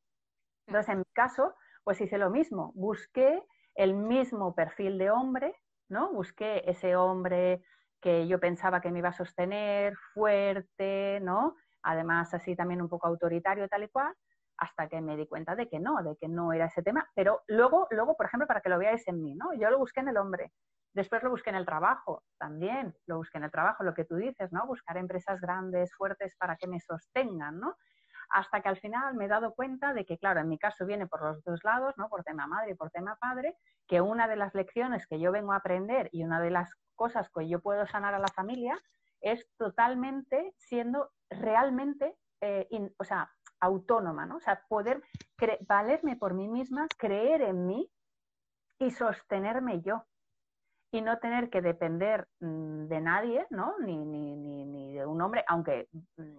Entonces, 0.66 0.92
en 0.92 0.98
mi 1.00 1.04
caso, 1.12 1.54
pues 1.84 2.00
hice 2.00 2.18
lo 2.18 2.30
mismo, 2.30 2.72
busqué 2.74 3.42
el 3.74 3.94
mismo 3.94 4.54
perfil 4.54 4.98
de 4.98 5.10
hombre, 5.10 5.54
¿no? 5.88 6.12
Busqué 6.12 6.62
ese 6.66 6.96
hombre 6.96 7.62
que 8.00 8.26
yo 8.26 8.40
pensaba 8.40 8.80
que 8.80 8.90
me 8.90 8.98
iba 8.98 9.10
a 9.10 9.12
sostener, 9.12 9.96
fuerte, 10.14 11.20
¿no? 11.22 11.56
Además, 11.82 12.34
así 12.34 12.56
también 12.56 12.82
un 12.82 12.88
poco 12.88 13.06
autoritario, 13.06 13.68
tal 13.68 13.84
y 13.84 13.88
cual, 13.88 14.12
hasta 14.58 14.88
que 14.88 15.00
me 15.00 15.16
di 15.16 15.26
cuenta 15.26 15.56
de 15.56 15.68
que 15.68 15.80
no, 15.80 16.02
de 16.02 16.16
que 16.16 16.28
no 16.28 16.52
era 16.52 16.66
ese 16.66 16.82
tema. 16.82 17.08
Pero 17.14 17.42
luego, 17.46 17.86
luego, 17.90 18.16
por 18.16 18.26
ejemplo, 18.26 18.46
para 18.46 18.60
que 18.60 18.68
lo 18.68 18.78
veáis 18.78 19.06
en 19.08 19.22
mí, 19.22 19.34
¿no? 19.34 19.52
Yo 19.54 19.70
lo 19.70 19.78
busqué 19.78 20.00
en 20.00 20.08
el 20.08 20.16
hombre. 20.16 20.52
Después 20.94 21.22
lo 21.22 21.30
busqué 21.30 21.50
en 21.50 21.56
el 21.56 21.64
trabajo, 21.64 22.22
también 22.38 22.94
lo 23.06 23.16
busqué 23.16 23.38
en 23.38 23.44
el 23.44 23.50
trabajo, 23.50 23.82
lo 23.82 23.94
que 23.94 24.04
tú 24.04 24.16
dices, 24.16 24.52
¿no? 24.52 24.66
Buscar 24.66 24.96
empresas 24.98 25.40
grandes, 25.40 25.94
fuertes 25.94 26.36
para 26.36 26.56
que 26.56 26.66
me 26.68 26.80
sostengan, 26.80 27.58
¿no? 27.58 27.76
Hasta 28.32 28.62
que 28.62 28.68
al 28.68 28.78
final 28.78 29.14
me 29.14 29.26
he 29.26 29.28
dado 29.28 29.54
cuenta 29.54 29.92
de 29.92 30.04
que, 30.04 30.18
claro, 30.18 30.40
en 30.40 30.48
mi 30.48 30.58
caso 30.58 30.86
viene 30.86 31.06
por 31.06 31.22
los 31.22 31.44
dos 31.44 31.62
lados, 31.64 31.94
¿no? 31.98 32.08
Por 32.08 32.24
tema 32.24 32.46
madre 32.46 32.72
y 32.72 32.74
por 32.74 32.90
tema 32.90 33.16
padre, 33.16 33.56
que 33.86 34.00
una 34.00 34.26
de 34.26 34.36
las 34.36 34.54
lecciones 34.54 35.06
que 35.06 35.20
yo 35.20 35.32
vengo 35.32 35.52
a 35.52 35.56
aprender 35.56 36.08
y 36.12 36.24
una 36.24 36.40
de 36.40 36.50
las 36.50 36.74
cosas 36.94 37.28
que 37.30 37.48
yo 37.48 37.60
puedo 37.60 37.86
sanar 37.86 38.14
a 38.14 38.18
la 38.18 38.28
familia 38.28 38.80
es 39.20 39.46
totalmente 39.58 40.54
siendo 40.56 41.10
realmente, 41.30 42.16
eh, 42.40 42.66
o 42.98 43.04
sea, 43.04 43.30
autónoma, 43.60 44.26
¿no? 44.26 44.36
O 44.36 44.40
sea, 44.40 44.64
poder 44.68 45.02
valerme 45.68 46.16
por 46.16 46.34
mí 46.34 46.48
misma, 46.48 46.86
creer 46.98 47.42
en 47.42 47.66
mí 47.66 47.88
y 48.78 48.90
sostenerme 48.90 49.82
yo 49.82 50.04
y 50.90 51.02
no 51.02 51.18
tener 51.18 51.50
que 51.50 51.60
depender 51.60 52.28
mm, 52.40 52.86
de 52.86 53.00
nadie, 53.00 53.46
¿no? 53.50 53.78
Ni, 53.78 54.04
ni, 54.04 54.36
ni, 54.36 54.64
ni, 54.64 54.92
de 54.94 55.06
un 55.06 55.20
hombre, 55.20 55.44
aunque 55.48 55.88
mm, 56.16 56.38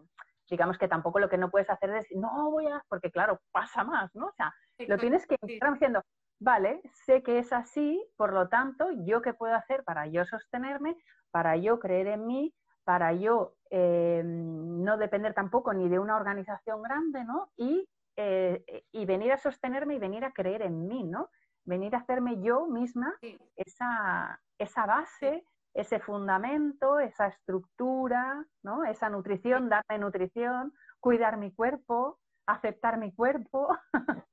digamos 0.53 0.77
que 0.77 0.87
tampoco 0.87 1.17
lo 1.17 1.29
que 1.29 1.37
no 1.39 1.49
puedes 1.49 1.67
hacer 1.71 1.89
es 1.89 2.03
decir, 2.03 2.17
no 2.19 2.51
voy 2.51 2.67
a, 2.67 2.83
porque 2.87 3.09
claro, 3.09 3.39
pasa 3.51 3.83
más, 3.83 4.13
¿no? 4.13 4.27
O 4.27 4.33
sea, 4.33 4.53
lo 4.87 4.97
tienes 4.99 5.25
que 5.25 5.35
estar 5.41 5.73
diciendo, 5.73 6.03
vale, 6.39 6.79
sé 7.05 7.23
que 7.23 7.39
es 7.39 7.51
así, 7.51 7.99
por 8.17 8.33
lo 8.33 8.49
tanto, 8.49 8.85
¿yo 9.03 9.23
qué 9.23 9.33
puedo 9.33 9.55
hacer 9.55 9.83
para 9.83 10.05
yo 10.05 10.25
sostenerme, 10.25 10.95
para 11.31 11.57
yo 11.57 11.79
creer 11.79 12.05
en 12.05 12.27
mí, 12.27 12.53
para 12.83 13.13
yo 13.13 13.55
eh, 13.71 14.21
no 14.23 14.97
depender 14.97 15.33
tampoco 15.33 15.73
ni 15.73 15.89
de 15.89 15.97
una 15.97 16.17
organización 16.17 16.83
grande, 16.83 17.23
¿no? 17.23 17.49
Y, 17.57 17.89
eh, 18.15 18.63
y 18.91 19.05
venir 19.05 19.31
a 19.31 19.37
sostenerme 19.37 19.95
y 19.95 19.99
venir 19.99 20.23
a 20.23 20.33
creer 20.33 20.61
en 20.61 20.87
mí, 20.87 21.03
¿no? 21.03 21.31
Venir 21.65 21.95
a 21.95 21.99
hacerme 21.99 22.39
yo 22.41 22.67
misma 22.67 23.15
esa, 23.55 24.39
esa 24.59 24.85
base 24.85 25.47
ese 25.73 25.99
fundamento, 25.99 26.99
esa 26.99 27.27
estructura, 27.27 28.45
¿no? 28.61 28.83
esa 28.85 29.09
nutrición, 29.09 29.69
darme 29.69 29.97
nutrición, 29.97 30.73
cuidar 30.99 31.37
mi 31.37 31.51
cuerpo, 31.51 32.19
aceptar 32.45 32.97
mi 32.97 33.11
cuerpo. 33.13 33.69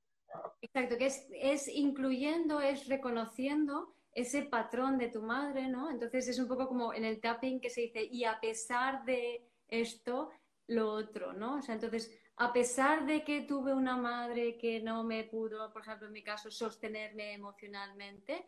Exacto, 0.63 0.97
que 0.99 1.07
es, 1.07 1.69
incluyendo, 1.69 2.61
es 2.61 2.87
reconociendo 2.89 3.95
ese 4.13 4.43
patrón 4.43 4.99
de 4.99 5.09
tu 5.09 5.23
madre, 5.23 5.69
¿no? 5.69 5.91
Entonces 5.91 6.29
es 6.29 6.39
un 6.39 6.49
poco 6.49 6.69
como 6.69 6.93
en 6.93 7.05
el 7.05 7.21
tapping 7.21 7.61
que 7.61 7.71
se 7.71 7.83
dice, 7.83 8.05
y 8.05 8.25
a 8.25 8.39
pesar 8.41 9.05
de 9.05 9.49
esto, 9.69 10.31
lo 10.67 10.91
otro, 10.91 11.33
¿no? 11.33 11.57
O 11.57 11.63
sea, 11.63 11.75
entonces, 11.75 12.17
a 12.37 12.53
pesar 12.53 13.07
de 13.07 13.25
que 13.25 13.43
tuve 13.43 13.75
una 13.75 13.97
madre 13.97 14.57
que 14.57 14.81
no 14.81 15.03
me 15.03 15.25
pudo, 15.25 15.73
por 15.73 15.83
ejemplo, 15.83 16.07
en 16.07 16.13
mi 16.13 16.23
caso, 16.23 16.51
sostenerme 16.51 17.35
emocionalmente, 17.35 18.47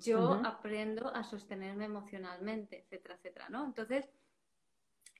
yo 0.00 0.40
aprendo 0.44 1.08
a 1.14 1.22
sostenerme 1.22 1.84
emocionalmente, 1.84 2.80
etcétera, 2.80 3.14
etcétera, 3.16 3.48
¿no? 3.48 3.64
Entonces, 3.64 4.08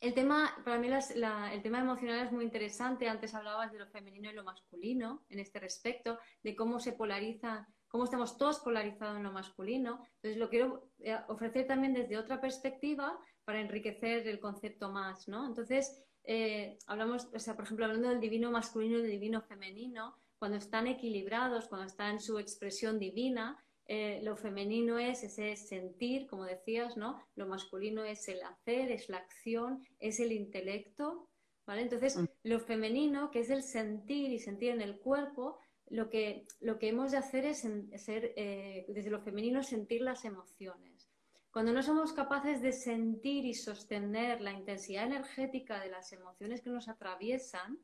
el 0.01 0.14
tema, 0.14 0.55
para 0.64 0.79
mí 0.79 0.89
el 0.89 1.62
tema 1.62 1.81
emocional 1.81 2.26
es 2.26 2.33
muy 2.33 2.45
interesante. 2.45 3.09
Antes 3.09 3.35
hablabas 3.35 3.72
de 3.72 3.81
lo 3.81 3.87
femenino 3.89 4.31
y 4.31 4.35
lo 4.35 4.45
masculino 4.45 5.24
en 5.29 5.41
este 5.41 5.59
respecto, 5.59 6.18
de 6.43 6.55
cómo 6.55 6.79
se 6.79 6.93
polariza, 6.93 7.66
cómo 7.89 8.05
estamos 8.05 8.37
todos 8.37 8.61
polarizados 8.61 9.16
en 9.16 9.24
lo 9.24 9.33
masculino. 9.33 10.05
Entonces, 10.16 10.37
lo 10.37 10.49
quiero 10.49 10.91
eh, 11.01 11.18
ofrecer 11.29 11.66
también 11.66 11.95
desde 11.95 12.16
otra 12.16 12.41
perspectiva 12.41 13.18
para 13.45 13.61
enriquecer 13.61 14.29
el 14.29 14.39
concepto 14.39 14.91
más, 14.91 15.26
¿no? 15.26 15.47
Entonces, 15.47 16.05
eh, 16.22 16.79
hablamos, 16.87 17.29
o 17.35 17.39
sea, 17.39 17.57
por 17.57 17.64
ejemplo, 17.64 17.87
hablando 17.87 18.11
del 18.11 18.20
divino 18.20 18.51
masculino 18.51 18.99
y 18.99 19.03
del 19.03 19.11
divino 19.11 19.43
femenino, 19.43 20.16
cuando 20.39 20.59
están 20.59 20.87
equilibrados, 20.87 21.66
cuando 21.66 21.87
están 21.87 22.12
en 22.12 22.20
su 22.20 22.39
expresión 22.39 22.99
divina, 22.99 23.59
eh, 23.91 24.20
lo 24.22 24.36
femenino 24.36 24.99
es 24.99 25.24
ese 25.24 25.57
sentir, 25.57 26.26
como 26.26 26.45
decías, 26.45 26.99
¿no? 26.99 27.18
Lo 27.36 27.47
masculino 27.47 28.05
es 28.05 28.28
el 28.28 28.43
hacer, 28.43 28.93
es 28.93 29.09
la 29.09 29.16
acción, 29.16 29.82
es 29.99 30.20
el 30.20 30.32
intelecto, 30.32 31.30
¿vale? 31.66 31.82
Entonces, 31.82 32.18
mm. 32.18 32.26
lo 32.45 32.61
femenino, 32.61 33.30
que 33.30 33.41
es 33.41 33.49
el 33.49 33.62
sentir 33.62 34.30
y 34.30 34.41
sentir 34.41 34.72
en 34.72 34.82
el 34.82 34.99
cuerpo, 34.99 35.59
lo 35.89 36.11
que, 36.11 36.47
lo 36.61 36.78
que 36.78 36.89
hemos 36.89 37.12
de 37.12 37.16
hacer 37.16 37.47
es 37.47 37.66
ser, 37.97 38.34
eh, 38.36 38.84
desde 38.89 39.09
lo 39.09 39.22
femenino, 39.22 39.62
sentir 39.62 40.03
las 40.03 40.26
emociones. 40.26 41.09
Cuando 41.51 41.72
no 41.72 41.82
somos 41.82 42.12
capaces 42.12 42.61
de 42.61 42.72
sentir 42.72 43.47
y 43.47 43.55
sostener 43.55 44.43
la 44.43 44.53
intensidad 44.53 45.07
energética 45.07 45.80
de 45.80 45.89
las 45.89 46.12
emociones 46.12 46.61
que 46.61 46.68
nos 46.68 46.91
atraviesan, 46.91 47.78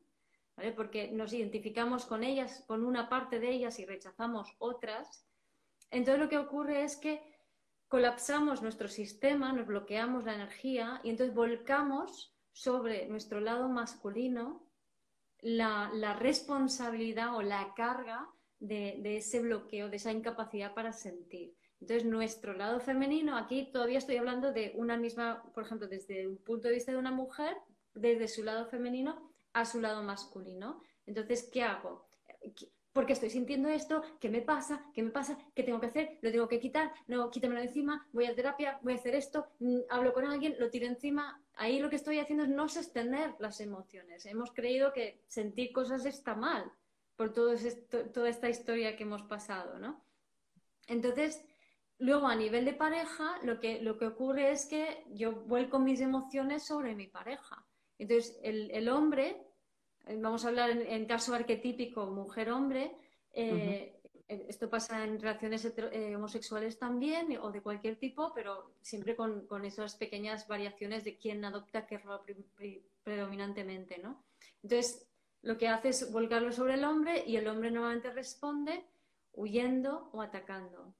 ¿vale? 0.55 0.71
porque 0.71 1.09
nos 1.11 1.33
identificamos 1.33 2.05
con 2.05 2.23
ellas, 2.23 2.63
con 2.67 2.85
una 2.85 3.09
parte 3.09 3.39
de 3.39 3.49
ellas 3.49 3.79
y 3.79 3.85
rechazamos 3.85 4.53
otras, 4.59 5.25
entonces 5.95 6.19
lo 6.19 6.29
que 6.29 6.37
ocurre 6.37 6.83
es 6.83 6.97
que 6.97 7.21
colapsamos 7.87 8.61
nuestro 8.61 8.89
sistema, 8.89 9.53
nos 9.53 9.65
bloqueamos 9.65 10.25
la 10.25 10.35
energía 10.35 10.99
y 11.03 11.09
entonces 11.09 11.33
volcamos 11.33 12.35
sobre 12.51 13.07
nuestro 13.07 13.39
lado 13.39 13.69
masculino 13.69 14.67
la, 15.39 16.17
responsabilidad 16.19 17.35
o 17.35 17.41
la 17.41 17.73
carga 17.75 18.27
de, 18.59 18.99
ese 19.17 19.39
bloqueo, 19.39 19.89
de 19.89 19.95
esa 19.95 20.11
incapacidad 20.11 20.73
para 20.73 20.91
sentir. 20.91 21.55
Entonces, 21.79 22.05
nuestro 22.05 22.53
lado 22.53 22.81
femenino, 22.81 23.37
aquí 23.37 23.71
todavía 23.71 23.99
estoy 23.99 24.17
hablando 24.17 24.51
de 24.51 24.73
una 24.75 24.97
misma, 24.97 25.43
por 25.53 25.63
ejemplo, 25.63 25.87
desde 25.87 26.27
un 26.27 26.37
punto 26.37 26.67
de 26.67 26.73
vista 26.73 26.91
de 26.91 26.97
una 26.97 27.11
mujer, 27.11 27.55
desde 27.93 28.27
su 28.27 28.43
lado 28.43 28.65
femenino 28.65 29.31
a 29.53 29.63
su 29.63 29.79
lado 29.79 30.03
masculino. 30.03 30.81
Entonces, 31.05 31.49
¿qué 31.53 31.63
hago? 31.63 32.09
Porque 32.95 33.11
estoy 33.11 33.29
sintiendo 33.29 33.67
esto, 33.67 34.01
¿qué 34.21 34.29
me 34.29 34.41
pasa? 34.41 34.81
¿Qué 34.93 35.03
me 35.03 35.09
pasa? 35.09 35.37
¿Qué 35.53 35.63
tengo 35.63 35.81
que 35.81 35.87
hacer? 35.87 36.17
¿Lo 36.21 36.31
tengo 36.31 36.47
que 36.47 36.61
quitar? 36.61 36.93
No, 37.07 37.29
quítamelo 37.29 37.59
encima, 37.59 38.07
voy 38.13 38.23
a 38.23 38.33
terapia, 38.33 38.79
voy 38.83 38.93
a 38.93 38.95
hacer 38.95 39.15
esto, 39.15 39.47
mm, 39.59 39.79
hablo 39.89 40.13
con 40.13 40.23
alguien, 40.23 40.55
lo 40.59 40.69
tiro 40.69 40.85
encima. 40.85 41.43
Ahí 41.55 41.79
lo 41.79 41.89
que 41.89 41.97
estoy 41.97 42.19
haciendo 42.19 42.45
es 42.45 42.49
no 42.49 42.69
sostener 42.69 43.35
las 43.39 43.59
emociones. 43.59 44.25
Hemos 44.25 44.53
creído 44.53 44.93
que 44.93 45.19
sentir 45.27 45.73
cosas 45.73 46.05
está 46.05 46.35
mal 46.35 46.71
por 47.17 47.33
todo 47.33 47.51
esto, 47.51 48.05
toda 48.11 48.29
esta 48.29 48.47
historia 48.47 48.95
que 48.95 49.03
hemos 49.03 49.23
pasado, 49.23 49.77
¿no? 49.77 50.01
Entonces, 50.87 51.43
luego 51.97 52.27
a 52.27 52.35
nivel 52.37 52.63
de 52.63 52.75
pareja, 52.75 53.39
lo 53.43 53.59
que, 53.59 53.81
lo 53.81 53.97
que 53.97 54.05
ocurre 54.05 54.51
es 54.51 54.67
que 54.67 55.03
yo 55.09 55.33
vuelco 55.33 55.79
mis 55.79 55.99
emociones 55.99 56.63
sobre 56.63 56.95
mi 56.95 57.07
pareja. 57.07 57.65
Entonces, 57.97 58.39
el, 58.41 58.71
el 58.71 58.87
hombre 58.87 59.45
vamos 60.17 60.45
a 60.45 60.49
hablar 60.49 60.69
en, 60.69 61.05
caso 61.05 61.33
arquetípico 61.33 62.07
mujer-hombre, 62.07 62.95
eh, 63.33 63.95
eh, 64.27 64.45
esto 64.49 64.69
pasa 64.69 65.03
en 65.03 65.19
relaciones 65.19 65.65
eh, 65.65 66.15
homosexuales 66.15 66.79
también 66.79 67.37
o 67.37 67.51
de 67.51 67.61
cualquier 67.61 67.97
tipo, 67.97 68.33
pero 68.33 68.71
siempre 68.81 69.15
con, 69.15 69.65
esas 69.65 69.95
pequeñas 69.95 70.47
variaciones 70.47 71.03
de 71.03 71.17
quién 71.17 71.45
adopta 71.45 71.85
qué 71.85 71.99
rol 71.99 72.21
predominantemente, 73.03 73.99
¿no? 73.99 74.23
Entonces, 74.63 75.07
lo 75.41 75.57
que 75.57 75.67
hace 75.67 75.89
es 75.89 76.11
volcarlo 76.11 76.51
sobre 76.51 76.73
el 76.73 76.83
hombre 76.85 77.23
y 77.25 77.35
el 77.35 77.47
hombre 77.47 77.69
normalmente 77.69 78.09
responde 78.09 78.85
huyendo 79.33 80.09
o 80.11 80.21
atacando. 80.21 80.95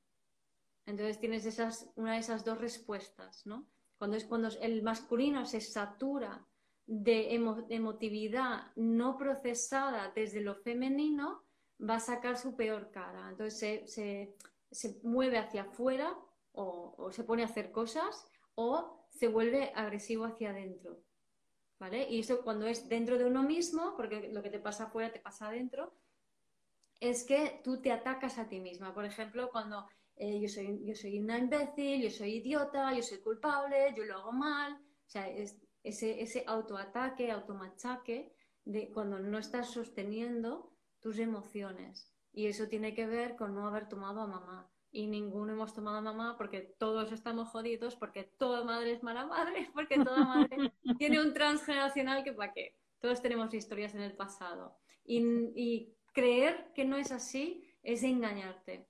Entonces 0.86 1.20
tienes 1.20 1.47
esas, 1.47 1.89
una 1.95 2.14
de 2.14 2.20
esas 2.20 2.45
dos 2.45 2.60
respuestas, 2.60 3.45
¿no? 3.47 3.66
Cuando 3.97 4.18
es 4.18 4.26
cuando 4.26 4.49
el 4.62 4.84
masculino 4.84 5.45
se 5.45 5.62
satura 5.62 6.45
de 6.88 7.33
emotividad 7.69 8.71
no 8.75 9.17
procesada 9.17 10.11
desde 10.15 10.41
lo 10.41 10.55
femenino, 10.55 11.43
va 11.81 11.95
a 11.95 11.99
sacar 11.99 12.38
su 12.38 12.55
peor 12.55 12.91
cara. 12.91 13.29
Entonces 13.29 13.91
se, 13.91 14.36
mueve 15.03 15.38
hacia 15.38 15.63
afuera 15.63 16.15
o, 16.53 17.09
se 17.11 17.23
pone 17.23 17.43
a 17.43 17.47
hacer 17.47 17.71
cosas 17.71 18.27
o 18.55 19.07
se 19.09 19.27
vuelve 19.27 19.71
agresivo 19.75 20.25
hacia 20.25 20.51
adentro. 20.51 21.01
¿Vale? 21.79 22.07
Y 22.09 22.19
eso 22.19 22.41
cuando 22.41 22.67
es 22.67 22.88
dentro 22.88 23.17
de 23.17 23.25
uno 23.25 23.43
mismo, 23.43 23.95
porque 23.97 24.29
lo 24.31 24.41
que 24.41 24.49
te 24.49 24.59
pasa 24.59 24.86
afuera 24.86 25.11
te 25.11 25.19
pasa 25.19 25.47
adentro, 25.47 25.93
es 27.01 27.25
que 27.25 27.59
tú 27.63 27.81
te 27.81 27.91
atacas 27.91 28.38
a 28.38 28.47
ti 28.47 28.61
misma. 28.61 28.93
Por 28.93 29.03
ejemplo, 29.03 29.49
cuando 29.51 29.86
eh, 30.15 30.39
yo, 30.39 30.47
soy, 30.47 30.81
yo 30.86 30.95
soy 30.95 31.19
una 31.19 31.38
imbécil, 31.38 32.01
yo 32.01 32.09
soy 32.09 32.36
idiota, 32.36 32.93
yo 32.93 33.03
soy 33.03 33.17
culpable, 33.17 33.93
yo 33.97 34.05
lo 34.05 34.19
hago 34.19 34.31
mal. 34.31 34.73
O 34.73 35.09
sea, 35.09 35.27
ese, 35.86 36.21
ese 36.21 36.43
autoataque, 36.47 37.31
automachaque, 37.31 38.33
de 38.65 38.91
cuando 38.91 39.19
no 39.19 39.38
estás 39.38 39.69
sosteniendo 39.69 40.73
tus 40.99 41.19
emociones. 41.19 42.11
Y 42.33 42.47
eso 42.47 42.67
tiene 42.67 42.93
que 42.93 43.05
ver 43.05 43.36
con 43.36 43.53
no 43.53 43.67
haber 43.67 43.88
tomado 43.88 44.21
a 44.21 44.27
mamá. 44.27 44.69
Y 44.91 45.07
ninguno 45.07 45.53
hemos 45.53 45.73
tomado 45.73 45.97
a 45.97 46.01
mamá 46.01 46.36
porque 46.38 46.61
todos 46.79 47.11
estamos 47.11 47.49
jodidos, 47.49 47.95
porque 47.95 48.23
toda 48.23 48.63
madre 48.63 48.93
es 48.93 49.03
mala 49.03 49.25
madre, 49.25 49.69
porque 49.73 49.97
toda 50.03 50.25
madre 50.25 50.73
tiene 50.97 51.21
un 51.21 51.33
transgeneracional 51.33 52.23
que 52.23 52.33
para 52.33 52.53
qué. 52.53 52.75
Todos 52.99 53.21
tenemos 53.21 53.53
historias 53.53 53.93
en 53.93 54.01
el 54.01 54.15
pasado. 54.15 54.77
Y, 55.05 55.21
y 55.55 55.95
creer 56.13 56.71
que 56.73 56.86
no 56.86 56.97
es 56.97 57.11
así 57.11 57.63
es 57.83 58.01
engañarte. 58.01 58.88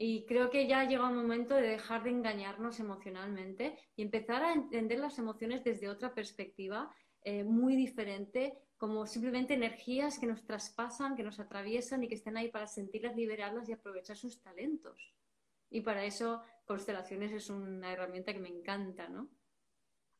Y 0.00 0.26
creo 0.26 0.48
que 0.48 0.68
ya 0.68 0.84
llega 0.84 1.08
un 1.08 1.16
momento 1.16 1.56
de 1.56 1.62
dejar 1.62 2.04
de 2.04 2.10
engañarnos 2.10 2.78
emocionalmente 2.78 3.76
y 3.96 4.02
empezar 4.02 4.44
a 4.44 4.52
entender 4.52 5.00
las 5.00 5.18
emociones 5.18 5.64
desde 5.64 5.88
otra 5.88 6.14
perspectiva 6.14 6.94
eh, 7.22 7.42
muy 7.42 7.74
diferente, 7.74 8.56
como 8.76 9.06
simplemente 9.06 9.54
energías 9.54 10.20
que 10.20 10.28
nos 10.28 10.44
traspasan, 10.44 11.16
que 11.16 11.24
nos 11.24 11.40
atraviesan 11.40 12.04
y 12.04 12.08
que 12.08 12.14
estén 12.14 12.36
ahí 12.36 12.48
para 12.48 12.68
sentirlas, 12.68 13.16
liberarlas 13.16 13.68
y 13.68 13.72
aprovechar 13.72 14.16
sus 14.16 14.40
talentos. 14.40 15.16
Y 15.68 15.80
para 15.80 16.04
eso 16.04 16.42
constelaciones 16.64 17.32
es 17.32 17.50
una 17.50 17.92
herramienta 17.92 18.32
que 18.32 18.38
me 18.38 18.50
encanta, 18.50 19.08
¿no? 19.08 19.28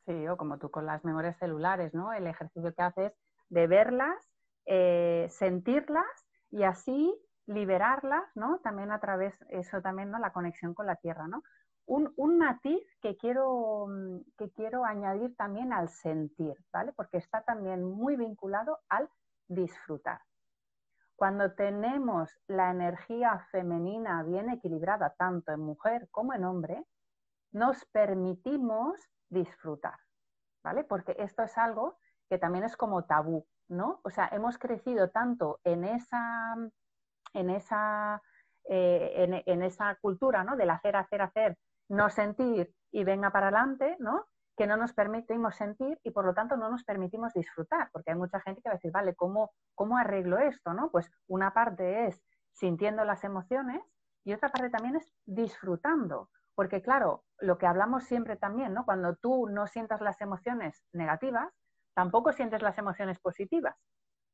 Sí, 0.07 0.27
o 0.27 0.37
como 0.37 0.59
tú 0.59 0.73
con 0.73 0.87
las 0.87 1.05
memorias 1.05 1.39
celulares, 1.39 1.95
¿no? 1.95 2.13
El 2.13 2.27
ejercicio 2.27 2.75
que 2.75 2.83
haces 2.83 3.13
de 3.49 3.69
verlas, 3.69 4.29
eh, 4.67 5.29
sentirlas 5.31 6.27
y 6.51 6.65
así 6.65 7.15
liberarlas, 7.49 8.25
¿no? 8.37 8.59
También 8.59 8.93
a 8.93 9.01
través, 9.01 9.35
eso 9.49 9.81
también, 9.81 10.11
¿no? 10.11 10.19
La 10.19 10.33
conexión 10.33 10.75
con 10.75 10.87
la 10.87 10.97
tierra, 10.97 11.27
¿no? 11.27 11.43
Un, 11.87 12.13
un, 12.17 12.37
matiz 12.37 12.85
que 13.01 13.17
quiero, 13.17 13.87
mm, 13.89 14.19
que 14.37 14.51
quiero 14.51 14.85
añadir 14.85 15.35
también 15.37 15.73
al 15.73 15.89
sentir, 15.89 16.55
¿vale? 16.71 16.93
Porque 16.93 17.17
está 17.17 17.43
también 17.43 17.83
muy 17.83 18.17
vinculado 18.17 18.79
al 18.91 19.09
disfrutar. 19.49 20.21
Cuando 21.17 21.55
tenemos 21.55 22.31
la 22.47 22.71
energía 22.71 23.39
femenina 23.51 24.23
bien 24.23 24.51
equilibrada, 24.51 25.15
tanto 25.19 25.51
en 25.51 25.61
mujer 25.61 26.09
como 26.11 26.35
en 26.35 26.45
hombre, 26.45 26.85
nos 27.51 27.83
permitimos 27.87 29.01
disfrutar, 29.31 29.99
¿vale? 30.63 30.85
Porque 30.85 31.17
esto 31.19 31.43
es 31.43 31.57
algo 31.57 31.97
que 32.29 32.37
también 32.37 32.65
es 32.65 32.77
como 32.77 33.07
tabú, 33.07 33.47
¿no? 33.69 34.01
O 34.05 34.11
sea, 34.11 34.29
hemos 34.33 34.59
crecido 34.59 35.09
tanto 35.09 35.61
en 35.65 35.85
esa 35.85 36.55
en 37.33 37.51
esa, 37.51 38.23
eh, 38.65 39.43
en, 39.47 39.63
esa 39.63 39.97
cultura 39.97 40.45
¿no? 40.45 40.57
del 40.57 40.71
hacer, 40.71 40.97
hacer, 40.97 41.23
hacer, 41.23 41.59
no 41.89 42.11
sentir 42.11 42.73
y 42.91 43.05
venga 43.05 43.31
para 43.31 43.49
adelante, 43.49 43.97
¿no? 43.99 44.27
que 44.57 44.67
no 44.67 44.77
nos 44.77 44.93
permitimos 44.93 45.55
sentir 45.55 46.01
y 46.03 46.11
por 46.11 46.25
lo 46.25 46.35
tanto 46.35 46.57
no 46.57 46.69
nos 46.69 46.85
permitimos 46.85 47.33
disfrutar, 47.33 47.91
porque 47.93 48.11
hay 48.11 48.17
mucha 48.17 48.41
gente 48.41 48.61
que 48.61 48.69
va 48.69 48.73
a 48.73 48.77
decir, 48.77 48.91
vale, 48.91 49.15
¿cómo, 49.15 49.53
cómo 49.75 49.97
arreglo 49.97 50.39
esto? 50.39 50.75
¿no? 50.75 50.91
Pues 50.91 51.11
una 51.29 51.55
parte 51.55 52.07
es 52.07 52.21
sintiendo 52.53 53.05
las 53.05 53.23
emociones 53.23 53.83
y 54.25 54.33
otra 54.33 54.51
parte 54.51 54.69
también 54.71 54.97
es 54.97 55.15
disfrutando, 55.25 56.29
porque 56.55 56.83
claro, 56.83 57.25
lo 57.39 57.57
que 57.57 57.67
hablamos 57.67 58.05
siempre 58.05 58.37
también, 58.37 58.75
¿no? 58.75 58.85
Cuando 58.85 59.15
tú 59.15 59.49
no 59.49 59.69
sientas 59.69 60.01
las 60.01 60.21
emociones 60.21 60.85
negativas, 60.93 61.55
tampoco 61.95 62.33
sientes 62.33 62.63
las 62.63 62.77
emociones 62.79 63.19
positivas. 63.21 63.77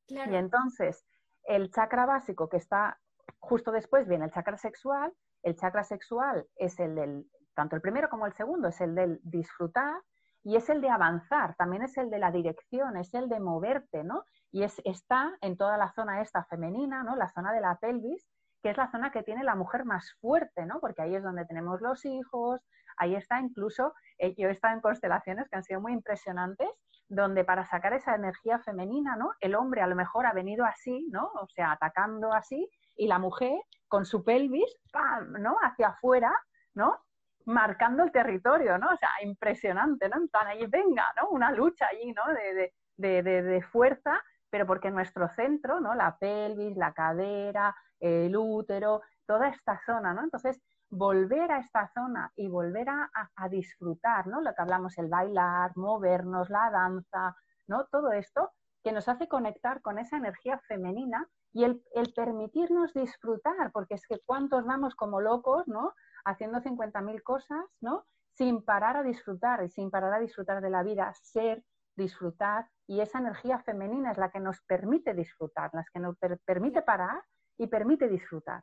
Y 0.07 0.19
entonces, 0.19 1.07
el 1.45 1.71
chakra 1.71 2.07
básico 2.07 2.49
que 2.49 2.57
está 2.57 2.99
justo 3.41 3.73
después 3.73 4.09
viene 4.09 4.27
el 4.27 4.31
chakra 4.31 4.57
sexual. 4.57 5.13
El 5.43 5.57
chakra 5.57 5.85
sexual 5.85 6.47
es 6.57 6.79
el 6.81 6.95
del, 6.95 7.27
tanto 7.55 7.77
el 7.77 7.83
primero 7.83 8.09
como 8.09 8.27
el 8.27 8.33
segundo, 8.33 8.69
es 8.69 8.81
el 8.81 8.95
del 8.95 9.21
disfrutar 9.23 9.95
y 10.43 10.57
es 10.57 10.69
el 10.69 10.81
de 10.81 10.91
avanzar, 10.91 11.55
también 11.57 11.83
es 11.83 11.97
el 11.97 12.11
de 12.11 12.19
la 12.19 12.31
dirección, 12.31 12.97
es 12.99 13.15
el 13.15 13.29
de 13.29 13.41
moverte, 13.41 14.05
¿no? 14.05 14.25
Y 14.53 14.63
es, 14.63 14.81
está 14.85 15.37
en 15.41 15.57
toda 15.57 15.79
la 15.79 15.91
zona 15.93 16.21
esta 16.21 16.45
femenina, 16.45 17.03
¿no? 17.03 17.17
La 17.17 17.31
zona 17.31 17.53
de 17.53 17.63
la 17.63 17.77
pelvis, 17.77 18.29
que 18.63 18.71
es 18.71 18.77
la 18.77 18.91
zona 18.91 19.11
que 19.11 19.23
tiene 19.23 19.43
la 19.43 19.55
mujer 19.55 19.87
más 19.87 20.13
fuerte, 20.21 20.67
¿no? 20.67 20.81
Porque 20.81 21.01
ahí 21.01 21.15
es 21.15 21.23
donde 21.23 21.47
tenemos 21.47 21.81
los 21.81 22.05
hijos, 22.05 22.61
ahí 22.99 23.15
está 23.15 23.41
incluso, 23.41 23.95
eh, 24.19 24.35
yo 24.37 24.49
he 24.49 24.53
estado 24.53 24.75
en 24.75 24.81
constelaciones 24.83 25.49
que 25.49 25.57
han 25.57 25.65
sido 25.65 25.81
muy 25.81 25.93
impresionantes, 25.93 26.69
donde 27.09 27.45
para 27.45 27.65
sacar 27.67 27.93
esa 27.93 28.15
energía 28.15 28.59
femenina, 28.59 29.17
¿no? 29.17 29.33
El 29.41 29.55
hombre 29.55 29.83
a 29.83 29.87
lo 29.87 29.95
mejor 29.95 30.27
ha 30.27 30.33
venido 30.33 30.65
así, 30.65 31.07
¿no? 31.11 31.31
O 31.41 31.47
sea, 31.49 31.73
atacando 31.73 32.33
así, 32.33 32.69
y 32.97 33.07
la 33.07 33.19
mujer 33.19 33.59
con 33.89 34.05
su 34.05 34.25
pelvis, 34.25 34.77
¡pam! 34.93 35.33
¿no? 35.41 35.57
Hacia 35.61 35.89
afuera, 35.89 36.33
¿no? 36.75 36.99
Marcando 37.47 38.03
el 38.03 38.13
territorio, 38.13 38.79
¿no? 38.79 38.89
O 38.91 38.97
sea, 38.97 39.11
impresionante, 39.23 40.09
¿no? 40.09 40.17
Ahí, 40.47 40.67
venga, 40.67 41.07
¿no? 41.21 41.29
Una 41.29 41.53
lucha 41.53 41.87
allí, 41.91 42.13
¿no? 42.13 42.23
De, 42.33 42.73
de, 42.97 43.23
de, 43.23 43.43
de, 43.43 43.63
fuerza, 43.63 44.21
pero 44.51 44.67
porque 44.67 44.91
nuestro 44.91 45.29
centro, 45.29 45.81
¿no? 45.81 45.95
La 45.95 46.17
pelvis, 46.19 46.77
la 46.77 46.93
cadera, 46.93 47.75
el 48.01 48.35
útero, 48.37 49.03
toda 49.27 49.49
esta 49.49 49.81
zona, 49.85 50.15
¿no? 50.15 50.23
Entonces, 50.23 50.61
volver 50.91 51.51
a 51.51 51.59
esta 51.59 51.91
zona 51.95 52.33
y 52.37 52.49
volver 52.49 52.89
a, 52.89 53.49
disfrutar, 53.49 54.27
¿no? 54.27 54.41
Lo 54.41 54.55
que 54.55 54.63
hablamos, 54.63 54.97
el 54.99 55.09
bailar, 55.09 55.73
movernos, 55.77 56.51
la 56.51 56.71
danza, 56.71 57.37
¿no? 57.67 57.87
Todo 57.87 58.13
esto 58.13 58.53
que 58.83 58.93
nos 58.93 59.09
hace 59.09 59.29
conectar 59.29 59.81
con 59.81 59.99
esa 59.99 60.19
energía 60.19 60.59
femenina 60.69 61.29
y 61.53 61.65
el, 61.65 61.83
permitirnos 62.15 62.93
disfrutar, 62.93 63.73
porque 63.73 63.95
es 63.95 64.07
que 64.07 64.21
cuántos 64.27 64.65
vamos 64.67 64.95
como 64.95 65.21
locos, 65.21 65.67
¿no? 65.69 65.95
Haciendo 66.25 66.61
50.000 66.61 67.23
cosas, 67.23 67.65
¿no? 67.81 68.05
Sin 68.33 68.65
parar 68.65 68.97
a 68.97 69.03
disfrutar 69.03 69.65
y 69.65 69.71
sin 69.71 69.91
parar 69.91 70.15
a 70.15 70.19
disfrutar 70.19 70.61
de 70.61 70.71
la 70.71 70.83
vida, 70.83 71.13
ser, 71.15 71.65
disfrutar, 71.97 72.69
y 72.87 73.01
esa 73.01 73.19
energía 73.19 73.61
femenina 73.61 74.11
es 74.11 74.19
la 74.19 74.31
que 74.31 74.41
nos 74.41 74.61
permite 74.63 75.15
disfrutar, 75.15 75.71
la 75.73 75.85
que 75.93 76.01
nos 76.01 76.17
permite 76.45 76.83
parar 76.83 77.23
y 77.57 77.69
permite 77.69 78.09
disfrutar. 78.09 78.63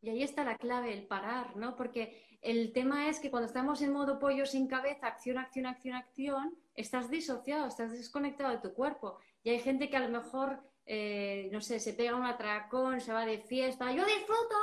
Y 0.00 0.10
ahí 0.10 0.22
está 0.22 0.44
la 0.44 0.58
clave, 0.58 0.92
el 0.92 1.06
parar, 1.06 1.56
¿no? 1.56 1.76
Porque 1.76 2.38
el 2.42 2.72
tema 2.72 3.08
es 3.08 3.20
que 3.20 3.30
cuando 3.30 3.46
estamos 3.46 3.82
en 3.82 3.92
modo 3.92 4.18
pollo 4.18 4.46
sin 4.46 4.66
cabeza, 4.66 5.06
acción, 5.06 5.38
acción, 5.38 5.66
acción, 5.66 5.94
acción, 5.94 6.58
estás 6.74 7.08
disociado, 7.08 7.68
estás 7.68 7.92
desconectado 7.92 8.50
de 8.50 8.58
tu 8.58 8.74
cuerpo. 8.74 9.18
Y 9.44 9.50
hay 9.50 9.60
gente 9.60 9.88
que 9.88 9.96
a 9.96 10.00
lo 10.00 10.08
mejor, 10.08 10.60
eh, 10.84 11.48
no 11.52 11.60
sé, 11.60 11.78
se 11.78 11.94
pega 11.94 12.16
un 12.16 12.26
atracón, 12.26 13.00
se 13.00 13.12
va 13.12 13.24
de 13.24 13.38
fiesta, 13.38 13.92
yo 13.92 14.04
disfruto, 14.04 14.56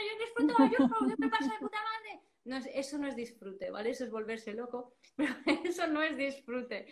yo 0.00 0.24
disfruto, 0.24 0.54
yo, 0.78 1.16
me 1.18 1.28
paso 1.28 1.50
de 1.50 1.58
puta 1.58 1.78
madre. 1.82 2.22
No 2.44 2.56
eso 2.56 2.98
no 2.98 3.06
es 3.06 3.14
disfrute, 3.14 3.70
¿vale? 3.70 3.90
Eso 3.90 4.04
es 4.04 4.10
volverse 4.10 4.52
loco, 4.52 4.94
pero 5.16 5.34
eso 5.64 5.86
no 5.86 6.02
es 6.02 6.16
disfrute. 6.16 6.86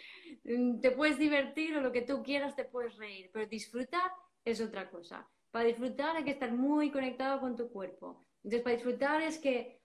Te 0.81 0.91
puedes 0.93 1.19
divertir 1.19 1.77
o 1.77 1.81
lo 1.81 1.93
que 1.93 2.03
tú 2.03 2.23
quieras, 2.23 2.55
te 2.55 2.65
puedes 2.65 2.97
reír, 2.97 3.31
pero 3.33 3.47
disfrutar 3.47 4.13
es 4.45 4.61
otra 4.61 4.91
cosa. 4.91 5.29
Para 5.51 5.67
disfrutar 5.67 6.17
hay 6.17 6.25
que 6.25 6.31
estar 6.31 6.53
muy 6.53 6.91
conectado 6.91 7.41
con 7.41 7.57
tu 7.57 7.71
cuerpo. 7.71 8.25
Entonces, 8.43 8.63
para 8.63 8.77
disfrutar 8.77 9.23
es 9.23 9.39
que 9.39 9.81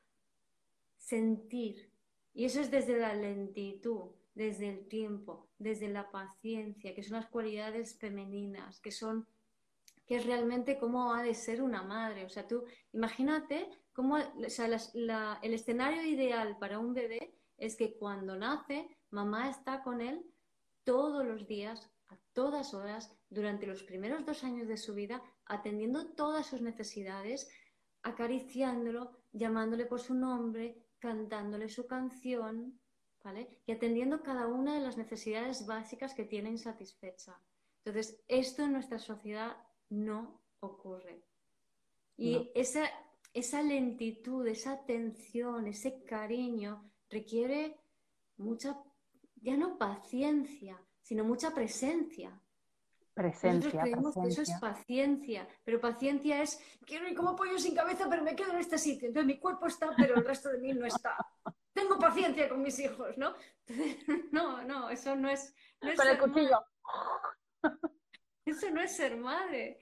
sentir. 0.97 1.91
Y 2.34 2.45
eso 2.45 2.61
es 2.61 2.70
desde 2.70 2.97
la 2.97 3.13
lentitud, 3.13 4.11
desde 4.34 4.70
el 4.70 4.88
tiempo, 4.88 5.49
desde 5.57 5.89
la 5.89 6.11
paciencia, 6.11 6.93
que 6.93 7.03
son 7.03 7.18
las 7.18 7.28
cualidades 7.28 7.97
femeninas, 7.97 8.80
que 8.80 8.91
son 8.91 9.28
que 10.05 10.18
es 10.18 10.26
realmente 10.26 10.78
cómo 10.78 11.13
ha 11.13 11.24
de 11.24 11.34
ser 11.34 11.61
una 11.61 11.82
madre. 11.82 12.26
O 12.26 12.30
sea, 12.30 12.47
tú 12.47 12.63
imagínate 12.93 13.70
cómo 13.93 14.18
o 14.18 14.49
sea, 14.49 14.68
el 15.41 15.53
escenario 15.53 16.03
ideal 16.03 16.57
para 16.59 16.80
un 16.80 16.93
bebé 16.93 17.34
es 17.57 17.76
que 17.76 17.97
cuando 17.97 18.36
nace, 18.36 18.88
mamá 19.09 19.49
está 19.49 19.82
con 19.82 20.01
él 20.01 20.24
todos 20.84 21.26
los 21.26 21.47
días, 21.47 21.89
a 22.09 22.18
todas 22.34 22.74
horas, 22.74 23.11
durante 23.36 23.67
los 23.67 23.83
primeros 23.83 24.25
dos 24.25 24.43
años 24.43 24.67
de 24.67 24.77
su 24.77 24.95
vida, 24.95 25.21
atendiendo 25.45 26.07
todas 26.15 26.47
sus 26.47 26.61
necesidades, 26.61 27.49
acariciándolo, 28.01 29.11
llamándole 29.33 29.86
por 29.86 29.99
su 29.99 30.13
nombre, 30.13 30.88
cantándole 30.99 31.67
su 31.67 31.86
canción, 31.86 32.79
¿vale? 33.23 33.59
Y 33.65 33.73
atendiendo 33.73 34.23
cada 34.23 34.47
una 34.47 34.75
de 34.75 34.79
las 34.79 34.97
necesidades 34.97 35.65
básicas 35.65 36.13
que 36.13 36.23
tiene 36.23 36.49
insatisfecha. 36.49 37.38
Entonces, 37.83 38.23
esto 38.27 38.63
en 38.63 38.71
nuestra 38.71 38.99
sociedad 38.99 39.57
no 39.89 40.41
ocurre. 40.61 41.23
Y 42.17 42.49
esa, 42.55 42.89
esa 43.33 43.61
lentitud, 43.61 44.47
esa 44.47 44.71
atención, 44.71 45.67
ese 45.67 46.03
cariño 46.05 46.89
requiere 47.09 47.77
mucha, 48.38 48.81
ya 49.36 49.57
no 49.57 49.77
paciencia, 49.77 50.81
sino 51.01 51.25
mucha 51.25 51.53
presencia. 51.53 52.41
Presencia. 53.16 53.53
Nosotros 53.53 53.82
creemos 53.82 54.13
que 54.13 54.28
eso 54.28 54.41
es 54.41 54.59
paciencia, 54.59 55.47
pero 55.63 55.80
paciencia 55.80 56.41
es 56.41 56.59
quiero 56.86 57.07
ir 57.07 57.16
como 57.16 57.36
pollo 57.36 57.57
sin 57.57 57.74
cabeza, 57.74 58.07
pero 58.09 58.22
me 58.22 58.36
quedo 58.36 58.51
en 58.51 58.59
este 58.59 58.78
sitio. 58.78 59.07
Entonces 59.07 59.26
mi 59.26 59.39
cuerpo 59.39 59.68
está, 59.68 59.89
pero 59.97 60.16
el 60.16 60.26
resto 60.26 60.49
de 60.49 60.59
mí 60.59 60.74
no 60.74 60.86
está. 60.86 61.16
Tengo 61.74 61.97
paciencia 61.97 62.49
con 62.49 62.61
mis 62.61 62.78
hijos, 62.80 63.18
¿no? 63.18 63.34
no, 64.32 64.63
no, 64.63 64.89
eso 64.89 65.16
no 65.16 65.30
es. 65.30 65.55
con 65.80 66.07
el 66.07 66.20
cuchillo. 66.20 66.59
Eso 68.45 68.70
no 68.70 68.80
es 68.80 68.95
ser 68.95 69.18
madre. 69.18 69.80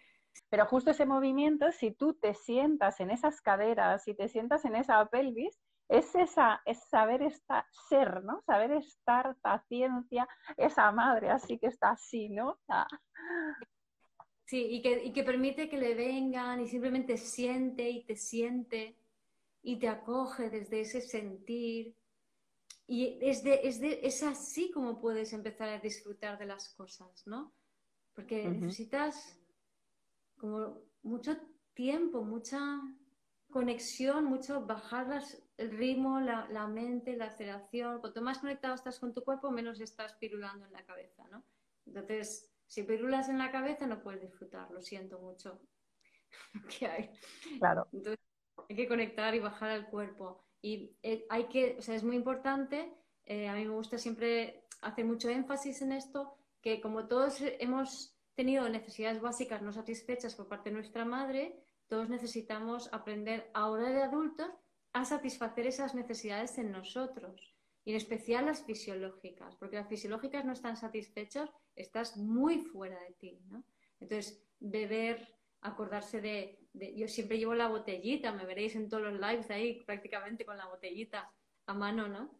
Pero 0.50 0.66
justo 0.66 0.92
ese 0.92 1.06
movimiento, 1.06 1.72
si 1.74 1.92
tú 1.92 2.14
te 2.14 2.34
sientas 2.34 3.02
en 3.02 3.12
esas 3.12 3.42
caderas, 3.42 4.08
y 4.08 4.14
te 4.14 4.30
sientas 4.30 4.64
en 4.64 4.76
esa 4.78 5.06
pelvis, 5.08 5.60
es 5.90 6.16
esa, 6.16 6.62
es 6.66 6.80
saber 6.90 7.22
estar, 7.22 7.66
ser, 7.90 8.24
¿no? 8.24 8.42
Saber 8.46 8.72
estar, 8.72 9.36
paciencia, 9.42 10.28
esa 10.58 10.92
madre 10.92 11.30
así 11.30 11.60
que 11.60 11.68
está 11.68 11.92
así, 11.92 12.30
¿no? 12.30 12.60
Sí, 14.46 14.68
y 14.70 14.82
que, 14.82 15.04
y 15.04 15.14
que 15.14 15.24
permite 15.24 15.70
que 15.70 15.78
le 15.78 15.96
vengan 15.96 16.62
y 16.62 16.68
simplemente 16.68 17.18
siente 17.18 17.90
y 17.90 18.06
te 18.06 18.16
siente 18.16 18.98
y 19.62 19.80
te 19.80 19.88
acoge 19.88 20.50
desde 20.50 20.82
ese 20.82 21.02
sentir. 21.02 21.96
Y 22.86 23.18
es, 23.22 23.44
de, 23.44 23.62
es, 23.64 23.80
de, 23.80 24.02
es 24.04 24.22
así 24.24 24.70
como 24.72 25.00
puedes 25.00 25.32
empezar 25.34 25.70
a 25.70 25.80
disfrutar 25.80 26.38
de 26.38 26.46
las 26.46 26.74
cosas, 26.76 27.26
¿no? 27.26 27.54
Porque 28.14 28.48
necesitas 28.48 29.40
como 30.38 30.82
mucho 31.02 31.38
tiempo, 31.74 32.24
mucha 32.24 32.82
conexión, 33.50 34.26
mucho 34.26 34.66
bajar 34.66 35.24
el 35.58 35.72
ritmo, 35.72 36.20
la, 36.20 36.68
mente, 36.68 37.16
la 37.16 37.26
aceleración. 37.26 38.00
Cuanto 38.00 38.22
más 38.22 38.40
conectado 38.40 38.76
estás 38.76 39.00
con 39.00 39.14
tu 39.14 39.24
cuerpo, 39.24 39.52
menos 39.52 39.80
estás 39.80 40.14
pirulando 40.14 40.66
en 40.66 40.74
la 40.74 40.86
cabeza, 40.86 41.28
¿no? 41.30 41.44
Entonces, 41.86 42.52
si 42.68 42.84
pirulas 42.84 43.30
en 43.30 43.38
la 43.38 43.52
cabeza, 43.52 43.86
no 43.86 44.02
puedes 44.02 44.22
disfrutar, 44.22 44.72
lo 44.72 44.82
siento 44.82 45.20
mucho. 45.20 45.62
¿Qué 46.80 46.88
hay? 46.88 47.10
Claro. 47.60 47.88
Entonces, 47.92 48.20
hay 48.70 48.76
que 48.76 48.88
conectar 48.88 49.36
y 49.36 49.40
bajar 49.40 49.70
al 49.70 49.90
cuerpo. 49.90 50.44
Y 50.62 50.98
eh, 51.04 51.26
hay 51.30 51.46
que, 51.46 51.76
o 51.78 51.82
sea, 51.82 51.96
es 51.96 52.04
muy 52.04 52.16
importante, 52.16 52.94
eh, 53.26 53.48
a 53.48 53.56
mí 53.56 53.66
me 53.66 53.74
gusta 53.74 53.98
siempre 53.98 54.66
hacer 54.82 55.06
mucho 55.06 55.30
énfasis 55.30 55.82
en 55.82 55.92
esto, 55.92 56.38
que 56.62 56.80
como 56.82 57.08
todos 57.08 57.38
hemos 57.42 58.18
tenido 58.36 58.68
necesidades 58.70 59.22
básicas 59.22 59.62
no 59.62 59.72
satisfechas 59.72 60.36
por 60.36 60.48
parte 60.48 60.70
de 60.70 60.76
nuestra 60.76 61.06
madre, 61.06 61.64
todos 61.88 62.10
necesitamos 62.10 62.90
aprender 62.92 63.52
ahora 63.54 63.90
de 63.92 64.02
adultos 64.02 64.50
a 64.94 65.06
satisfacer 65.06 65.68
esas 65.68 65.96
necesidades 65.96 66.58
en 66.58 66.72
nosotros, 66.72 67.54
y 67.86 67.92
en 67.92 67.98
especial 67.98 68.46
las 68.46 68.64
fisiológicas, 68.64 69.56
porque 69.56 69.76
las 69.76 69.90
fisiológicas 69.90 70.46
no 70.46 70.54
están 70.54 70.78
satisfechas, 70.78 71.50
estás 71.76 72.16
muy 72.18 72.60
fuera 72.60 73.00
de 73.02 73.14
ti, 73.14 73.40
¿no? 73.50 73.64
Entonces, 74.00 74.42
beber, 74.60 75.36
acordarse 75.62 76.22
de, 76.22 76.60
Yo 76.96 77.08
siempre 77.08 77.38
llevo 77.38 77.54
la 77.54 77.68
botellita, 77.68 78.32
me 78.32 78.46
veréis 78.46 78.76
en 78.76 78.90
todos 78.90 79.04
los 79.04 79.20
lives 79.20 79.50
ahí 79.52 79.84
prácticamente 79.86 80.46
con 80.46 80.58
la 80.58 80.68
botellita 80.68 81.32
a 81.68 81.74
mano, 81.74 82.08
¿no? 82.08 82.32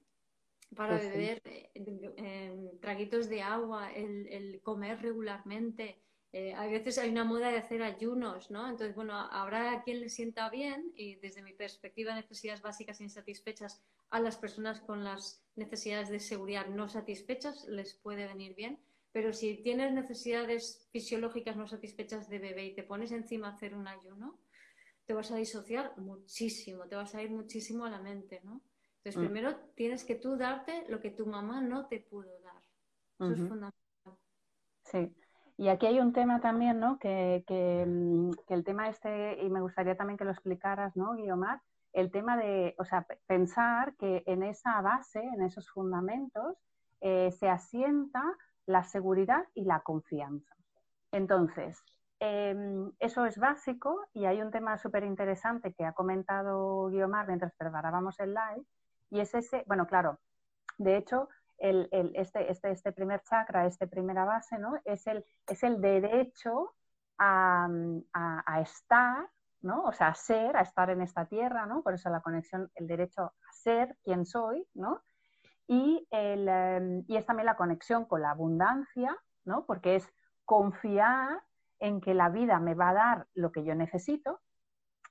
Para 0.76 0.98
pues 0.98 1.10
beber 1.10 1.42
eh, 1.46 2.72
traguitos 2.82 3.30
de 3.30 3.42
agua, 3.42 3.94
el, 3.94 4.60
comer 4.64 5.02
regularmente. 5.02 6.02
Eh, 6.36 6.52
a 6.56 6.66
veces 6.66 6.98
hay 6.98 7.12
una 7.12 7.24
moda 7.24 7.52
de 7.52 7.58
hacer 7.58 7.84
ayunos, 7.84 8.50
¿no? 8.50 8.68
Entonces, 8.68 8.96
bueno, 8.96 9.14
habrá 9.14 9.72
a 9.72 9.84
quien 9.84 10.00
le 10.00 10.10
sienta 10.10 10.50
bien 10.50 10.92
y 10.96 11.14
desde 11.18 11.44
mi 11.44 11.54
perspectiva, 11.54 12.16
necesidades 12.16 12.64
básicas 12.64 13.02
insatisfechas 13.02 13.84
a 14.10 14.20
las 14.20 14.38
personas 14.38 14.82
con 14.82 15.04
las 15.04 15.44
necesidades 15.56 16.10
de 16.10 16.20
seguridad 16.20 16.66
no 16.66 16.90
satisfechas 16.90 17.68
les 17.68 17.94
puede 17.94 18.26
venir 18.26 18.56
bien. 18.56 18.80
Pero 19.12 19.32
si 19.32 19.58
tienes 19.58 19.94
necesidades 19.94 20.90
fisiológicas 20.92 21.56
no 21.56 21.68
satisfechas 21.68 22.28
de 22.28 22.40
bebé 22.40 22.66
y 22.66 22.74
te 22.74 22.82
pones 22.82 23.12
encima 23.12 23.50
a 23.50 23.54
hacer 23.54 23.76
un 23.76 23.88
ayuno, 23.88 24.40
te 25.06 25.14
vas 25.14 25.30
a 25.30 25.36
disociar 25.36 25.96
muchísimo, 26.00 26.88
te 26.88 26.96
vas 26.96 27.14
a 27.14 27.22
ir 27.22 27.30
muchísimo 27.30 27.86
a 27.86 27.92
la 27.92 28.02
mente, 28.02 28.42
¿no? 28.44 28.60
Entonces, 28.98 29.18
mm. 29.18 29.26
primero 29.26 29.56
tienes 29.76 30.04
que 30.04 30.16
tú 30.16 30.36
darte 30.36 30.86
lo 30.90 31.00
que 31.00 31.12
tu 31.12 31.28
mamá 31.28 31.62
no 31.62 31.86
te 31.86 32.00
pudo 32.00 32.40
dar. 32.40 32.64
Eso 33.20 33.34
es 33.34 33.48
fundamental. 33.48 34.18
Sí. 34.86 35.23
Y 35.58 35.70
aquí 35.70 35.86
hay 35.86 36.00
un 36.00 36.14
tema 36.14 36.42
también, 36.42 36.80
¿no? 36.80 36.98
Que, 37.00 37.44
que, 37.48 37.86
mm, 37.88 38.32
que, 38.48 38.54
el 38.54 38.64
tema 38.64 38.90
este, 38.90 39.44
y 39.44 39.50
me 39.50 39.62
gustaría 39.62 39.96
también 39.96 40.18
que 40.18 40.26
lo 40.26 40.32
explicaras, 40.32 40.96
¿no, 40.96 41.14
Guiomar? 41.16 41.62
El 41.94 42.12
tema 42.12 42.38
de, 42.38 42.76
o 42.80 42.86
sea, 42.86 43.06
pensar 43.28 43.96
que 43.98 44.24
en 44.26 44.42
esa 44.44 44.82
base, 44.82 45.22
en 45.22 45.44
esos 45.44 45.70
fundamentos, 45.70 46.58
eh, 47.02 47.32
se 47.32 47.50
asienta 47.50 48.24
la 48.66 48.84
seguridad 48.84 49.46
y 49.54 49.66
la 49.66 49.82
confianza. 49.82 50.56
Entonces, 51.12 51.84
em, 52.20 52.92
eso 53.00 53.26
es 53.26 53.38
básico 53.38 54.08
y 54.14 54.26
hay 54.26 54.42
un 54.42 54.52
tema 54.52 54.78
súper 54.78 55.04
interesante 55.04 55.74
que 55.74 55.86
ha 55.86 55.94
comentado 55.94 56.88
Guiomar 56.88 57.28
mientras 57.28 57.54
preparábamos 57.56 58.20
el 58.20 58.34
live, 58.34 58.66
y 59.12 59.20
es 59.20 59.36
ese, 59.36 59.64
bueno, 59.68 59.86
claro, 59.86 60.20
de 60.78 60.98
hecho, 60.98 61.30
este, 61.64 62.52
este, 62.52 62.72
este, 62.72 62.92
primer 62.92 63.22
chakra, 63.24 63.66
esta 63.66 63.88
primera 63.88 64.26
base, 64.26 64.58
¿no? 64.60 64.74
Es 64.84 65.08
el, 65.08 65.26
es 65.48 65.64
el 65.64 65.80
derecho 65.80 66.76
a, 67.18 67.70
estar, 68.62 69.30
¿no? 69.62 69.84
O 69.84 69.94
sea, 69.94 70.10
a 70.10 70.16
ser, 70.16 70.58
a 70.58 70.62
estar 70.62 70.90
en 70.90 71.02
esta 71.02 71.26
tierra, 71.26 71.66
¿no? 71.66 71.82
Por 71.82 71.94
eso 71.94 72.10
la 72.10 72.22
conexión, 72.22 72.70
el 72.76 72.88
derecho 72.88 73.22
a 73.24 73.54
ser 73.54 73.98
quien 74.04 74.26
soy, 74.26 74.68
¿no? 74.74 75.02
Y, 75.68 76.06
el, 76.12 76.48
em, 76.50 77.06
y 77.08 77.16
es 77.16 77.26
también 77.26 77.46
la 77.46 77.56
conexión 77.56 78.06
con 78.06 78.22
la 78.22 78.32
abundancia, 78.32 79.16
¿no? 79.46 79.66
Porque 79.66 79.96
es 79.96 80.14
confiar 80.44 81.42
en 81.80 82.02
que 82.02 82.14
la 82.14 82.30
vida 82.30 82.60
me 82.60 82.76
va 82.76 82.90
a 82.90 82.94
dar 82.94 83.28
lo 83.34 83.52
que 83.52 83.64
yo 83.64 83.76
necesito. 83.76 84.42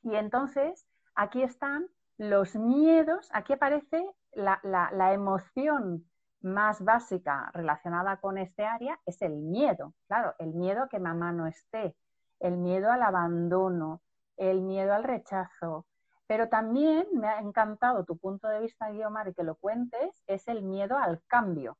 Y 0.02 0.16
entonces 0.16 0.86
aquí 1.14 1.42
están 1.42 1.88
los 2.18 2.54
miedos, 2.56 3.30
aquí 3.32 3.54
aparece 3.54 4.04
la, 4.32 5.12
emoción 5.12 6.08
más 6.42 6.84
básica 6.84 7.50
relacionada 7.54 8.16
con 8.18 8.38
este 8.38 8.64
área, 8.64 8.98
es 9.06 9.22
el 9.22 9.32
miedo, 9.32 9.94
claro, 10.06 10.34
el 10.38 10.54
miedo 10.54 10.84
a 10.84 10.88
que 10.88 10.98
mamá 10.98 11.32
no 11.32 11.46
esté, 11.46 11.96
el 12.40 12.56
miedo 12.56 12.90
al 12.90 13.02
abandono, 13.02 14.02
el 14.36 14.60
miedo 14.62 14.92
al 14.94 15.04
rechazo. 15.04 15.86
Pero 16.26 16.48
también 16.48 17.06
me 17.12 17.28
ha 17.28 17.40
encantado 17.40 18.04
tu 18.04 18.16
punto 18.16 18.48
de 18.48 18.60
vista, 18.60 18.90
Guiomar, 18.90 19.28
y 19.28 19.34
que 19.34 19.42
lo 19.42 19.56
cuentes, 19.56 20.22
es 20.26 20.48
el 20.48 20.62
miedo 20.62 20.96
al 20.96 21.22
cambio. 21.26 21.76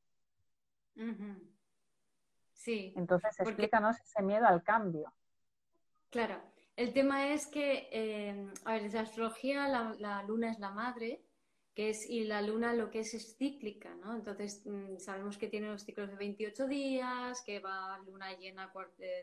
Sí. 2.53 2.93
Entonces, 2.95 3.39
explícanos 3.39 3.99
ese 3.99 4.21
miedo 4.21 4.45
al 4.45 4.63
cambio. 4.63 5.11
Claro, 6.09 6.39
el 6.75 6.93
tema 6.93 7.27
es 7.27 7.47
que, 7.47 7.89
eh, 7.91 8.47
a 8.65 8.73
ver, 8.73 8.83
desde 8.83 8.97
la 8.97 9.03
astrología 9.03 9.67
la, 9.67 10.23
luna 10.23 10.49
es 10.49 10.59
la 10.59 10.71
madre, 10.71 11.21
que 11.73 11.89
es, 11.89 12.07
y 12.09 12.23
la 12.25 12.41
luna 12.41 12.73
lo 12.73 12.89
que 12.91 12.99
es 12.99 13.13
es 13.13 13.35
cíclica, 13.37 13.95
¿no? 13.95 14.15
Entonces 14.15 14.63
mm, 14.65 14.97
sabemos 14.97 15.37
que 15.37 15.47
tiene 15.47 15.67
los 15.67 15.83
ciclos 15.83 16.09
de 16.09 16.15
28 16.15 16.67
días, 16.67 17.41
que 17.45 17.59
va 17.59 17.97
luna 18.05 18.37
llena, 18.37 18.71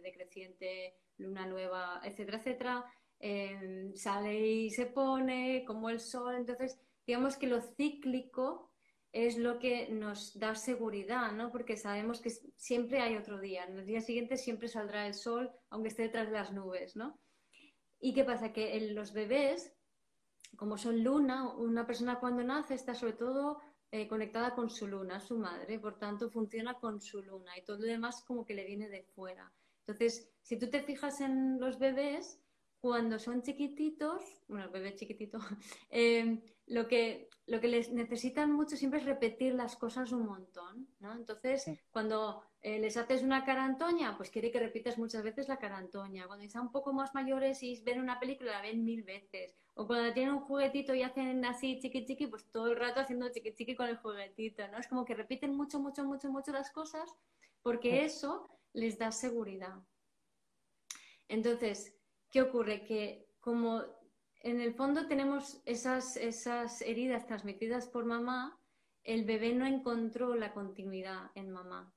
decreciente, 0.02 0.94
luna 1.18 1.46
nueva, 1.46 2.00
etcétera, 2.04 2.38
etcétera. 2.38 2.84
Em, 3.20 3.94
sale 3.94 4.40
y 4.40 4.70
se 4.70 4.86
pone 4.86 5.64
como 5.66 5.90
el 5.90 6.00
sol. 6.00 6.34
Entonces, 6.34 6.80
digamos 7.06 7.36
que 7.36 7.46
lo 7.46 7.60
cíclico 7.60 8.70
es 9.12 9.36
lo 9.36 9.58
que 9.58 9.88
nos 9.90 10.38
da 10.38 10.54
seguridad, 10.54 11.32
¿no? 11.32 11.50
Porque 11.50 11.76
sabemos 11.76 12.20
que 12.20 12.30
siempre 12.56 13.00
hay 13.00 13.16
otro 13.16 13.40
día. 13.40 13.64
En 13.64 13.78
el 13.78 13.86
día 13.86 14.00
siguiente 14.00 14.36
siempre 14.36 14.68
saldrá 14.68 15.06
el 15.06 15.14
sol, 15.14 15.50
aunque 15.68 15.88
esté 15.88 16.02
detrás 16.02 16.28
de 16.28 16.34
las 16.34 16.52
nubes, 16.52 16.96
¿no? 16.96 17.18
¿Y 18.00 18.14
qué 18.14 18.24
pasa? 18.24 18.52
Que 18.52 18.76
en 18.76 18.94
los 18.94 19.12
bebés, 19.12 19.72
como 20.56 20.76
son 20.76 21.02
luna, 21.02 21.48
una 21.48 21.86
persona 21.86 22.18
cuando 22.18 22.42
nace 22.42 22.74
está 22.74 22.94
sobre 22.94 23.14
todo 23.14 23.60
eh, 23.90 24.06
conectada 24.06 24.54
con 24.54 24.70
su 24.70 24.86
luna, 24.86 25.20
su 25.20 25.38
madre, 25.38 25.78
por 25.78 25.98
tanto 25.98 26.30
funciona 26.30 26.74
con 26.74 27.00
su 27.00 27.22
luna 27.22 27.56
y 27.58 27.64
todo 27.64 27.78
lo 27.78 27.86
demás 27.86 28.22
como 28.24 28.44
que 28.44 28.54
le 28.54 28.64
viene 28.64 28.88
de 28.88 29.02
fuera. 29.02 29.52
Entonces, 29.80 30.30
si 30.42 30.58
tú 30.58 30.70
te 30.70 30.82
fijas 30.82 31.20
en 31.20 31.58
los 31.58 31.78
bebés, 31.78 32.40
cuando 32.80 33.18
son 33.18 33.42
chiquititos, 33.42 34.22
bueno, 34.48 34.64
el 34.64 34.70
bebé 34.70 34.94
chiquitito, 34.94 35.38
eh, 35.90 36.40
lo 36.66 36.86
que, 36.86 37.28
lo 37.46 37.60
que 37.60 37.68
les 37.68 37.92
necesitan 37.92 38.52
mucho 38.52 38.76
siempre 38.76 39.00
es 39.00 39.06
repetir 39.06 39.54
las 39.54 39.76
cosas 39.76 40.12
un 40.12 40.24
montón, 40.24 40.88
¿no? 41.00 41.12
Entonces, 41.12 41.66
cuando 41.90 42.44
eh, 42.62 42.78
les 42.78 42.96
haces 42.96 43.22
una 43.22 43.44
carantoña, 43.44 44.16
pues 44.16 44.30
quiere 44.30 44.52
que 44.52 44.60
repitas 44.60 44.96
muchas 44.96 45.24
veces 45.24 45.48
la 45.48 45.58
carantoña. 45.58 46.26
Cuando 46.26 46.44
están 46.44 46.62
un 46.62 46.72
poco 46.72 46.92
más 46.92 47.12
mayores 47.12 47.62
y 47.62 47.82
ven 47.82 48.00
una 48.00 48.20
película, 48.20 48.52
la 48.52 48.62
ven 48.62 48.84
mil 48.84 49.02
veces. 49.02 49.56
O 49.80 49.86
cuando 49.86 50.12
tienen 50.12 50.34
un 50.34 50.40
juguetito 50.40 50.94
y 50.94 51.02
hacen 51.02 51.42
así 51.46 51.78
chiqui 51.80 52.04
chiqui, 52.04 52.26
pues 52.26 52.44
todo 52.52 52.66
el 52.66 52.76
rato 52.76 53.00
haciendo 53.00 53.32
chiqui 53.32 53.54
chiqui 53.54 53.74
con 53.74 53.88
el 53.88 53.96
juguetito, 53.96 54.68
¿no? 54.68 54.76
Es 54.76 54.86
como 54.86 55.06
que 55.06 55.14
repiten 55.14 55.56
mucho, 55.56 55.80
mucho, 55.80 56.04
mucho, 56.04 56.30
mucho 56.30 56.52
las 56.52 56.70
cosas 56.70 57.08
porque 57.62 58.04
eso 58.04 58.50
les 58.74 58.98
da 58.98 59.10
seguridad. 59.10 59.82
Entonces, 61.28 61.96
¿qué 62.30 62.42
ocurre? 62.42 62.84
Que 62.84 63.26
como 63.40 63.82
en 64.40 64.60
el 64.60 64.74
fondo 64.74 65.06
tenemos 65.06 65.62
esas, 65.64 66.18
esas 66.18 66.82
heridas 66.82 67.26
transmitidas 67.26 67.88
por 67.88 68.04
mamá, 68.04 68.60
el 69.02 69.24
bebé 69.24 69.54
no 69.54 69.64
encontró 69.64 70.34
la 70.34 70.52
continuidad 70.52 71.30
en 71.34 71.50
mamá. 71.52 71.90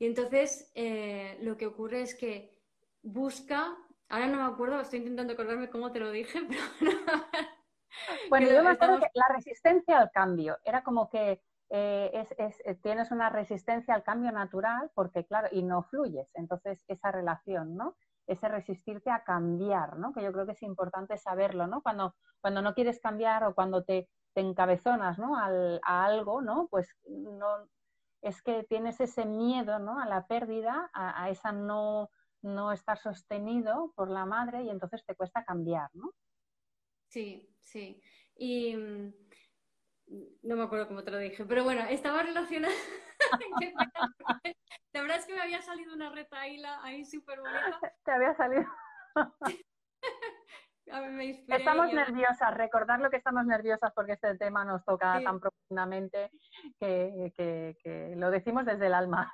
Y 0.00 0.06
entonces 0.06 0.72
eh, 0.74 1.38
lo 1.40 1.56
que 1.56 1.66
ocurre 1.66 2.02
es 2.02 2.16
que 2.16 2.58
busca, 3.00 3.78
ahora 4.12 4.26
no 4.28 4.36
me 4.36 4.52
acuerdo, 4.52 4.80
estoy 4.80 5.00
intentando 5.00 5.32
acordarme 5.32 5.70
cómo 5.70 5.90
te 5.90 6.00
lo 6.00 6.10
dije, 6.10 6.40
pero... 6.78 6.92
bueno, 8.30 8.48
yo 8.48 8.62
me 8.62 8.70
acuerdo 8.70 9.00
que 9.00 9.10
la 9.14 9.34
resistencia 9.34 9.98
al 9.98 10.10
cambio 10.12 10.58
era 10.64 10.82
como 10.82 11.08
que 11.08 11.42
eh, 11.70 12.26
es, 12.38 12.60
eh, 12.64 12.74
tienes 12.82 13.10
una 13.10 13.30
resistencia 13.30 13.94
al 13.94 14.02
cambio 14.02 14.30
natural 14.30 14.90
porque, 14.94 15.24
claro, 15.24 15.48
y 15.50 15.62
no 15.62 15.82
fluyes. 15.82 16.30
Entonces, 16.34 16.84
esa 16.86 17.10
relación, 17.10 17.76
¿no? 17.76 17.96
ese 18.26 18.48
resistirte 18.48 19.10
a 19.10 19.24
cambiar, 19.24 19.98
¿no? 19.98 20.12
Que 20.12 20.22
yo 20.22 20.32
creo 20.32 20.46
que 20.46 20.52
es 20.52 20.62
importante 20.62 21.16
saberlo, 21.18 21.66
¿no? 21.66 21.82
Cuando, 21.82 22.14
cuando 22.40 22.62
no 22.62 22.74
quieres 22.74 23.00
cambiar 23.00 23.44
o 23.44 23.54
cuando 23.54 23.84
te, 23.84 24.08
encabezonas, 24.34 25.18
¿no? 25.18 25.36
Al, 25.36 25.78
a 25.84 26.06
algo, 26.06 26.40
¿no? 26.40 26.66
Pues 26.70 26.88
no, 27.06 27.68
es 28.22 28.40
que 28.40 28.64
tienes 28.64 28.98
ese 29.00 29.26
miedo, 29.26 29.78
¿no? 29.78 30.00
A 30.00 30.06
la 30.06 30.26
pérdida, 30.26 30.90
a, 30.94 31.28
esa 31.28 31.52
no, 31.52 32.08
no 32.42 32.72
estar 32.72 32.98
sostenido 32.98 33.92
por 33.96 34.10
la 34.10 34.26
madre 34.26 34.62
y 34.62 34.70
entonces 34.70 35.04
te 35.06 35.14
cuesta 35.14 35.44
cambiar, 35.44 35.90
¿no? 35.94 36.12
Sí, 37.08 37.54
sí. 37.60 38.02
Y 38.36 38.76
mm, 38.76 39.12
no 40.42 40.56
me 40.56 40.62
acuerdo 40.62 40.88
cómo 40.88 41.04
te 41.04 41.10
lo 41.10 41.18
dije, 41.18 41.44
pero 41.44 41.64
bueno, 41.64 41.82
estaba 41.82 42.22
relacionada 42.22 42.74
La 44.92 45.02
verdad 45.02 45.18
es 45.18 45.26
que 45.26 45.34
me 45.34 45.40
había 45.40 45.62
salido 45.62 45.94
una 45.94 46.10
retaíla 46.10 46.82
ahí 46.82 47.04
súper 47.04 47.40
bonita. 47.40 47.80
Te 48.04 48.12
había 48.12 48.34
salido. 48.34 48.66
estamos 51.48 51.92
nerviosas, 51.92 52.54
recordar 52.54 53.00
lo 53.00 53.10
que 53.10 53.16
estamos 53.16 53.46
nerviosas 53.46 53.92
porque 53.94 54.12
este 54.12 54.36
tema 54.36 54.64
nos 54.64 54.84
toca 54.84 55.20
tan 55.22 55.40
profundamente 55.40 56.30
que, 56.78 58.14
lo 58.16 58.30
decimos 58.30 58.66
desde 58.66 58.86
el 58.86 58.94
alma. 58.94 59.32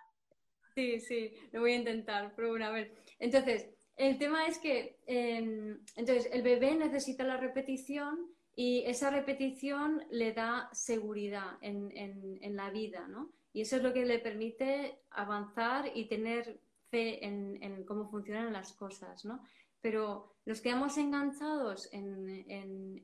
Sí, 0.79 1.01
sí, 1.01 1.35
lo 1.51 1.62
voy 1.62 1.72
a 1.72 1.76
intentar, 1.76 2.33
pero 2.37 2.51
bueno, 2.51 2.66
a 2.66 2.70
ver. 2.70 2.95
Entonces, 3.18 3.68
el 3.97 4.16
tema 4.16 4.47
es 4.47 4.59
que 4.59 5.01
em, 5.07 5.81
entonces, 5.97 6.29
el 6.33 6.43
bebé 6.43 6.76
necesita 6.76 7.24
la 7.24 7.37
repetición 7.37 8.31
y 8.55 8.85
esa 8.87 9.11
repetición 9.11 10.05
le 10.11 10.33
da 10.33 10.68
seguridad 10.72 11.59
en, 11.62 11.91
en 11.95 12.57
la 12.57 12.70
vida, 12.70 13.09
¿no? 13.09 13.33
Y 13.53 13.62
eso 13.62 13.74
es 13.74 13.83
lo 13.83 13.93
que 13.93 14.05
le 14.05 14.20
permite 14.20 15.01
avanzar 15.11 15.91
y 15.93 16.07
tener 16.07 16.61
fe 16.91 17.24
en, 17.26 17.85
cómo 17.85 18.09
funcionan 18.09 18.53
las 18.53 18.72
cosas, 18.72 19.24
¿no? 19.24 19.43
Pero 19.81 20.37
los 20.45 20.61
quedamos 20.61 20.97
enganchados 20.97 21.89
en, 21.93 22.47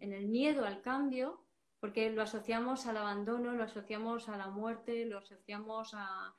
el 0.00 0.28
miedo 0.28 0.64
al 0.64 0.80
cambio, 0.80 1.44
porque 1.80 2.08
lo 2.10 2.22
asociamos 2.22 2.86
al 2.86 2.98
abandono, 2.98 3.52
lo 3.52 3.64
asociamos 3.64 4.28
a 4.28 4.36
la 4.36 4.48
muerte, 4.48 5.06
lo 5.06 5.18
asociamos 5.18 5.92
a, 5.94 6.34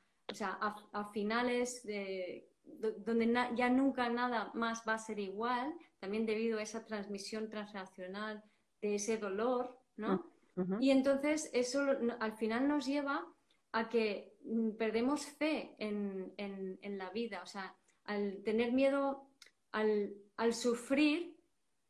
finales 1.14 1.84
de, 1.84 2.50
donde 2.98 3.34
ya 3.56 3.70
nunca 3.70 4.10
nada 4.10 4.52
más 4.54 4.84
va 4.88 4.96
a 4.96 5.00
ser 5.00 5.20
igual, 5.20 5.74
también 6.00 6.26
debido 6.26 6.60
a 6.60 6.64
esa 6.64 6.86
transmisión 6.86 7.50
transnacional 7.50 8.44
de 8.82 8.96
ese 8.96 9.18
dolor, 9.18 9.78
¿no? 9.98 10.26
Mm, 10.56 10.82
y 10.82 10.92
entonces 10.92 11.50
eso 11.54 11.86
al 12.20 12.34
final 12.34 12.68
nos 12.68 12.86
lleva 12.86 13.26
a 13.72 13.90
que 13.90 14.38
mm, 14.44 14.72
perdemos 14.72 15.26
fe 15.26 15.76
en, 15.78 16.98
la 16.98 17.10
vida. 17.10 17.42
O 17.44 17.46
sea, 17.46 17.76
al 18.06 18.42
tener 18.44 18.72
miedo, 18.72 19.28
al, 19.72 20.54
sufrir, 20.54 21.36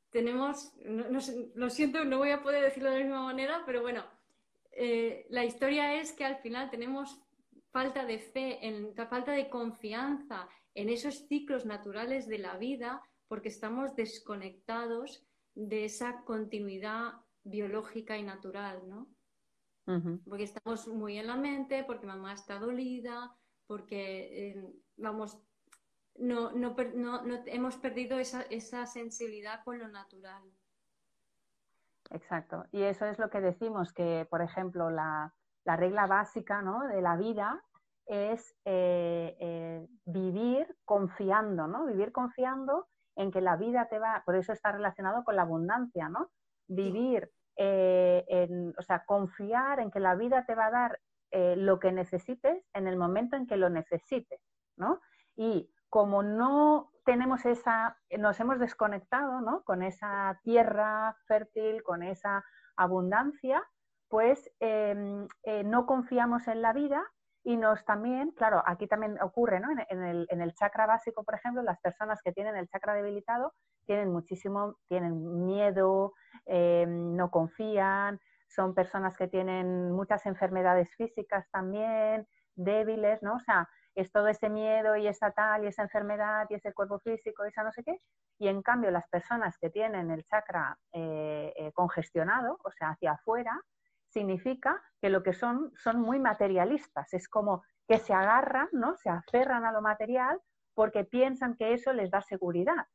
tenemos, 0.10 0.74
lo 1.56 1.70
siento, 1.70 2.06
no 2.06 2.18
voy 2.18 2.32
a 2.32 2.42
poder 2.42 2.64
decirlo 2.64 2.90
de 2.90 3.00
la 3.00 3.04
misma 3.04 3.24
manera, 3.24 3.64
pero 3.66 3.82
bueno, 3.82 4.04
eh, 4.72 5.26
la 5.30 5.46
historia 5.46 6.02
es 6.02 6.12
que 6.14 6.26
al 6.26 6.38
final 6.38 6.70
tenemos 6.70 7.22
falta 7.76 8.06
de 8.06 8.20
fe, 8.20 8.66
en, 8.66 8.96
falta 8.96 9.34
de 9.34 9.50
confianza 9.50 10.48
en 10.76 10.88
esos 10.88 11.28
ciclos 11.28 11.66
naturales 11.66 12.26
de 12.26 12.38
la 12.38 12.56
vida 12.56 13.02
porque 13.28 13.50
estamos 13.50 13.98
desconectados 13.98 15.28
de 15.56 15.84
esa 15.84 16.24
continuidad 16.24 17.16
biológica 17.44 18.18
y 18.18 18.24
natural, 18.24 18.78
¿no? 18.88 19.10
porque 20.28 20.46
estamos 20.46 20.88
muy 20.88 21.20
en 21.20 21.28
la 21.28 21.36
mente, 21.36 21.84
porque 21.84 22.08
mamá 22.08 22.34
está 22.34 22.58
dolida, 22.58 23.36
porque, 23.68 24.02
eh, 24.50 24.66
vamos, 24.96 25.38
no, 26.16 26.54
no, 26.54 26.76
no, 26.96 27.44
hemos 27.46 27.76
perdido 27.76 28.18
esa, 28.18 28.42
esa 28.44 28.88
sensibilidad 28.88 29.64
con 29.64 29.78
lo 29.78 29.88
natural. 29.90 30.44
Exacto. 32.10 32.66
Y 32.72 32.82
eso 32.82 33.06
es 33.06 33.20
lo 33.20 33.30
que 33.30 33.42
decimos, 33.42 33.94
que, 33.94 34.26
por 34.28 34.42
ejemplo, 34.42 34.90
la, 34.90 35.36
la 35.66 35.76
regla 35.76 36.08
básica 36.08 36.62
¿no? 36.62 36.88
de 36.88 37.02
la 37.02 37.18
vida 37.18 37.62
es 38.06 38.56
eh, 38.66 39.36
eh, 39.40 39.88
vivir 40.06 40.78
confiando, 40.86 41.68
¿no? 41.68 41.86
Vivir 41.86 42.12
confiando 42.12 42.88
en 43.16 43.32
que 43.32 43.42
la 43.42 43.56
vida 43.56 43.88
te 43.88 43.98
va, 43.98 44.22
por 44.26 44.36
eso 44.36 44.54
está 44.54 44.72
relacionado 44.72 45.24
con 45.24 45.36
la 45.36 45.42
abundancia, 45.42 46.08
¿no? 46.10 46.30
Vivir 46.68 47.32
eh, 47.56 48.26
en, 48.28 48.74
o 48.78 48.82
sea, 48.82 49.06
confiar 49.06 49.80
en 49.80 49.90
que 49.90 50.00
la 50.00 50.16
vida 50.16 50.46
te 50.46 50.56
va 50.56 50.68
a 50.68 50.72
dar 50.72 51.00
lo 51.58 51.82
que 51.82 51.92
necesites 51.92 52.64
en 52.74 52.88
el 52.88 52.96
momento 52.96 53.36
en 53.36 53.46
que 53.46 53.58
lo 53.58 53.70
necesites, 53.70 54.40
¿no? 54.78 55.02
Y 55.36 55.70
como 55.90 56.24
no 56.24 56.94
tenemos 57.04 57.46
esa, 57.46 57.98
nos 58.18 58.40
hemos 58.40 58.58
desconectado, 58.58 59.42
¿no? 59.42 59.64
Con 59.64 59.84
esa 59.84 60.40
tierra 60.44 61.18
fértil, 61.28 61.84
con 61.84 62.04
esa 62.04 62.46
abundancia, 62.78 63.62
pues 64.16 64.50
em, 64.62 65.28
no 65.66 65.86
confiamos 65.86 66.48
en 66.48 66.62
la 66.62 66.72
vida 66.72 67.04
y 67.44 67.58
nos 67.58 67.84
también, 67.84 68.32
claro, 68.32 68.64
aquí 68.66 68.88
también 68.88 69.22
ocurre, 69.22 69.60
¿no? 69.60 69.68
En, 69.90 70.04
el, 70.04 70.26
en, 70.30 70.40
el, 70.40 70.54
chakra 70.54 70.86
básico, 70.86 71.26
por 71.26 71.36
ejemplo, 71.36 71.62
las 71.64 71.82
personas 71.82 72.22
que 72.24 72.32
tienen 72.32 72.56
el 72.56 72.70
chakra 72.70 72.94
debilitado 72.94 73.52
tienen 73.86 74.14
muchísimo, 74.14 74.78
tienen 74.88 75.46
miedo, 75.46 76.14
eh, 76.46 76.86
no 76.88 77.30
confían, 77.30 78.22
son 78.48 78.74
personas 78.74 79.18
que 79.18 79.28
tienen 79.28 79.92
muchas 79.92 80.26
enfermedades 80.26 80.96
físicas 80.96 81.46
también, 81.52 82.26
débiles, 82.56 83.22
¿no? 83.22 83.36
O 83.36 83.40
sea, 83.42 83.68
es 83.96 84.14
todo 84.14 84.30
ese 84.30 84.50
miedo 84.50 84.96
y 84.96 85.08
esa 85.08 85.32
tal 85.32 85.66
y 85.66 85.68
esa 85.68 85.82
enfermedad 85.82 86.48
y 86.50 86.54
ese 86.54 86.72
cuerpo 86.72 87.00
físico 87.00 87.44
y 87.44 87.50
esa 87.50 87.64
no 87.64 87.74
sé 87.74 87.84
qué. 87.84 88.00
Y 88.40 88.48
en 88.48 88.62
cambio 88.62 88.92
las 88.92 89.10
personas 89.10 89.58
que 89.58 89.70
tienen 89.70 90.10
el 90.10 90.24
chakra 90.24 90.78
eh, 90.94 91.52
eh, 91.58 91.74
congestionado, 91.74 92.58
o 92.64 92.72
sea, 92.72 92.92
hacia 92.92 93.12
afuera, 93.12 93.52
significa 94.16 94.82
que 95.02 95.10
lo 95.10 95.22
que 95.24 95.34
son 95.34 95.74
son 95.76 96.00
muy 96.00 96.20
materialistas, 96.20 97.14
es 97.14 97.28
como 97.28 97.64
que 97.88 97.98
se 98.00 98.14
agarran, 98.14 98.70
¿no? 98.72 98.96
Se 98.96 99.10
aferran 99.10 99.66
a 99.66 99.74
lo 99.74 99.82
material 99.82 100.40
porque 100.74 101.04
piensan 101.04 101.56
que 101.58 101.74
eso 101.74 101.92
les 101.92 102.10
da 102.10 102.22
seguridad. 102.22 102.86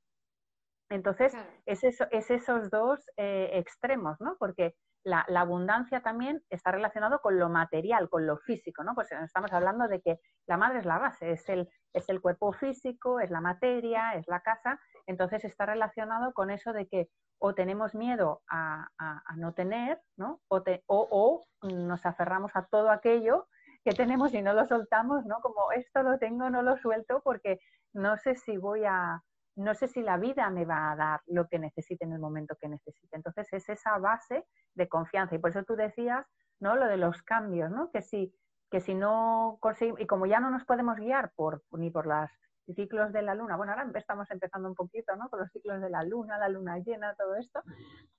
Entonces, 0.88 1.36
es, 1.66 1.84
eso, 1.84 2.06
es 2.10 2.30
esos 2.30 2.70
dos 2.70 2.98
eh, 3.16 3.50
extremos, 3.52 4.20
¿no? 4.20 4.36
Porque 4.38 4.74
la, 5.04 5.24
abundancia 5.36 6.00
también 6.00 6.42
está 6.50 6.72
relacionado 6.72 7.20
con 7.20 7.38
lo 7.38 7.48
material, 7.48 8.08
con 8.08 8.26
lo 8.26 8.38
físico, 8.38 8.82
¿no? 8.82 8.94
Pues 8.94 9.12
estamos 9.12 9.52
hablando 9.52 9.86
de 9.88 10.00
que 10.00 10.18
la 10.46 10.56
madre 10.56 10.80
es 10.80 10.86
la 10.86 10.98
base, 10.98 11.32
es 11.32 11.48
el, 11.48 11.68
es 11.92 12.08
el 12.08 12.20
cuerpo 12.20 12.52
físico, 12.52 13.20
es 13.20 13.30
la 13.30 13.40
materia, 13.40 14.14
es 14.14 14.26
la 14.26 14.40
casa, 14.40 14.80
entonces 15.06 15.44
está 15.44 15.66
relacionado 15.66 16.32
con 16.32 16.50
eso 16.50 16.72
de 16.72 16.88
que 16.88 17.08
o 17.40 17.54
tenemos 17.54 17.94
miedo 17.94 18.42
a, 18.48 18.88
no 19.36 19.52
tener, 19.54 20.00
¿no? 20.16 20.40
O, 20.48 20.62
o, 20.86 21.44
nos 21.62 22.04
aferramos 22.04 22.52
a 22.54 22.66
todo 22.66 22.90
aquello 22.90 23.48
que 23.82 23.92
tenemos 23.92 24.34
y 24.34 24.42
no 24.42 24.52
lo 24.52 24.66
soltamos, 24.66 25.24
¿no? 25.24 25.40
Como 25.40 25.72
esto 25.72 26.02
lo 26.02 26.18
tengo, 26.18 26.50
no 26.50 26.62
lo 26.62 26.76
suelto 26.76 27.22
porque 27.24 27.58
no 27.94 28.18
sé 28.18 28.34
si 28.34 28.58
voy 28.58 28.84
a, 28.84 29.22
no 29.56 29.74
sé 29.74 29.88
si 29.88 30.02
la 30.02 30.18
vida 30.18 30.50
me 30.50 30.66
va 30.66 30.92
a 30.92 30.96
dar 30.96 31.20
lo 31.26 31.48
que 31.48 31.58
necesite 31.58 32.04
en 32.04 32.12
el 32.12 32.20
momento 32.20 32.56
que 32.60 32.68
necesite. 32.68 33.16
Entonces 33.16 33.48
es 33.52 33.68
esa 33.70 33.96
base 33.96 34.46
de 34.74 34.88
confianza 34.88 35.34
y 35.34 35.38
por 35.38 35.50
eso 35.50 35.64
tú 35.64 35.76
decías, 35.76 36.26
¿no? 36.60 36.76
Lo 36.76 36.86
de 36.86 36.98
los 36.98 37.22
cambios, 37.22 37.70
¿no? 37.70 37.90
Que 37.90 38.02
si, 38.02 38.34
que 38.70 38.80
si 38.82 38.94
no 38.94 39.56
conseguimos, 39.60 40.00
y 40.00 40.06
como 40.06 40.26
ya 40.26 40.40
no 40.40 40.50
nos 40.50 40.66
podemos 40.66 40.96
guiar 40.96 41.32
por, 41.34 41.62
ni 41.72 41.90
por 41.90 42.06
las 42.06 42.30
ciclos 42.74 43.12
de 43.12 43.22
la 43.22 43.34
luna, 43.34 43.56
bueno, 43.56 43.72
ahora 43.72 43.90
estamos 43.94 44.30
empezando 44.30 44.68
un 44.68 44.74
poquito, 44.74 45.16
¿no? 45.16 45.28
Con 45.28 45.40
los 45.40 45.50
ciclos 45.50 45.80
de 45.80 45.90
la 45.90 46.02
luna, 46.02 46.38
la 46.38 46.48
luna 46.48 46.78
llena, 46.78 47.14
todo 47.14 47.36
esto, 47.36 47.62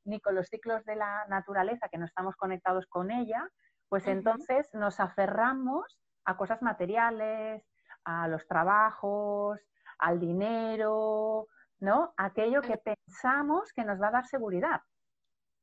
ni 0.06 0.20
con 0.20 0.36
los 0.36 0.48
ciclos 0.48 0.84
de 0.86 0.96
la 0.96 1.26
naturaleza, 1.28 1.90
que 1.90 1.98
no 1.98 2.06
estamos 2.06 2.36
conectados 2.36 2.86
con 2.88 3.12
ella, 3.12 3.50
pues 3.90 4.08
entonces 4.08 4.70
nos 4.74 5.00
aferramos 5.00 6.00
a 6.26 6.38
cosas 6.38 6.62
materiales, 6.62 7.64
a 8.06 8.28
los 8.28 8.48
trabajos, 8.48 9.60
al 10.00 10.20
dinero, 10.20 11.48
¿no? 11.80 12.14
Aquello 12.18 12.62
que 12.62 12.78
pensamos 12.78 13.74
que 13.74 13.84
nos 13.84 14.02
va 14.02 14.08
a 14.08 14.12
dar 14.12 14.26
seguridad. 14.28 14.82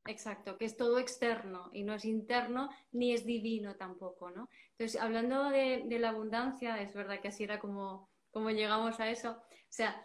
Exacto, 0.08 0.56
que 0.56 0.64
es 0.64 0.76
todo 0.76 0.98
externo 0.98 1.68
y 1.72 1.84
no 1.84 1.94
es 1.94 2.06
interno 2.06 2.70
ni 2.92 3.12
es 3.12 3.26
divino 3.26 3.76
tampoco, 3.76 4.30
¿no? 4.30 4.48
Entonces, 4.70 5.00
hablando 5.00 5.50
de, 5.50 5.84
la 5.98 6.08
abundancia, 6.10 6.80
es 6.80 6.94
verdad 6.94 7.20
que 7.20 7.28
así 7.28 7.44
era 7.44 7.58
como, 7.58 8.08
como 8.30 8.50
llegamos 8.50 8.98
a 9.00 9.10
eso. 9.10 9.30
O 9.32 9.70
sea, 9.70 10.04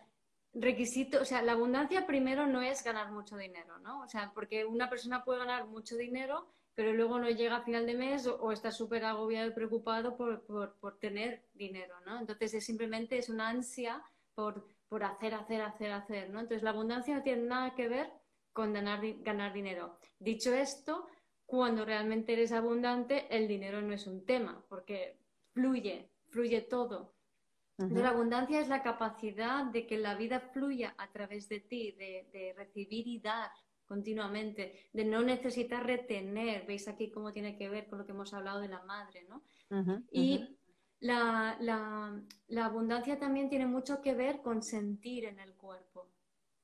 requisito, 0.54 1.22
o 1.22 1.26
sea, 1.26 1.42
la 1.42 1.54
abundancia 1.54 2.06
primero 2.06 2.46
no 2.46 2.62
es 2.62 2.84
ganar 2.84 3.12
mucho 3.12 3.38
dinero, 3.38 3.80
¿no? 3.80 4.02
O 4.02 4.08
sea, 4.08 4.32
porque 4.34 4.66
una 4.66 4.90
persona 4.90 5.24
puede 5.24 5.40
ganar 5.40 5.68
mucho 5.68 5.96
dinero, 5.96 6.54
pero 6.76 6.94
luego 6.94 7.20
no 7.20 7.30
llega 7.30 7.58
a 7.58 7.64
final 7.64 7.86
de 7.86 7.96
mes 7.96 8.28
o, 8.28 8.52
está 8.52 8.72
súper 8.72 9.06
agobiado 9.06 9.48
y 9.48 9.54
preocupado 9.54 10.16
por, 10.16 10.46
por, 10.46 11.00
tener 11.00 11.46
dinero, 11.54 11.96
¿no? 12.06 12.20
Entonces, 12.20 12.54
es 12.54 12.66
simplemente 12.66 13.18
es 13.18 13.30
una 13.30 13.50
ansia 13.50 14.04
por, 14.36 14.68
por 14.88 15.04
hacer, 15.04 15.34
hacer, 15.34 15.62
hacer, 15.62 15.92
hacer, 15.92 16.30
¿no? 16.30 16.40
Entonces, 16.40 16.64
la 16.64 16.72
abundancia 16.72 17.16
no 17.16 17.24
tiene 17.24 17.44
nada 17.44 17.76
que 17.76 17.88
ver 17.88 18.12
con 18.52 18.74
ganar, 18.74 19.02
ganar 19.22 19.54
dinero. 19.54 19.98
Dicho 20.20 20.54
esto, 20.54 21.08
cuando 21.46 21.86
realmente 21.86 22.34
eres 22.34 22.52
abundante, 22.52 23.28
el 23.36 23.48
dinero 23.48 23.82
no 23.82 23.94
es 23.94 24.08
un 24.08 24.26
tema, 24.26 24.64
porque 24.70 25.20
fluye, 25.52 26.10
fluye 26.30 26.62
todo. 26.62 27.14
La 27.78 28.10
abundancia 28.10 28.60
es 28.60 28.70
la 28.70 28.84
capacidad 28.84 29.66
de 29.66 29.88
que 29.88 29.98
la 29.98 30.16
vida 30.16 30.40
fluya 30.40 30.94
a 30.98 31.12
través 31.12 31.50
de 31.50 31.60
ti, 31.60 31.92
de, 31.94 32.54
recibir 32.56 33.08
y 33.08 33.20
dar 33.20 33.50
continuamente, 33.86 34.90
de 34.94 35.06
no 35.06 35.22
necesitar 35.22 35.86
retener. 35.86 36.66
Veis 36.66 36.88
aquí 36.88 37.10
cómo 37.10 37.32
tiene 37.32 37.58
que 37.58 37.70
ver 37.70 37.88
con 37.88 38.00
lo 38.00 38.06
que 38.06 38.12
hemos 38.12 38.34
hablado 38.34 38.60
de 38.60 38.68
la 38.68 38.84
madre, 38.84 39.26
¿no? 39.28 39.44
y 40.12 40.58
la, 41.00 41.58
la, 41.60 42.66
abundancia 42.66 43.20
también 43.20 43.50
tiene 43.50 43.66
mucho 43.66 44.02
que 44.02 44.14
ver 44.14 44.42
con 44.42 44.62
sentir 44.62 45.26
en 45.26 45.40
el 45.40 45.56
cuerpo 45.56 46.14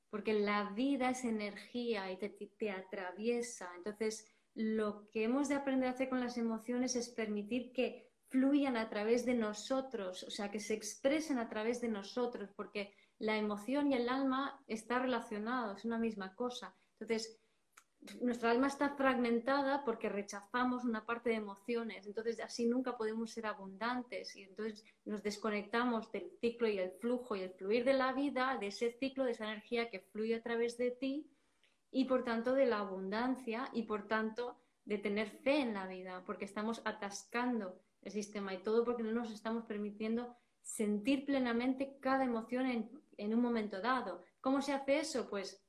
porque 0.10 0.34
la 0.34 0.72
vida 0.72 1.12
es 1.12 1.24
energía 1.24 2.12
y 2.12 2.18
te, 2.18 2.72
atraviesa. 2.72 3.70
Entonces, 3.78 4.28
lo 4.56 5.10
que 5.12 5.24
hemos 5.24 5.50
de 5.50 5.56
aprender 5.56 5.88
a 5.88 5.92
hacer 5.92 6.10
con 6.10 6.20
las 6.20 6.38
emociones 6.38 6.96
es 6.96 7.10
permitir 7.10 7.72
que 7.72 8.09
fluyan 8.30 8.78
a 8.78 8.90
través 8.90 9.26
de 9.26 9.34
nosotros, 9.34 10.24
o 10.24 10.30
sea, 10.30 10.50
que 10.50 10.60
se 10.60 10.74
expresen 10.74 11.40
a 11.40 11.50
través 11.50 11.82
de 11.82 11.90
nosotros, 11.90 12.50
porque 12.56 12.94
la 13.18 13.38
emoción 13.38 13.92
y 13.92 13.96
el 13.96 14.08
alma 14.08 14.64
están 14.68 15.04
relacionados, 15.04 15.80
es 15.80 15.86
una 15.86 15.98
misma 15.98 16.36
cosa. 16.36 16.76
Entonces, 17.00 17.40
nuestra 18.22 18.52
alma 18.52 18.68
está 18.68 18.96
fragmentada 18.96 19.84
porque 19.84 20.08
rechazamos 20.08 20.86
una 20.86 21.06
parte 21.06 21.32
de 21.32 21.36
emociones, 21.36 22.08
entonces 22.08 22.40
así 22.40 22.66
nunca 22.66 22.98
podemos 22.98 23.32
ser 23.32 23.46
abundantes 23.46 24.36
y 24.38 24.44
entonces 24.44 24.86
nos 25.04 25.22
desconectamos 25.22 26.10
del 26.12 26.32
ciclo 26.40 26.70
y 26.70 26.80
el 26.80 26.92
flujo 26.92 27.36
y 27.36 27.42
el 27.42 27.52
fluir 27.52 27.84
de 27.84 27.94
la 27.94 28.14
vida, 28.14 28.58
de 28.60 28.68
ese 28.68 28.92
ciclo, 28.92 29.26
de 29.26 29.32
esa 29.32 29.46
energía 29.46 29.90
que 29.90 30.00
fluye 30.00 30.36
a 30.36 30.42
través 30.42 30.78
de 30.78 30.92
ti 30.92 31.30
y 31.92 32.06
por 32.06 32.24
tanto 32.24 32.54
de 32.54 32.68
la 32.68 32.80
abundancia 32.80 33.70
y 33.74 33.84
por 33.84 34.08
tanto 34.08 34.58
de 34.86 34.98
tener 34.98 35.30
fe 35.30 35.60
en 35.60 35.74
la 35.74 35.86
vida, 35.86 36.24
porque 36.26 36.46
estamos 36.46 36.82
atascando 36.86 37.82
el 38.02 38.12
sistema 38.12 38.54
y 38.54 38.64
todo 38.64 38.84
porque 38.84 39.04
no 39.04 39.12
nos 39.12 39.32
estamos 39.32 39.66
permitiendo 39.66 40.36
sentir 40.62 41.26
plenamente 41.26 41.98
cada 42.00 42.24
emoción 42.24 42.66
en, 42.66 42.92
en 43.18 43.34
un 43.34 43.42
momento 43.42 43.82
dado. 43.82 44.24
¿Cómo 44.42 44.62
se 44.62 44.74
hace 44.74 45.00
eso? 45.00 45.30
Pues 45.30 45.64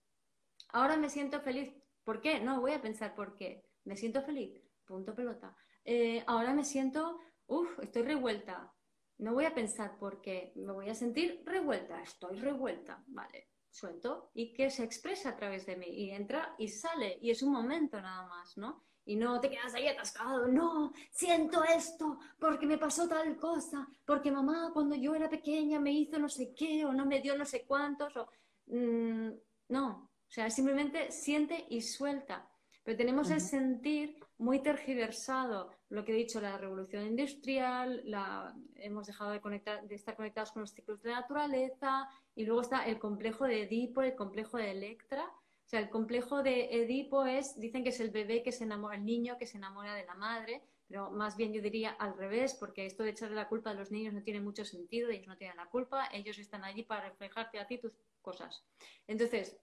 ahora 0.73 0.97
me 0.97 1.09
siento 1.09 1.41
feliz 1.41 1.73
¿Por 2.05 2.21
qué? 2.21 2.41
No 2.41 2.61
voy 2.61 2.73
a 2.73 2.83
pensar 2.83 3.15
por 3.15 3.37
qué. 3.37 3.65
Me 3.85 3.97
siento 3.97 4.23
feliz. 4.23 4.61
Punto 4.85 5.15
pelota. 5.15 5.57
Eh, 5.85 6.25
ahora 6.27 6.55
me 6.55 6.65
siento, 6.65 7.21
uff, 7.47 7.79
estoy 7.81 8.03
revuelta. 8.03 8.73
No 9.19 9.35
voy 9.35 9.45
a 9.45 9.55
pensar 9.55 9.97
por 9.99 10.21
qué. 10.21 10.53
Me 10.57 10.73
voy 10.73 10.89
a 10.89 10.95
sentir 10.95 11.43
revuelta. 11.45 12.03
Estoy 12.03 12.39
revuelta. 12.39 13.05
Vale. 13.07 13.51
Suelto 13.71 14.33
y 14.35 14.53
que 14.53 14.71
se 14.71 14.83
expresa 14.83 15.29
a 15.29 15.37
través 15.37 15.67
de 15.67 15.77
mí 15.77 15.87
y 15.87 16.11
entra 16.11 16.57
y 16.59 16.67
sale 16.67 17.17
y 17.23 17.31
es 17.31 17.43
un 17.45 17.53
momento 17.53 18.01
nada 18.01 18.27
más, 18.27 18.57
¿no? 18.57 18.85
Y 19.11 19.17
no 19.17 19.41
te 19.41 19.51
quedas 19.51 19.75
ahí 19.75 19.89
atascado, 19.89 20.47
no, 20.47 20.93
siento 21.11 21.65
esto 21.65 22.21
porque 22.39 22.65
me 22.65 22.79
pasó 22.79 23.09
tal 23.09 23.37
cosa, 23.37 23.89
porque 24.05 24.31
mamá 24.31 24.71
cuando 24.73 24.95
yo 24.95 25.17
era 25.17 25.29
pequeña 25.29 25.81
me 25.81 25.91
hizo 25.91 26.17
no 26.17 26.29
sé 26.29 26.55
qué 26.55 26.85
o 26.85 26.93
no 26.93 27.05
me 27.07 27.21
dio 27.21 27.37
no 27.37 27.45
sé 27.45 27.65
cuántos, 27.65 28.17
o 28.17 28.29
mm, 28.67 29.31
no, 29.71 30.11
o 30.29 30.31
sea, 30.31 30.49
simplemente 30.49 31.11
siente 31.11 31.67
y 31.71 31.83
suelta. 31.83 32.49
Pero 32.85 32.97
tenemos 32.97 33.31
el 33.31 33.41
sentir 33.41 34.17
muy 34.39 34.63
tergiversado, 34.63 35.73
lo 35.89 36.05
que 36.05 36.13
he 36.13 36.15
dicho, 36.17 36.41
la 36.41 36.57
revolución 36.57 37.05
industrial, 37.05 38.03
la, 38.05 38.55
hemos 38.77 39.09
dejado 39.09 39.33
de, 39.33 39.41
conectar, 39.41 39.89
de 39.89 39.97
estar 39.97 40.15
conectados 40.15 40.53
con 40.53 40.63
los 40.63 40.71
ciclos 40.71 41.03
de 41.03 41.11
la 41.11 41.23
naturaleza, 41.23 42.09
y 42.37 42.45
luego 42.45 42.61
está 42.61 42.87
el 42.87 43.01
complejo 43.01 43.45
de 43.45 43.65
Edipo, 43.65 44.03
el 44.03 44.15
complejo 44.15 44.57
de 44.57 44.71
Electra. 44.71 45.29
O 45.71 45.77
sea, 45.77 45.79
el 45.79 45.89
complejo 45.89 46.43
de 46.43 46.83
Edipo 46.83 47.25
es, 47.25 47.61
dicen 47.61 47.85
que 47.85 47.91
es 47.91 48.01
el 48.01 48.11
bebé 48.11 48.43
que 48.43 48.51
se 48.51 48.65
enamora, 48.65 48.97
el 48.97 49.05
niño 49.05 49.39
que 49.39 49.47
se 49.47 49.57
enamora 49.57 49.95
de 49.95 50.05
la 50.05 50.17
madre, 50.17 50.65
pero 50.89 51.13
más 51.13 51.37
bien 51.37 51.53
yo 51.53 51.63
diría 51.63 51.91
al 51.91 52.17
revés, 52.17 52.55
porque 52.55 52.87
esto 52.87 53.05
de 53.05 53.11
echarle 53.11 53.37
la 53.37 53.47
culpa 53.47 53.71
a 53.71 53.75
los 53.75 53.93
niños 53.93 54.13
no 54.13 54.21
tiene 54.21 54.41
mucho 54.41 54.65
sentido, 54.65 55.11
ellos 55.11 55.29
no 55.29 55.37
tienen 55.37 55.59
la 55.59 55.67
culpa, 55.67 56.09
ellos 56.13 56.39
están 56.39 56.65
allí 56.65 56.83
para 56.83 57.09
reflejarte 57.09 57.61
a 57.61 57.69
ti 57.69 57.79
tus 57.79 57.93
cosas. 58.21 58.65
Entonces, 59.07 59.57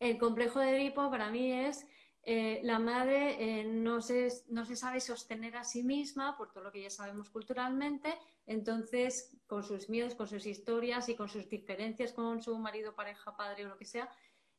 el 0.00 0.18
complejo 0.18 0.58
de 0.58 0.76
Edipo 0.76 1.10
para 1.10 1.30
mí 1.30 1.50
es 1.50 1.86
eh, 2.28 2.60
la 2.64 2.80
madre 2.80 3.60
eh, 3.60 3.64
no, 3.64 4.02
se, 4.02 4.28
no 4.48 4.66
se 4.66 4.74
sabe 4.74 5.00
sostener 5.00 5.56
a 5.56 5.62
sí 5.62 5.82
misma 5.82 6.36
por 6.36 6.52
todo 6.52 6.64
lo 6.64 6.72
que 6.72 6.82
ya 6.82 6.90
sabemos 6.90 7.30
culturalmente, 7.30 8.12
entonces 8.46 9.34
con 9.46 9.62
sus 9.62 9.88
miedos, 9.88 10.16
con 10.16 10.26
sus 10.26 10.44
historias 10.44 11.08
y 11.08 11.14
con 11.14 11.28
sus 11.28 11.48
diferencias 11.48 12.12
con 12.12 12.42
su 12.42 12.58
marido, 12.58 12.94
pareja, 12.94 13.36
padre 13.36 13.64
o 13.64 13.68
lo 13.68 13.78
que 13.78 13.84
sea, 13.84 14.10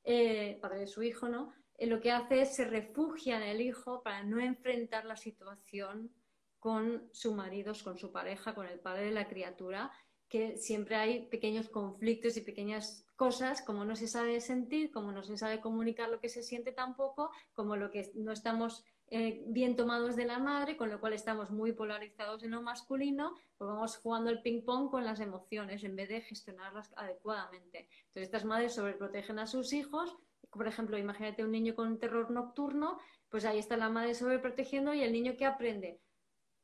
eh, 0.03 0.57
padre 0.61 0.79
de 0.79 0.87
su 0.87 1.03
hijo, 1.03 1.27
¿no? 1.29 1.53
lo 1.79 1.99
que 1.99 2.11
hace 2.11 2.41
es 2.41 2.55
se 2.55 2.65
refugia 2.65 3.37
en 3.37 3.43
el 3.43 3.61
hijo 3.61 4.01
para 4.01 4.23
no 4.23 4.39
enfrentar 4.39 5.05
la 5.05 5.15
situación 5.15 6.11
con 6.59 7.07
su 7.13 7.35
marido, 7.35 7.73
con 7.83 7.97
su 7.97 8.11
pareja, 8.11 8.55
con 8.55 8.65
el 8.65 8.79
padre 8.79 9.05
de 9.05 9.11
la 9.11 9.27
criatura, 9.27 9.91
que 10.27 10.57
siempre 10.57 10.95
hay 10.95 11.27
pequeños 11.27 11.69
conflictos 11.69 12.35
y 12.35 12.41
pequeñas 12.41 13.05
cosas, 13.15 13.61
como 13.61 13.85
no 13.85 13.95
se 13.95 14.07
sabe 14.07 14.41
sentir, 14.41 14.91
como 14.91 15.11
no 15.11 15.23
se 15.23 15.37
sabe 15.37 15.61
comunicar 15.61 16.09
lo 16.09 16.19
que 16.19 16.29
se 16.29 16.43
siente 16.43 16.71
tampoco, 16.71 17.31
como 17.53 17.75
lo 17.75 17.91
que 17.91 18.11
no 18.15 18.31
estamos 18.31 18.83
eh, 19.09 19.43
bien 19.47 19.75
tomados 19.75 20.15
de 20.15 20.25
la 20.25 20.39
madre, 20.39 20.77
con 20.77 20.89
lo 20.89 20.99
cual 20.99 21.13
estamos 21.13 21.49
muy 21.51 21.71
polarizados 21.73 22.43
en 22.43 22.51
lo 22.51 22.61
masculino, 22.61 23.35
pues 23.57 23.69
vamos 23.69 23.97
jugando 23.97 24.29
el 24.29 24.41
ping-pong 24.41 24.89
con 24.89 25.05
las 25.05 25.19
emociones 25.19 25.83
en 25.83 25.95
vez 25.95 26.09
de 26.09 26.21
gestionarlas 26.21 26.93
adecuadamente. 26.95 27.89
Entonces, 28.07 28.23
estas 28.23 28.45
madres 28.45 28.75
sobreprotegen 28.75 29.39
a 29.39 29.47
sus 29.47 29.73
hijos. 29.73 30.15
Por 30.49 30.67
ejemplo, 30.67 30.97
imagínate 30.97 31.43
un 31.43 31.51
niño 31.51 31.75
con 31.75 31.99
terror 31.99 32.31
nocturno, 32.31 32.99
pues 33.29 33.45
ahí 33.45 33.59
está 33.59 33.77
la 33.77 33.89
madre 33.89 34.15
sobreprotegiendo 34.15 34.93
y 34.93 35.01
el 35.01 35.11
niño 35.11 35.35
que 35.37 35.45
aprende 35.45 35.99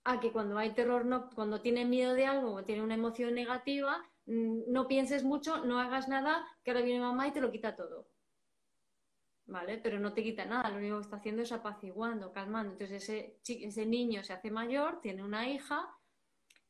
a 0.06 0.20
que 0.20 0.32
cuando 0.32 0.58
hay 0.58 0.74
terror, 0.74 1.06
no, 1.06 1.30
cuando 1.30 1.62
tiene 1.62 1.86
miedo 1.86 2.14
de 2.14 2.26
algo 2.26 2.54
o 2.54 2.64
tiene 2.64 2.84
una 2.84 2.96
emoción 2.96 3.34
negativa, 3.34 4.04
Mm, 4.26 4.72
no 4.72 4.88
pienses 4.88 5.24
mucho, 5.24 5.66
no 5.66 5.80
hagas 5.80 6.08
nada, 6.08 6.46
que 6.64 6.72
ahora 6.72 6.84
viene 6.84 7.02
mamá 7.02 7.28
y 7.28 7.32
te 7.32 7.42
lo 7.42 7.52
quita 7.52 7.76
todo. 7.76 8.08
¿Vale? 9.46 9.78
Pero 9.78 10.00
no 10.00 10.14
te 10.14 10.24
quita 10.24 10.46
nada, 10.46 10.70
lo 10.70 10.78
único 10.78 10.98
que 10.98 11.04
está 11.04 11.18
haciendo 11.18 11.42
es 11.42 11.52
apaciguando, 11.52 12.32
calmando. 12.32 12.72
Entonces 12.74 13.04
ese, 13.04 13.40
ese 13.46 13.86
niño 13.86 14.24
se 14.24 14.34
hace 14.34 14.50
mayor, 14.52 15.02
tiene 15.02 15.24
una 15.24 15.50
hija, 15.50 15.90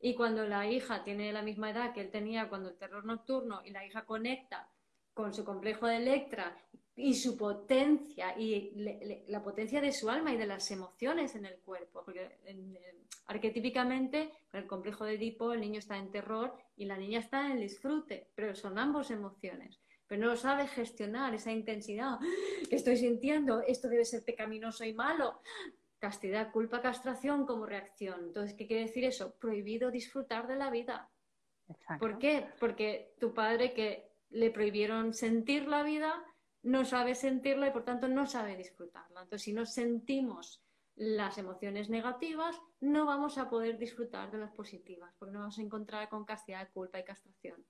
y 0.00 0.14
cuando 0.14 0.46
la 0.46 0.70
hija 0.70 1.02
tiene 1.02 1.32
la 1.32 1.40
misma 1.40 1.70
edad 1.70 1.94
que 1.94 2.02
él 2.02 2.10
tenía 2.10 2.50
cuando 2.50 2.68
el 2.68 2.76
terror 2.76 3.06
nocturno 3.06 3.62
y 3.64 3.70
la 3.70 3.86
hija 3.86 4.04
conecta 4.04 4.68
con 5.14 5.32
su 5.32 5.46
complejo 5.46 5.86
de 5.86 5.96
Electra 5.96 6.54
y 6.94 7.14
su 7.14 7.38
potencia 7.38 8.38
y 8.38 8.72
la 9.28 9.42
potencia 9.42 9.80
de 9.80 9.92
su 9.92 10.10
alma 10.10 10.32
y 10.32 10.36
de 10.36 10.46
las 10.46 10.70
emociones 10.70 11.34
en 11.36 11.46
el 11.46 11.56
cuerpo, 11.56 12.02
porque 12.04 12.38
arquetípicamente 13.26 14.30
con 14.50 14.60
el 14.60 14.66
complejo 14.66 15.06
de 15.06 15.14
Edipo 15.14 15.54
el 15.54 15.60
niño 15.62 15.78
está 15.78 15.96
en 15.96 16.10
terror 16.10 16.54
y 16.76 16.84
la 16.84 16.98
niña 16.98 17.20
está 17.20 17.50
en 17.50 17.60
disfrute, 17.60 18.28
pero 18.34 18.54
son 18.54 18.78
ambos 18.78 19.10
emociones. 19.10 19.80
Pero 20.14 20.28
no 20.28 20.36
sabe 20.36 20.68
gestionar 20.68 21.34
esa 21.34 21.50
intensidad 21.50 22.20
que 22.68 22.76
estoy 22.76 22.96
sintiendo, 22.96 23.62
esto 23.62 23.88
debe 23.88 24.04
ser 24.04 24.22
pecaminoso 24.22 24.84
y 24.84 24.92
malo. 24.92 25.40
Castidad, 25.98 26.52
culpa, 26.52 26.80
castración 26.80 27.44
como 27.44 27.66
reacción. 27.66 28.26
Entonces, 28.26 28.54
¿qué 28.54 28.68
quiere 28.68 28.84
decir 28.84 29.02
eso? 29.02 29.34
Prohibido 29.40 29.90
disfrutar 29.90 30.46
de 30.46 30.54
la 30.54 30.70
vida. 30.70 31.10
¿Por 31.98 32.18
qué? 32.18 32.46
Porque 32.60 33.16
tu 33.18 33.34
padre 33.34 33.74
que 33.74 34.12
le 34.30 34.52
prohibieron 34.52 35.14
sentir 35.14 35.66
la 35.66 35.82
vida, 35.82 36.24
no 36.62 36.84
sabe 36.84 37.16
sentirla 37.16 37.66
y 37.66 37.72
por 37.72 37.84
tanto 37.84 38.06
no 38.06 38.24
sabe 38.24 38.56
disfrutarla. 38.56 39.22
Entonces, 39.22 39.42
si 39.42 39.52
no 39.52 39.66
sentimos 39.66 40.62
las 40.94 41.38
emociones 41.38 41.90
negativas, 41.90 42.56
no 42.78 43.04
vamos 43.04 43.36
a 43.36 43.50
poder 43.50 43.78
disfrutar 43.78 44.30
de 44.30 44.38
las 44.38 44.52
positivas, 44.52 45.12
porque 45.18 45.32
nos 45.32 45.40
vamos 45.40 45.58
a 45.58 45.62
encontrar 45.62 46.08
con 46.08 46.24
castidad, 46.24 46.70
culpa 46.72 47.00
y 47.00 47.04
castración. 47.04 47.66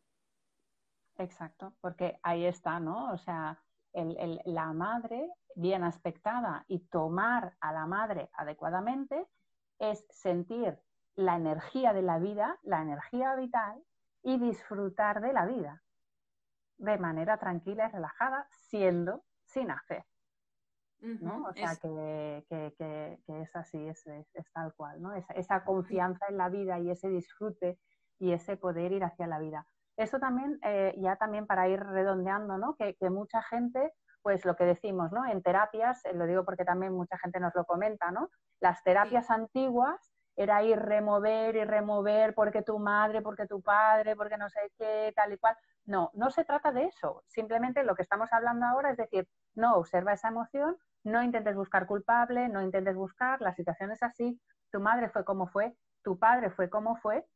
Exacto, 1.16 1.74
porque 1.80 2.18
ahí 2.22 2.44
está, 2.44 2.80
¿no? 2.80 3.12
O 3.12 3.18
sea, 3.18 3.58
la 3.92 4.72
madre 4.72 5.30
bien 5.54 5.84
aspectada 5.84 6.64
y 6.66 6.80
tomar 6.88 7.56
a 7.60 7.72
la 7.72 7.86
madre 7.86 8.30
adecuadamente 8.34 9.28
es 9.78 10.04
sentir 10.10 10.78
la 11.14 11.36
energía 11.36 11.92
de 11.92 12.02
la 12.02 12.18
vida, 12.18 12.58
la 12.62 12.82
energía 12.82 13.34
vital 13.36 13.80
y 14.22 14.38
disfrutar 14.38 15.20
de 15.20 15.32
la 15.32 15.46
vida 15.46 15.82
de 16.78 16.98
manera 16.98 17.38
tranquila 17.38 17.88
y 17.88 17.92
relajada, 17.92 18.48
siendo 18.50 19.22
sin 19.44 19.70
hacer. 19.70 20.04
¿no? 21.00 21.44
O 21.44 21.52
sea, 21.52 21.76
que, 21.76 22.44
es 23.26 23.56
así, 23.56 23.78
es, 23.86 24.04
tal 24.52 24.72
cual, 24.74 25.02
¿no? 25.02 25.14
Esa, 25.14 25.64
confianza 25.64 26.26
en 26.28 26.38
la 26.38 26.48
vida 26.48 26.78
y 26.80 26.90
ese 26.90 27.08
disfrute 27.08 27.78
y 28.18 28.32
ese 28.32 28.56
poder 28.56 28.92
ir 28.92 29.04
hacia 29.04 29.26
la 29.26 29.38
vida. 29.38 29.66
Eso 29.96 30.18
también, 30.18 30.58
eh, 30.62 30.94
ya 30.98 31.16
también 31.16 31.46
para 31.46 31.68
ir 31.68 31.80
redondeando, 31.80 32.58
¿no? 32.58 32.76
Que, 32.76 32.96
mucha 33.10 33.42
gente, 33.42 33.92
pues 34.22 34.44
lo 34.44 34.56
que 34.56 34.64
decimos, 34.64 35.12
¿no? 35.12 35.24
En 35.26 35.42
terapias, 35.42 36.04
eh, 36.04 36.14
lo 36.14 36.26
digo 36.26 36.44
porque 36.44 36.64
también 36.64 36.92
mucha 36.92 37.16
gente 37.18 37.38
nos 37.40 37.54
lo 37.54 37.64
comenta, 37.64 38.10
¿no? 38.10 38.28
Las 38.60 38.82
terapias 38.82 39.30
antiguas 39.30 40.12
era 40.36 40.62
ir 40.64 40.78
remover 40.78 41.54
y 41.54 41.64
remover 41.64 42.34
porque 42.34 42.62
tu 42.62 42.78
madre, 42.78 43.22
porque 43.22 43.46
tu 43.46 43.62
padre, 43.62 44.16
porque 44.16 44.36
no 44.36 44.48
sé 44.48 44.72
qué, 44.76 45.12
tal 45.14 45.32
y 45.32 45.38
cual. 45.38 45.56
No, 45.86 46.10
no 46.14 46.30
se 46.30 46.44
trata 46.44 46.72
de 46.72 46.84
eso. 46.86 47.22
Simplemente 47.28 47.84
lo 47.84 47.94
que 47.94 48.02
estamos 48.02 48.32
hablando 48.32 48.66
ahora 48.66 48.90
es 48.90 48.96
decir, 48.96 49.28
no 49.54 49.76
observa 49.76 50.14
esa 50.14 50.28
emoción, 50.28 50.76
no 51.04 51.22
intentes 51.22 51.54
buscar 51.54 51.86
culpable, 51.86 52.48
no 52.48 52.62
intentes 52.62 52.96
buscar, 52.96 53.40
la 53.40 53.54
situación 53.54 53.92
es 53.92 54.02
así, 54.02 54.40
tu 54.72 54.80
madre 54.80 55.08
fue 55.08 55.24
como 55.24 55.46
fue, 55.46 55.76
tu 56.02 56.18
padre 56.18 56.50
fue 56.50 56.70
como 56.70 56.96
fue, 56.96 57.26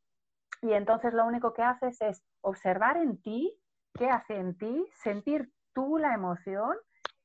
y 0.61 0.73
entonces 0.73 1.13
lo 1.13 1.25
único 1.25 1.53
que 1.53 1.63
haces 1.63 2.01
es 2.01 2.23
observar 2.41 2.97
en 2.97 3.21
ti 3.21 3.57
qué 3.93 4.09
hace 4.09 4.35
en 4.37 4.57
ti, 4.57 4.85
sentir 4.93 5.51
tú 5.73 5.97
la 5.97 6.13
emoción 6.13 6.75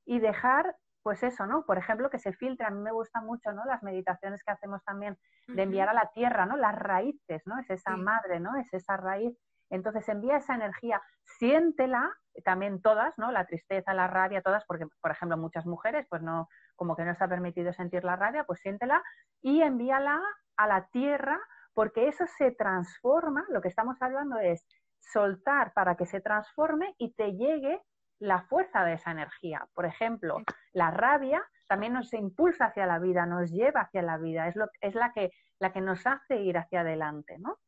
y 0.05 0.21
dejar 0.21 0.77
pues 1.05 1.23
eso, 1.23 1.47
¿no? 1.47 1.67
Por 1.67 1.77
ejemplo, 1.77 2.09
que 2.09 2.19
se 2.19 2.33
filtre, 2.33 2.67
a 2.67 2.71
mí 2.71 2.81
me 2.81 2.91
gustan 2.91 3.27
mucho, 3.27 3.53
¿no? 3.53 3.67
Las 3.67 3.83
meditaciones 3.83 4.43
que 4.43 4.53
hacemos 4.53 4.83
también 4.85 5.19
de 5.47 5.63
enviar 5.63 5.91
a 5.91 5.93
la 5.93 6.11
tierra, 6.15 6.47
¿no? 6.47 6.57
Las 6.57 6.75
raíces, 6.75 7.43
¿no? 7.45 7.59
Es 7.59 7.69
esa 7.69 7.95
madre, 7.95 8.41
¿no? 8.41 8.57
Es 8.57 8.73
esa 8.73 8.97
raíz. 8.97 9.37
Entonces 9.69 10.09
envía 10.09 10.39
esa 10.39 10.55
energía, 10.55 11.03
siéntela, 11.39 12.11
también 12.43 12.81
todas, 12.81 13.19
¿no? 13.19 13.31
La 13.33 13.45
tristeza, 13.45 13.93
la 13.93 14.07
rabia, 14.07 14.41
todas, 14.41 14.65
porque, 14.65 14.87
por 15.03 15.11
ejemplo, 15.11 15.37
muchas 15.37 15.67
mujeres, 15.67 16.07
pues 16.09 16.23
no, 16.23 16.49
como 16.75 16.97
que 16.97 17.05
no 17.05 17.15
ha 17.19 17.29
permitido 17.29 17.75
sentir 17.75 18.03
la 18.03 18.17
rabia, 18.17 18.45
pues 18.45 18.61
siéntela 18.61 19.03
y 19.43 19.61
envíala 19.61 20.23
a 20.57 20.67
la 20.67 20.87
tierra, 20.87 21.39
porque 21.75 22.09
eso 22.09 22.25
se 22.39 22.53
transforma, 22.53 23.45
lo 23.51 23.61
que 23.61 23.69
estamos 23.69 24.01
hablando 24.01 24.39
es 24.39 24.65
soltar 25.01 25.73
para 25.75 25.97
que 25.97 26.07
se 26.07 26.21
transforme 26.21 26.95
y 26.99 27.13
te 27.13 27.33
llegue 27.33 27.81
la 28.19 28.43
fuerza 28.43 28.85
de 28.85 28.95
esa 28.95 29.11
energía. 29.11 29.69
Por 29.75 29.85
ejemplo, 29.85 30.39
la 30.73 30.91
rabia 30.91 31.45
también 31.67 31.93
nos 31.93 32.13
impulsa 32.13 32.67
hacia 32.67 32.87
la 32.87 32.99
vida, 32.99 33.27
nos 33.27 33.51
lleva 33.51 33.83
hacia 33.83 34.03
la 34.03 34.17
vida, 34.19 34.49
es, 34.49 34.57
lo, 34.57 34.67
es 34.81 34.95
la, 34.95 35.13
que, 35.13 35.31
la 35.59 35.73
que 35.73 35.81
nos 35.81 36.07
hace 36.07 36.41
ir 36.41 36.57
hacia 36.57 36.81
adelante, 36.81 37.39
¿no? 37.39 37.59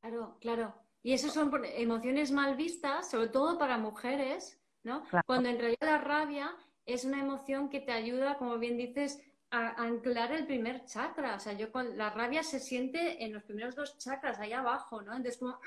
Claro, 0.00 0.36
claro. 0.40 0.74
Y 1.02 1.12
esas 1.12 1.32
son 1.32 1.50
emociones 1.64 2.32
mal 2.32 2.56
vistas, 2.56 3.10
sobre 3.10 3.28
todo 3.28 3.58
para 3.58 3.78
mujeres, 3.78 4.60
¿no? 4.84 5.04
Cuando 5.26 5.48
en 5.48 5.58
realidad 5.58 5.82
la 5.82 5.98
rabia 5.98 6.56
es 6.86 7.04
una 7.04 7.20
emoción 7.20 7.68
que 7.68 7.80
te 7.80 7.92
ayuda, 7.92 8.38
como 8.38 8.58
bien 8.58 8.76
dices, 8.76 9.20
a 9.52 9.82
anclar 9.82 10.32
el 10.32 10.46
primer 10.46 10.84
chakra. 10.86 11.36
O 11.36 11.38
sea, 11.38 11.52
yo 11.52 11.70
con 11.70 11.96
la 11.96 12.10
rabia 12.10 12.42
se 12.42 12.58
siente 12.58 13.22
en 13.22 13.34
los 13.34 13.44
primeros 13.44 13.76
dos 13.76 13.98
chakras, 13.98 14.40
ahí 14.40 14.52
abajo, 14.52 15.02
¿no? 15.02 15.12
Entonces, 15.12 15.38
como... 15.38 15.60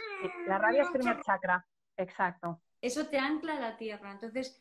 La 0.47 0.57
rabia 0.57 0.81
es 0.81 0.89
primer 0.89 1.21
chakra, 1.21 1.65
exacto. 1.95 2.61
Eso 2.81 3.07
te 3.07 3.19
ancla 3.19 3.57
a 3.57 3.59
la 3.59 3.77
tierra. 3.77 4.11
Entonces, 4.11 4.59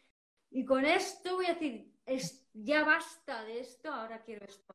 y 0.51 0.65
con 0.65 0.85
esto 0.85 1.37
voy 1.37 1.47
a 1.47 1.55
decir, 1.55 1.91
es, 2.05 2.47
ya 2.53 2.85
basta 2.85 3.43
de 3.45 3.61
esto, 3.61 3.91
ahora 3.91 4.23
quiero 4.23 4.45
esto. 4.45 4.75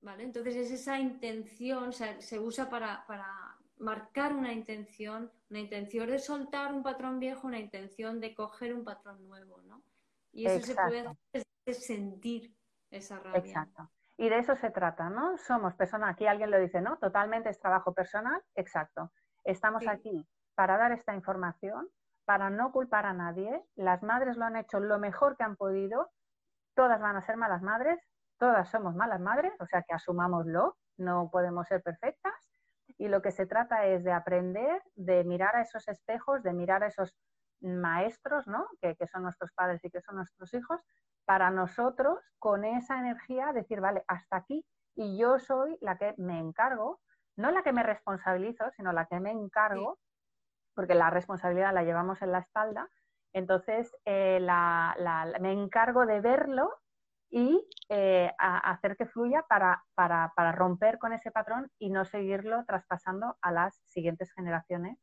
¿Vale? 0.00 0.22
Entonces 0.22 0.56
es 0.56 0.70
esa 0.70 0.98
intención, 0.98 1.92
se 1.92 2.38
usa 2.38 2.70
para, 2.70 3.04
marcar 3.76 4.34
una 4.34 4.54
intención, 4.54 5.30
una 5.50 5.60
intención 5.60 6.08
de 6.08 6.18
soltar 6.18 6.72
un 6.72 6.82
patrón 6.82 7.18
viejo, 7.18 7.46
una 7.46 7.58
intención 7.58 8.20
de 8.20 8.34
coger 8.34 8.72
un 8.72 8.84
patrón 8.84 9.22
nuevo, 9.28 9.60
¿no? 9.62 9.82
Y 10.32 10.46
eso 10.46 10.66
se 10.66 10.74
puede 10.74 11.00
hacer 11.00 11.46
es 11.66 11.84
sentir 11.84 12.54
esa 12.90 13.18
rabia. 13.18 13.38
Exacto. 13.38 13.90
Y 14.16 14.28
de 14.28 14.38
eso 14.38 14.54
se 14.54 14.70
trata, 14.70 15.08
¿no? 15.08 15.38
Somos 15.38 15.74
personas, 15.74 16.10
aquí 16.10 16.26
alguien 16.26 16.50
lo 16.50 16.58
dice, 16.58 16.82
¿no? 16.82 16.98
Totalmente 16.98 17.48
es 17.48 17.58
trabajo 17.58 17.94
personal, 17.94 18.42
exacto. 18.54 19.10
Estamos 19.44 19.88
aquí 19.88 20.28
para 20.54 20.76
dar 20.76 20.92
esta 20.92 21.14
información, 21.14 21.88
para 22.26 22.50
no 22.50 22.70
culpar 22.70 23.06
a 23.06 23.14
nadie. 23.14 23.64
Las 23.76 24.02
madres 24.02 24.36
lo 24.36 24.44
han 24.44 24.56
hecho 24.56 24.78
lo 24.78 24.98
mejor 24.98 25.38
que 25.38 25.44
han 25.44 25.56
podido. 25.56 26.10
Todas 26.74 27.00
van 27.00 27.16
a 27.16 27.22
ser 27.22 27.38
malas 27.38 27.62
madres, 27.62 27.98
todas 28.38 28.68
somos 28.68 28.94
malas 28.94 29.20
madres, 29.20 29.54
o 29.58 29.64
sea 29.64 29.82
que 29.82 29.94
asumámoslo, 29.94 30.76
no 30.98 31.30
podemos 31.30 31.66
ser 31.66 31.82
perfectas. 31.82 32.50
Y 32.98 33.08
lo 33.08 33.22
que 33.22 33.30
se 33.30 33.46
trata 33.46 33.86
es 33.86 34.04
de 34.04 34.12
aprender, 34.12 34.82
de 34.96 35.24
mirar 35.24 35.56
a 35.56 35.62
esos 35.62 35.88
espejos, 35.88 36.42
de 36.42 36.52
mirar 36.52 36.84
a 36.84 36.88
esos 36.88 37.16
maestros, 37.62 38.46
¿no? 38.46 38.66
Que, 38.82 38.96
que 38.96 39.06
son 39.06 39.22
nuestros 39.22 39.50
padres 39.52 39.82
y 39.82 39.90
que 39.90 40.02
son 40.02 40.16
nuestros 40.16 40.52
hijos, 40.52 40.80
para 41.30 41.52
nosotros, 41.52 42.18
con 42.40 42.64
esa 42.64 42.98
energía, 42.98 43.52
decir, 43.52 43.80
vale, 43.80 44.02
hasta 44.08 44.38
aquí, 44.38 44.66
y 44.96 45.16
yo 45.16 45.38
soy 45.38 45.78
la 45.80 45.96
que 45.96 46.12
me 46.18 46.40
encargo, 46.40 47.00
no 47.36 47.52
la 47.52 47.62
que 47.62 47.72
me 47.72 47.84
responsabilizo, 47.84 48.68
sino 48.72 48.92
la 48.92 49.06
que 49.06 49.20
me 49.20 49.30
encargo 49.30 50.00
porque 50.74 50.96
la 50.96 51.08
responsabilidad 51.08 51.72
la 51.72 51.84
llevamos 51.84 52.20
en 52.22 52.32
la 52.32 52.40
espalda. 52.40 52.90
Entonces, 53.32 53.96
eh, 54.06 54.44
me 55.40 55.52
encargo 55.52 56.04
de 56.04 56.20
verlo 56.20 56.68
y 57.30 57.64
eh, 57.90 58.32
hacer 58.36 58.96
que 58.96 59.06
fluya 59.06 59.46
para, 59.48 59.84
romper 60.50 60.98
con 60.98 61.12
ese 61.12 61.30
patrón 61.30 61.70
y 61.78 61.90
no 61.90 62.04
seguirlo 62.04 62.64
traspasando 62.64 63.36
a 63.40 63.52
las 63.52 63.80
siguientes 63.84 64.32
generaciones, 64.32 64.98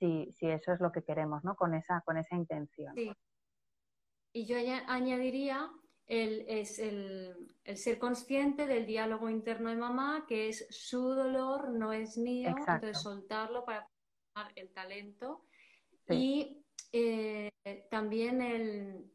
si, 0.00 0.28
eso 0.40 0.72
es 0.72 0.80
lo 0.80 0.90
que 0.90 1.04
queremos, 1.04 1.44
¿no? 1.44 1.54
Con 1.54 1.74
esa, 1.74 2.00
con 2.00 2.16
esa 2.16 2.34
intención. 2.34 2.96
Y 4.32 4.46
yo 4.46 4.56
añadiría 4.86 5.70
el, 6.06 6.44
es 6.48 6.78
el, 6.78 7.54
ser 7.74 7.98
consciente 7.98 8.66
del 8.66 8.86
diálogo 8.86 9.28
interno 9.28 9.70
de 9.70 9.76
mamá, 9.76 10.24
que 10.28 10.48
es 10.48 10.66
su 10.70 11.00
dolor, 11.00 11.70
no 11.70 11.92
es 11.92 12.16
mío, 12.16 12.54
entonces 12.56 13.00
soltarlo 13.00 13.64
para 13.64 13.88
el 14.56 14.72
talento. 14.72 15.44
Y 16.08 16.64
eh, 16.92 17.50
también 17.90 18.42
el 18.42 19.12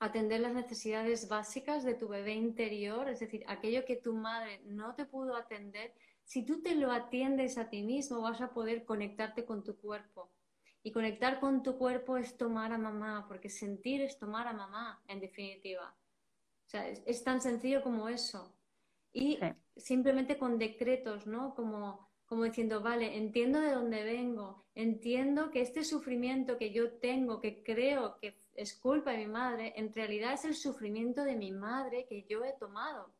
atender 0.00 0.40
las 0.40 0.54
necesidades 0.54 1.28
básicas 1.28 1.84
de 1.84 1.94
tu 1.94 2.08
bebé 2.08 2.34
interior, 2.34 3.08
es 3.08 3.20
decir, 3.20 3.44
aquello 3.46 3.84
que 3.84 3.96
tu 3.96 4.14
madre 4.14 4.62
no 4.64 4.94
te 4.94 5.04
pudo 5.04 5.36
atender, 5.36 5.92
si 6.24 6.44
tú 6.44 6.62
te 6.62 6.74
lo 6.74 6.90
atiendes 6.90 7.58
a 7.58 7.68
ti 7.68 7.82
mismo 7.82 8.22
vas 8.22 8.40
a 8.40 8.52
poder 8.52 8.84
conectarte 8.84 9.44
con 9.44 9.62
tu 9.62 9.76
cuerpo. 9.78 10.30
Y 10.82 10.92
conectar 10.92 11.40
con 11.40 11.62
tu 11.62 11.76
cuerpo 11.76 12.16
es 12.16 12.36
tomar 12.36 12.72
a 12.72 12.78
mamá, 12.78 13.26
porque 13.28 13.48
sentir 13.48 14.00
es 14.00 14.18
tomar 14.18 14.48
a 14.48 14.52
mamá, 14.52 15.02
en 15.08 15.20
definitiva. 15.20 15.94
O 16.66 16.68
sea, 16.68 16.88
es, 16.88 17.24
tan 17.24 17.40
sencillo 17.40 17.82
como 17.82 18.08
eso. 18.08 18.54
Y 19.12 19.38
simplemente 19.76 20.38
con 20.38 20.58
decretos, 20.58 21.26
¿no? 21.26 21.54
Como 21.54 22.10
como 22.30 22.44
diciendo, 22.44 22.80
vale, 22.80 23.16
entiendo 23.16 23.60
de 23.60 23.72
dónde 23.72 24.04
vengo, 24.04 24.64
entiendo 24.76 25.50
que 25.50 25.62
este 25.62 25.82
sufrimiento 25.82 26.58
que 26.58 26.72
yo 26.72 26.92
tengo, 26.92 27.40
que 27.40 27.64
creo 27.64 28.20
que 28.20 28.38
es 28.54 28.78
culpa 28.78 29.10
de 29.10 29.18
mi 29.18 29.26
madre, 29.26 29.72
en 29.74 29.92
realidad 29.92 30.34
es 30.34 30.44
el 30.44 30.54
sufrimiento 30.54 31.24
de 31.24 31.34
mi 31.34 31.50
madre 31.50 32.06
que 32.08 32.24
yo 32.28 32.44
he 32.44 32.52
tomado. 32.52 33.12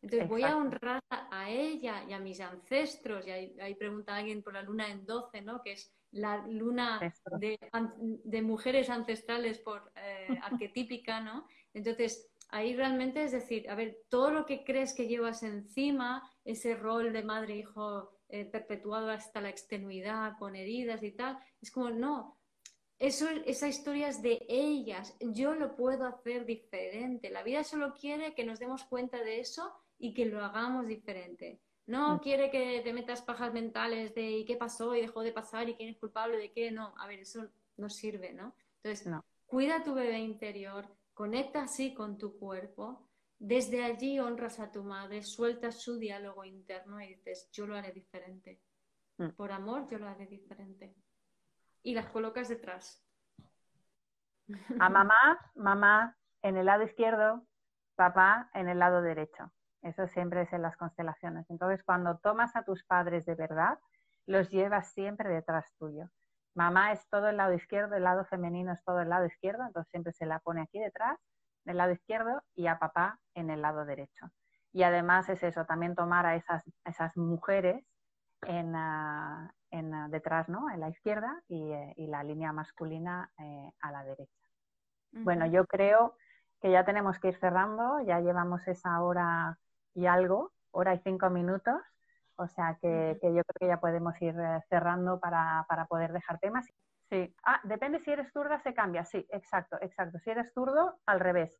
Entonces 0.00 0.26
voy 0.26 0.42
a 0.42 0.56
honrar 0.56 1.02
a 1.10 1.50
ella 1.50 2.02
y 2.08 2.14
a 2.14 2.18
mis 2.18 2.40
ancestros, 2.40 3.26
y 3.26 3.30
ahí, 3.30 3.74
pregunta 3.74 4.16
alguien 4.16 4.42
por 4.42 4.54
la 4.54 4.62
luna 4.62 4.88
en 4.88 5.04
12, 5.04 5.42
¿no? 5.42 5.60
Que 5.62 5.72
es 5.72 5.92
la 6.12 6.46
luna 6.46 7.00
de, 7.38 8.42
mujeres 8.42 8.90
ancestrales 8.90 9.58
por 9.58 9.92
eh, 9.96 10.28
arquetípica, 10.42 11.20
¿no? 11.20 11.46
Entonces, 11.74 12.30
ahí 12.48 12.74
realmente 12.74 13.24
es 13.24 13.32
decir, 13.32 13.68
a 13.68 13.74
ver, 13.74 13.98
todo 14.08 14.30
lo 14.30 14.46
que 14.46 14.64
crees 14.64 14.94
que 14.94 15.06
llevas 15.06 15.42
encima, 15.42 16.22
ese 16.44 16.74
rol 16.74 17.12
de 17.12 17.22
madre-hijo 17.22 18.10
eh, 18.28 18.44
perpetuado 18.44 19.10
hasta 19.10 19.40
la 19.40 19.50
extenuidad, 19.50 20.38
con 20.38 20.56
heridas 20.56 21.02
y 21.02 21.12
tal, 21.12 21.38
es 21.60 21.70
como, 21.70 21.90
no, 21.90 22.38
eso, 22.98 23.28
esa 23.46 23.68
historia 23.68 24.08
es 24.08 24.22
de 24.22 24.44
ellas, 24.48 25.16
yo 25.20 25.54
lo 25.54 25.76
puedo 25.76 26.04
hacer 26.04 26.44
diferente. 26.44 27.30
La 27.30 27.44
vida 27.44 27.62
solo 27.62 27.94
quiere 27.94 28.34
que 28.34 28.44
nos 28.44 28.58
demos 28.58 28.84
cuenta 28.84 29.22
de 29.22 29.40
eso 29.40 29.72
y 29.98 30.14
que 30.14 30.26
lo 30.26 30.44
hagamos 30.44 30.88
diferente. 30.88 31.60
No 31.88 32.14
mm. 32.14 32.18
quiere 32.20 32.50
que 32.52 32.80
te 32.84 32.92
metas 32.92 33.22
pajas 33.22 33.52
mentales 33.52 34.14
de 34.14 34.44
qué 34.46 34.56
pasó 34.56 34.94
y 34.94 35.00
dejó 35.00 35.22
de 35.22 35.32
pasar 35.32 35.68
y 35.68 35.74
quién 35.74 35.88
es 35.88 35.98
culpable 35.98 36.36
de 36.36 36.52
qué, 36.52 36.70
no, 36.70 36.94
a 36.98 37.08
ver, 37.08 37.18
eso 37.18 37.48
no 37.76 37.90
sirve, 37.90 38.32
¿no? 38.32 38.54
Entonces, 38.76 39.06
no. 39.08 39.24
cuida 39.46 39.82
tu 39.82 39.94
bebé 39.94 40.20
interior, 40.20 40.86
Conecta 41.18 41.62
así 41.62 41.94
con 41.94 42.16
tu 42.16 42.38
cuerpo. 42.38 43.04
Desde 43.40 43.82
allí 43.82 44.20
honras 44.20 44.60
a 44.60 44.70
tu 44.70 44.84
madre, 44.84 45.24
sueltas 45.24 45.82
su 45.82 45.98
diálogo 45.98 46.44
interno 46.44 47.00
y 47.00 47.08
dices, 47.08 47.50
yo 47.50 47.66
lo 47.66 47.74
haré 47.74 47.90
diferente. 47.90 48.62
Mm. 49.16 49.30
Por 49.30 49.50
amor, 49.50 49.88
yo 49.90 49.98
lo 49.98 50.06
haré 50.06 50.28
diferente. 50.28 50.94
y 51.82 51.92
las 51.92 52.06
colocas 52.10 52.48
detrás. 52.48 53.04
A 54.78 54.88
mamá, 54.88 55.16
mamá 55.56 56.16
en 56.42 56.56
el 56.56 56.66
lado 56.66 56.84
izquierdo, 56.84 57.44
papá 57.96 58.48
en 58.54 58.68
el 58.68 58.78
lado 58.78 59.02
derecho. 59.02 59.50
Eso 59.82 60.06
siempre 60.08 60.42
es 60.42 60.52
en 60.52 60.62
las 60.62 60.76
constelaciones. 60.76 61.48
Entonces, 61.50 61.82
cuando 61.84 62.18
tomas 62.18 62.56
a 62.56 62.64
tus 62.64 62.84
padres 62.84 63.24
de 63.26 63.34
verdad, 63.34 63.78
los 64.26 64.50
llevas 64.50 64.92
siempre 64.92 65.28
detrás 65.28 65.66
tuyo. 65.78 66.10
Mamá 66.54 66.92
es 66.92 67.08
todo 67.08 67.28
el 67.28 67.36
lado 67.36 67.54
izquierdo, 67.54 67.94
el 67.94 68.04
lado 68.04 68.24
femenino 68.24 68.72
es 68.72 68.82
todo 68.84 69.00
el 69.00 69.08
lado 69.08 69.26
izquierdo, 69.26 69.64
entonces 69.64 69.90
siempre 69.90 70.12
se 70.12 70.26
la 70.26 70.40
pone 70.40 70.62
aquí 70.62 70.78
detrás, 70.78 71.18
en 71.64 71.70
el 71.70 71.76
lado 71.76 71.92
izquierdo, 71.92 72.42
y 72.54 72.66
a 72.66 72.78
papá 72.78 73.18
en 73.34 73.50
el 73.50 73.62
lado 73.62 73.84
derecho. 73.84 74.30
Y 74.72 74.82
además 74.82 75.28
es 75.28 75.42
eso, 75.42 75.64
también 75.64 75.94
tomar 75.94 76.26
a 76.26 76.34
esas, 76.34 76.64
esas 76.84 77.16
mujeres 77.16 77.84
en, 78.42 78.74
ah, 78.74 79.52
en 79.70 79.94
ah, 79.94 80.08
detrás, 80.08 80.48
¿no? 80.48 80.68
En 80.70 80.80
la 80.80 80.88
izquierda 80.88 81.42
y, 81.48 81.70
eh, 81.70 81.94
la 81.96 82.22
línea 82.22 82.52
masculina 82.52 83.30
eh, 83.38 83.70
a 83.80 83.92
la 83.92 84.04
derecha. 84.04 84.32
Bueno, 85.10 85.46
yo 85.46 85.64
creo 85.66 86.16
que 86.60 86.70
ya 86.70 86.84
tenemos 86.84 87.18
que 87.18 87.28
ir 87.28 87.38
cerrando, 87.38 88.00
ya 88.00 88.20
llevamos 88.20 88.66
esa 88.68 89.00
hora 89.00 89.58
y 89.94 90.06
algo, 90.06 90.52
hora 90.70 90.94
y 90.94 90.98
cinco 90.98 91.30
minutos, 91.30 91.80
o 92.36 92.46
sea 92.46 92.78
que, 92.80 93.18
yo 93.22 93.42
creo 93.42 93.58
que 93.58 93.66
ya 93.66 93.80
podemos 93.80 94.20
ir 94.22 94.38
eh, 94.38 94.60
cerrando 94.68 95.18
para, 95.18 95.66
para, 95.68 95.86
poder 95.86 96.12
dejar 96.12 96.38
temas. 96.38 96.66
Sí, 97.10 97.34
ah, 97.44 97.60
depende 97.64 97.98
si 98.00 98.12
eres 98.12 98.30
zurda, 98.32 98.60
se 98.60 98.74
cambia, 98.74 99.04
sí, 99.04 99.26
exacto, 99.30 99.76
exacto. 99.80 100.18
Si 100.18 100.30
eres 100.30 100.52
zurdo, 100.52 101.00
al 101.06 101.20
revés, 101.20 101.58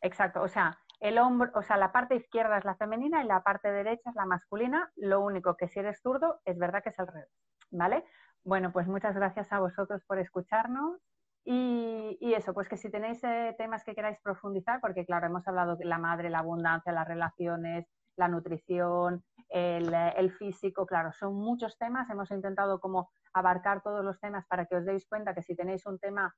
exacto, 0.00 0.42
o 0.42 0.48
sea, 0.48 0.78
el 1.00 1.18
hombro, 1.18 1.50
o 1.54 1.62
sea, 1.62 1.78
la 1.78 1.92
parte 1.92 2.14
izquierda 2.14 2.58
es 2.58 2.64
la 2.64 2.76
femenina 2.76 3.24
y 3.24 3.26
la 3.26 3.42
parte 3.42 3.72
derecha 3.72 4.10
es 4.10 4.16
la 4.16 4.26
masculina, 4.26 4.92
lo 4.96 5.20
único 5.20 5.56
que 5.56 5.68
si 5.68 5.80
eres 5.80 6.00
zurdo 6.02 6.40
es 6.44 6.58
verdad 6.58 6.82
que 6.82 6.90
es 6.90 6.98
al 6.98 7.06
revés, 7.06 7.30
¿vale? 7.70 8.04
Bueno, 8.44 8.72
pues 8.72 8.86
muchas 8.86 9.14
gracias 9.14 9.50
a 9.52 9.60
vosotros 9.60 10.02
por 10.06 10.18
escucharnos 10.18 11.00
y, 11.44 12.34
eso, 12.34 12.52
pues 12.54 12.68
que 12.68 12.76
si 12.76 12.90
tenéis 12.90 13.22
eh, 13.24 13.54
temas 13.58 13.82
que 13.84 13.94
queráis 13.94 14.18
profundizar, 14.20 14.80
porque 14.80 15.04
claro, 15.04 15.26
hemos 15.26 15.46
hablado 15.48 15.76
de 15.76 15.84
la 15.84 15.98
madre, 15.98 16.30
la 16.30 16.40
abundancia, 16.40 16.92
las 16.92 17.08
relaciones, 17.08 17.86
la 18.16 18.28
nutrición, 18.28 19.24
el, 19.48 19.92
eh, 19.92 20.14
el, 20.16 20.30
físico, 20.32 20.86
claro, 20.86 21.12
son 21.12 21.34
muchos 21.34 21.76
temas. 21.78 22.08
Hemos 22.10 22.30
intentado 22.30 22.78
como 22.78 23.10
abarcar 23.32 23.82
todos 23.82 24.04
los 24.04 24.20
temas 24.20 24.46
para 24.46 24.66
que 24.66 24.76
os 24.76 24.84
deis 24.84 25.06
cuenta 25.08 25.34
que 25.34 25.42
si 25.42 25.56
tenéis 25.56 25.86
un 25.86 25.98
tema 25.98 26.34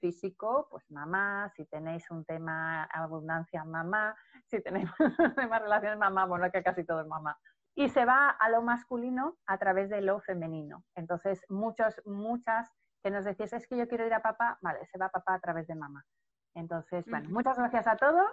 físico, 0.00 0.68
pues 0.70 0.84
mamá, 0.90 1.50
si 1.54 1.64
tenéis 1.66 2.10
un 2.10 2.24
tema 2.24 2.84
abundancia, 2.84 3.64
mamá, 3.64 4.14
si 4.46 4.60
tenéis 4.62 4.88
un 5.18 5.34
tema 5.34 5.58
relaciones, 5.58 5.98
mamá, 5.98 6.26
bueno, 6.26 6.50
que 6.50 6.62
casi 6.62 6.84
todo 6.84 7.02
es 7.02 7.06
mamá. 7.06 7.38
Y 7.74 7.88
se 7.90 8.04
va 8.04 8.30
a 8.30 8.48
lo 8.48 8.62
masculino 8.62 9.36
a 9.46 9.58
través 9.58 9.90
de 9.90 10.00
lo 10.00 10.20
femenino. 10.20 10.84
Entonces, 10.94 11.44
muchos, 11.50 12.00
muchas 12.06 12.72
que 13.06 13.12
nos 13.12 13.24
decís, 13.24 13.52
es 13.52 13.68
que 13.68 13.76
yo 13.76 13.86
quiero 13.86 14.04
ir 14.04 14.14
a 14.14 14.20
papá, 14.20 14.58
vale, 14.62 14.84
se 14.86 14.98
va 14.98 15.06
a 15.06 15.10
papá 15.10 15.34
a 15.34 15.38
través 15.38 15.68
de 15.68 15.76
mamá. 15.76 16.04
Entonces, 16.54 17.04
bueno, 17.06 17.30
muchas 17.30 17.56
gracias 17.56 17.86
a 17.86 17.96
todos. 17.96 18.28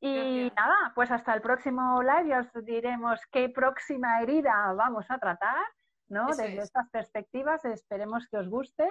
Y 0.00 0.52
nada, 0.56 0.92
pues 0.94 1.10
hasta 1.10 1.34
el 1.34 1.40
próximo 1.40 2.00
live 2.00 2.28
ya 2.28 2.38
os 2.38 2.64
diremos 2.64 3.20
qué 3.32 3.48
próxima 3.48 4.22
herida 4.22 4.72
vamos 4.74 5.10
a 5.10 5.18
tratar, 5.18 5.66
¿no? 6.06 6.28
Desde 6.28 6.58
estas 6.58 6.88
perspectivas, 6.90 7.64
esperemos 7.64 8.28
que 8.28 8.36
os 8.36 8.48
guste. 8.48 8.88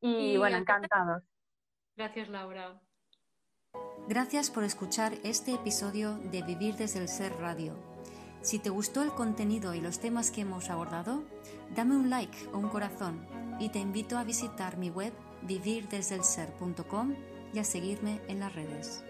Y, 0.00 0.36
bueno, 0.38 0.56
encantados. 0.56 1.22
Gracias, 1.96 2.28
Laura. 2.28 2.80
Gracias 4.08 4.50
por 4.50 4.64
escuchar 4.64 5.12
este 5.22 5.54
episodio 5.54 6.16
de 6.18 6.42
Vivir 6.42 6.74
desde 6.74 6.98
el 6.98 7.06
Ser 7.08 7.32
Radio. 7.36 7.78
Si 8.40 8.58
te 8.58 8.70
gustó 8.70 9.04
el 9.04 9.12
contenido 9.12 9.72
y 9.72 9.80
los 9.80 10.00
temas 10.00 10.32
que 10.32 10.40
hemos 10.40 10.68
abordado, 10.68 11.22
dame 11.76 11.94
un 11.94 12.10
like 12.10 12.48
o 12.52 12.58
un 12.58 12.68
corazón 12.68 13.41
y 13.62 13.68
te 13.68 13.78
invito 13.78 14.18
a 14.18 14.24
visitar 14.24 14.76
mi 14.76 14.90
web 14.90 15.12
vivirdesdelser.com 15.42 17.14
y 17.54 17.58
a 17.60 17.64
seguirme 17.64 18.20
en 18.26 18.40
las 18.40 18.52
redes. 18.54 19.04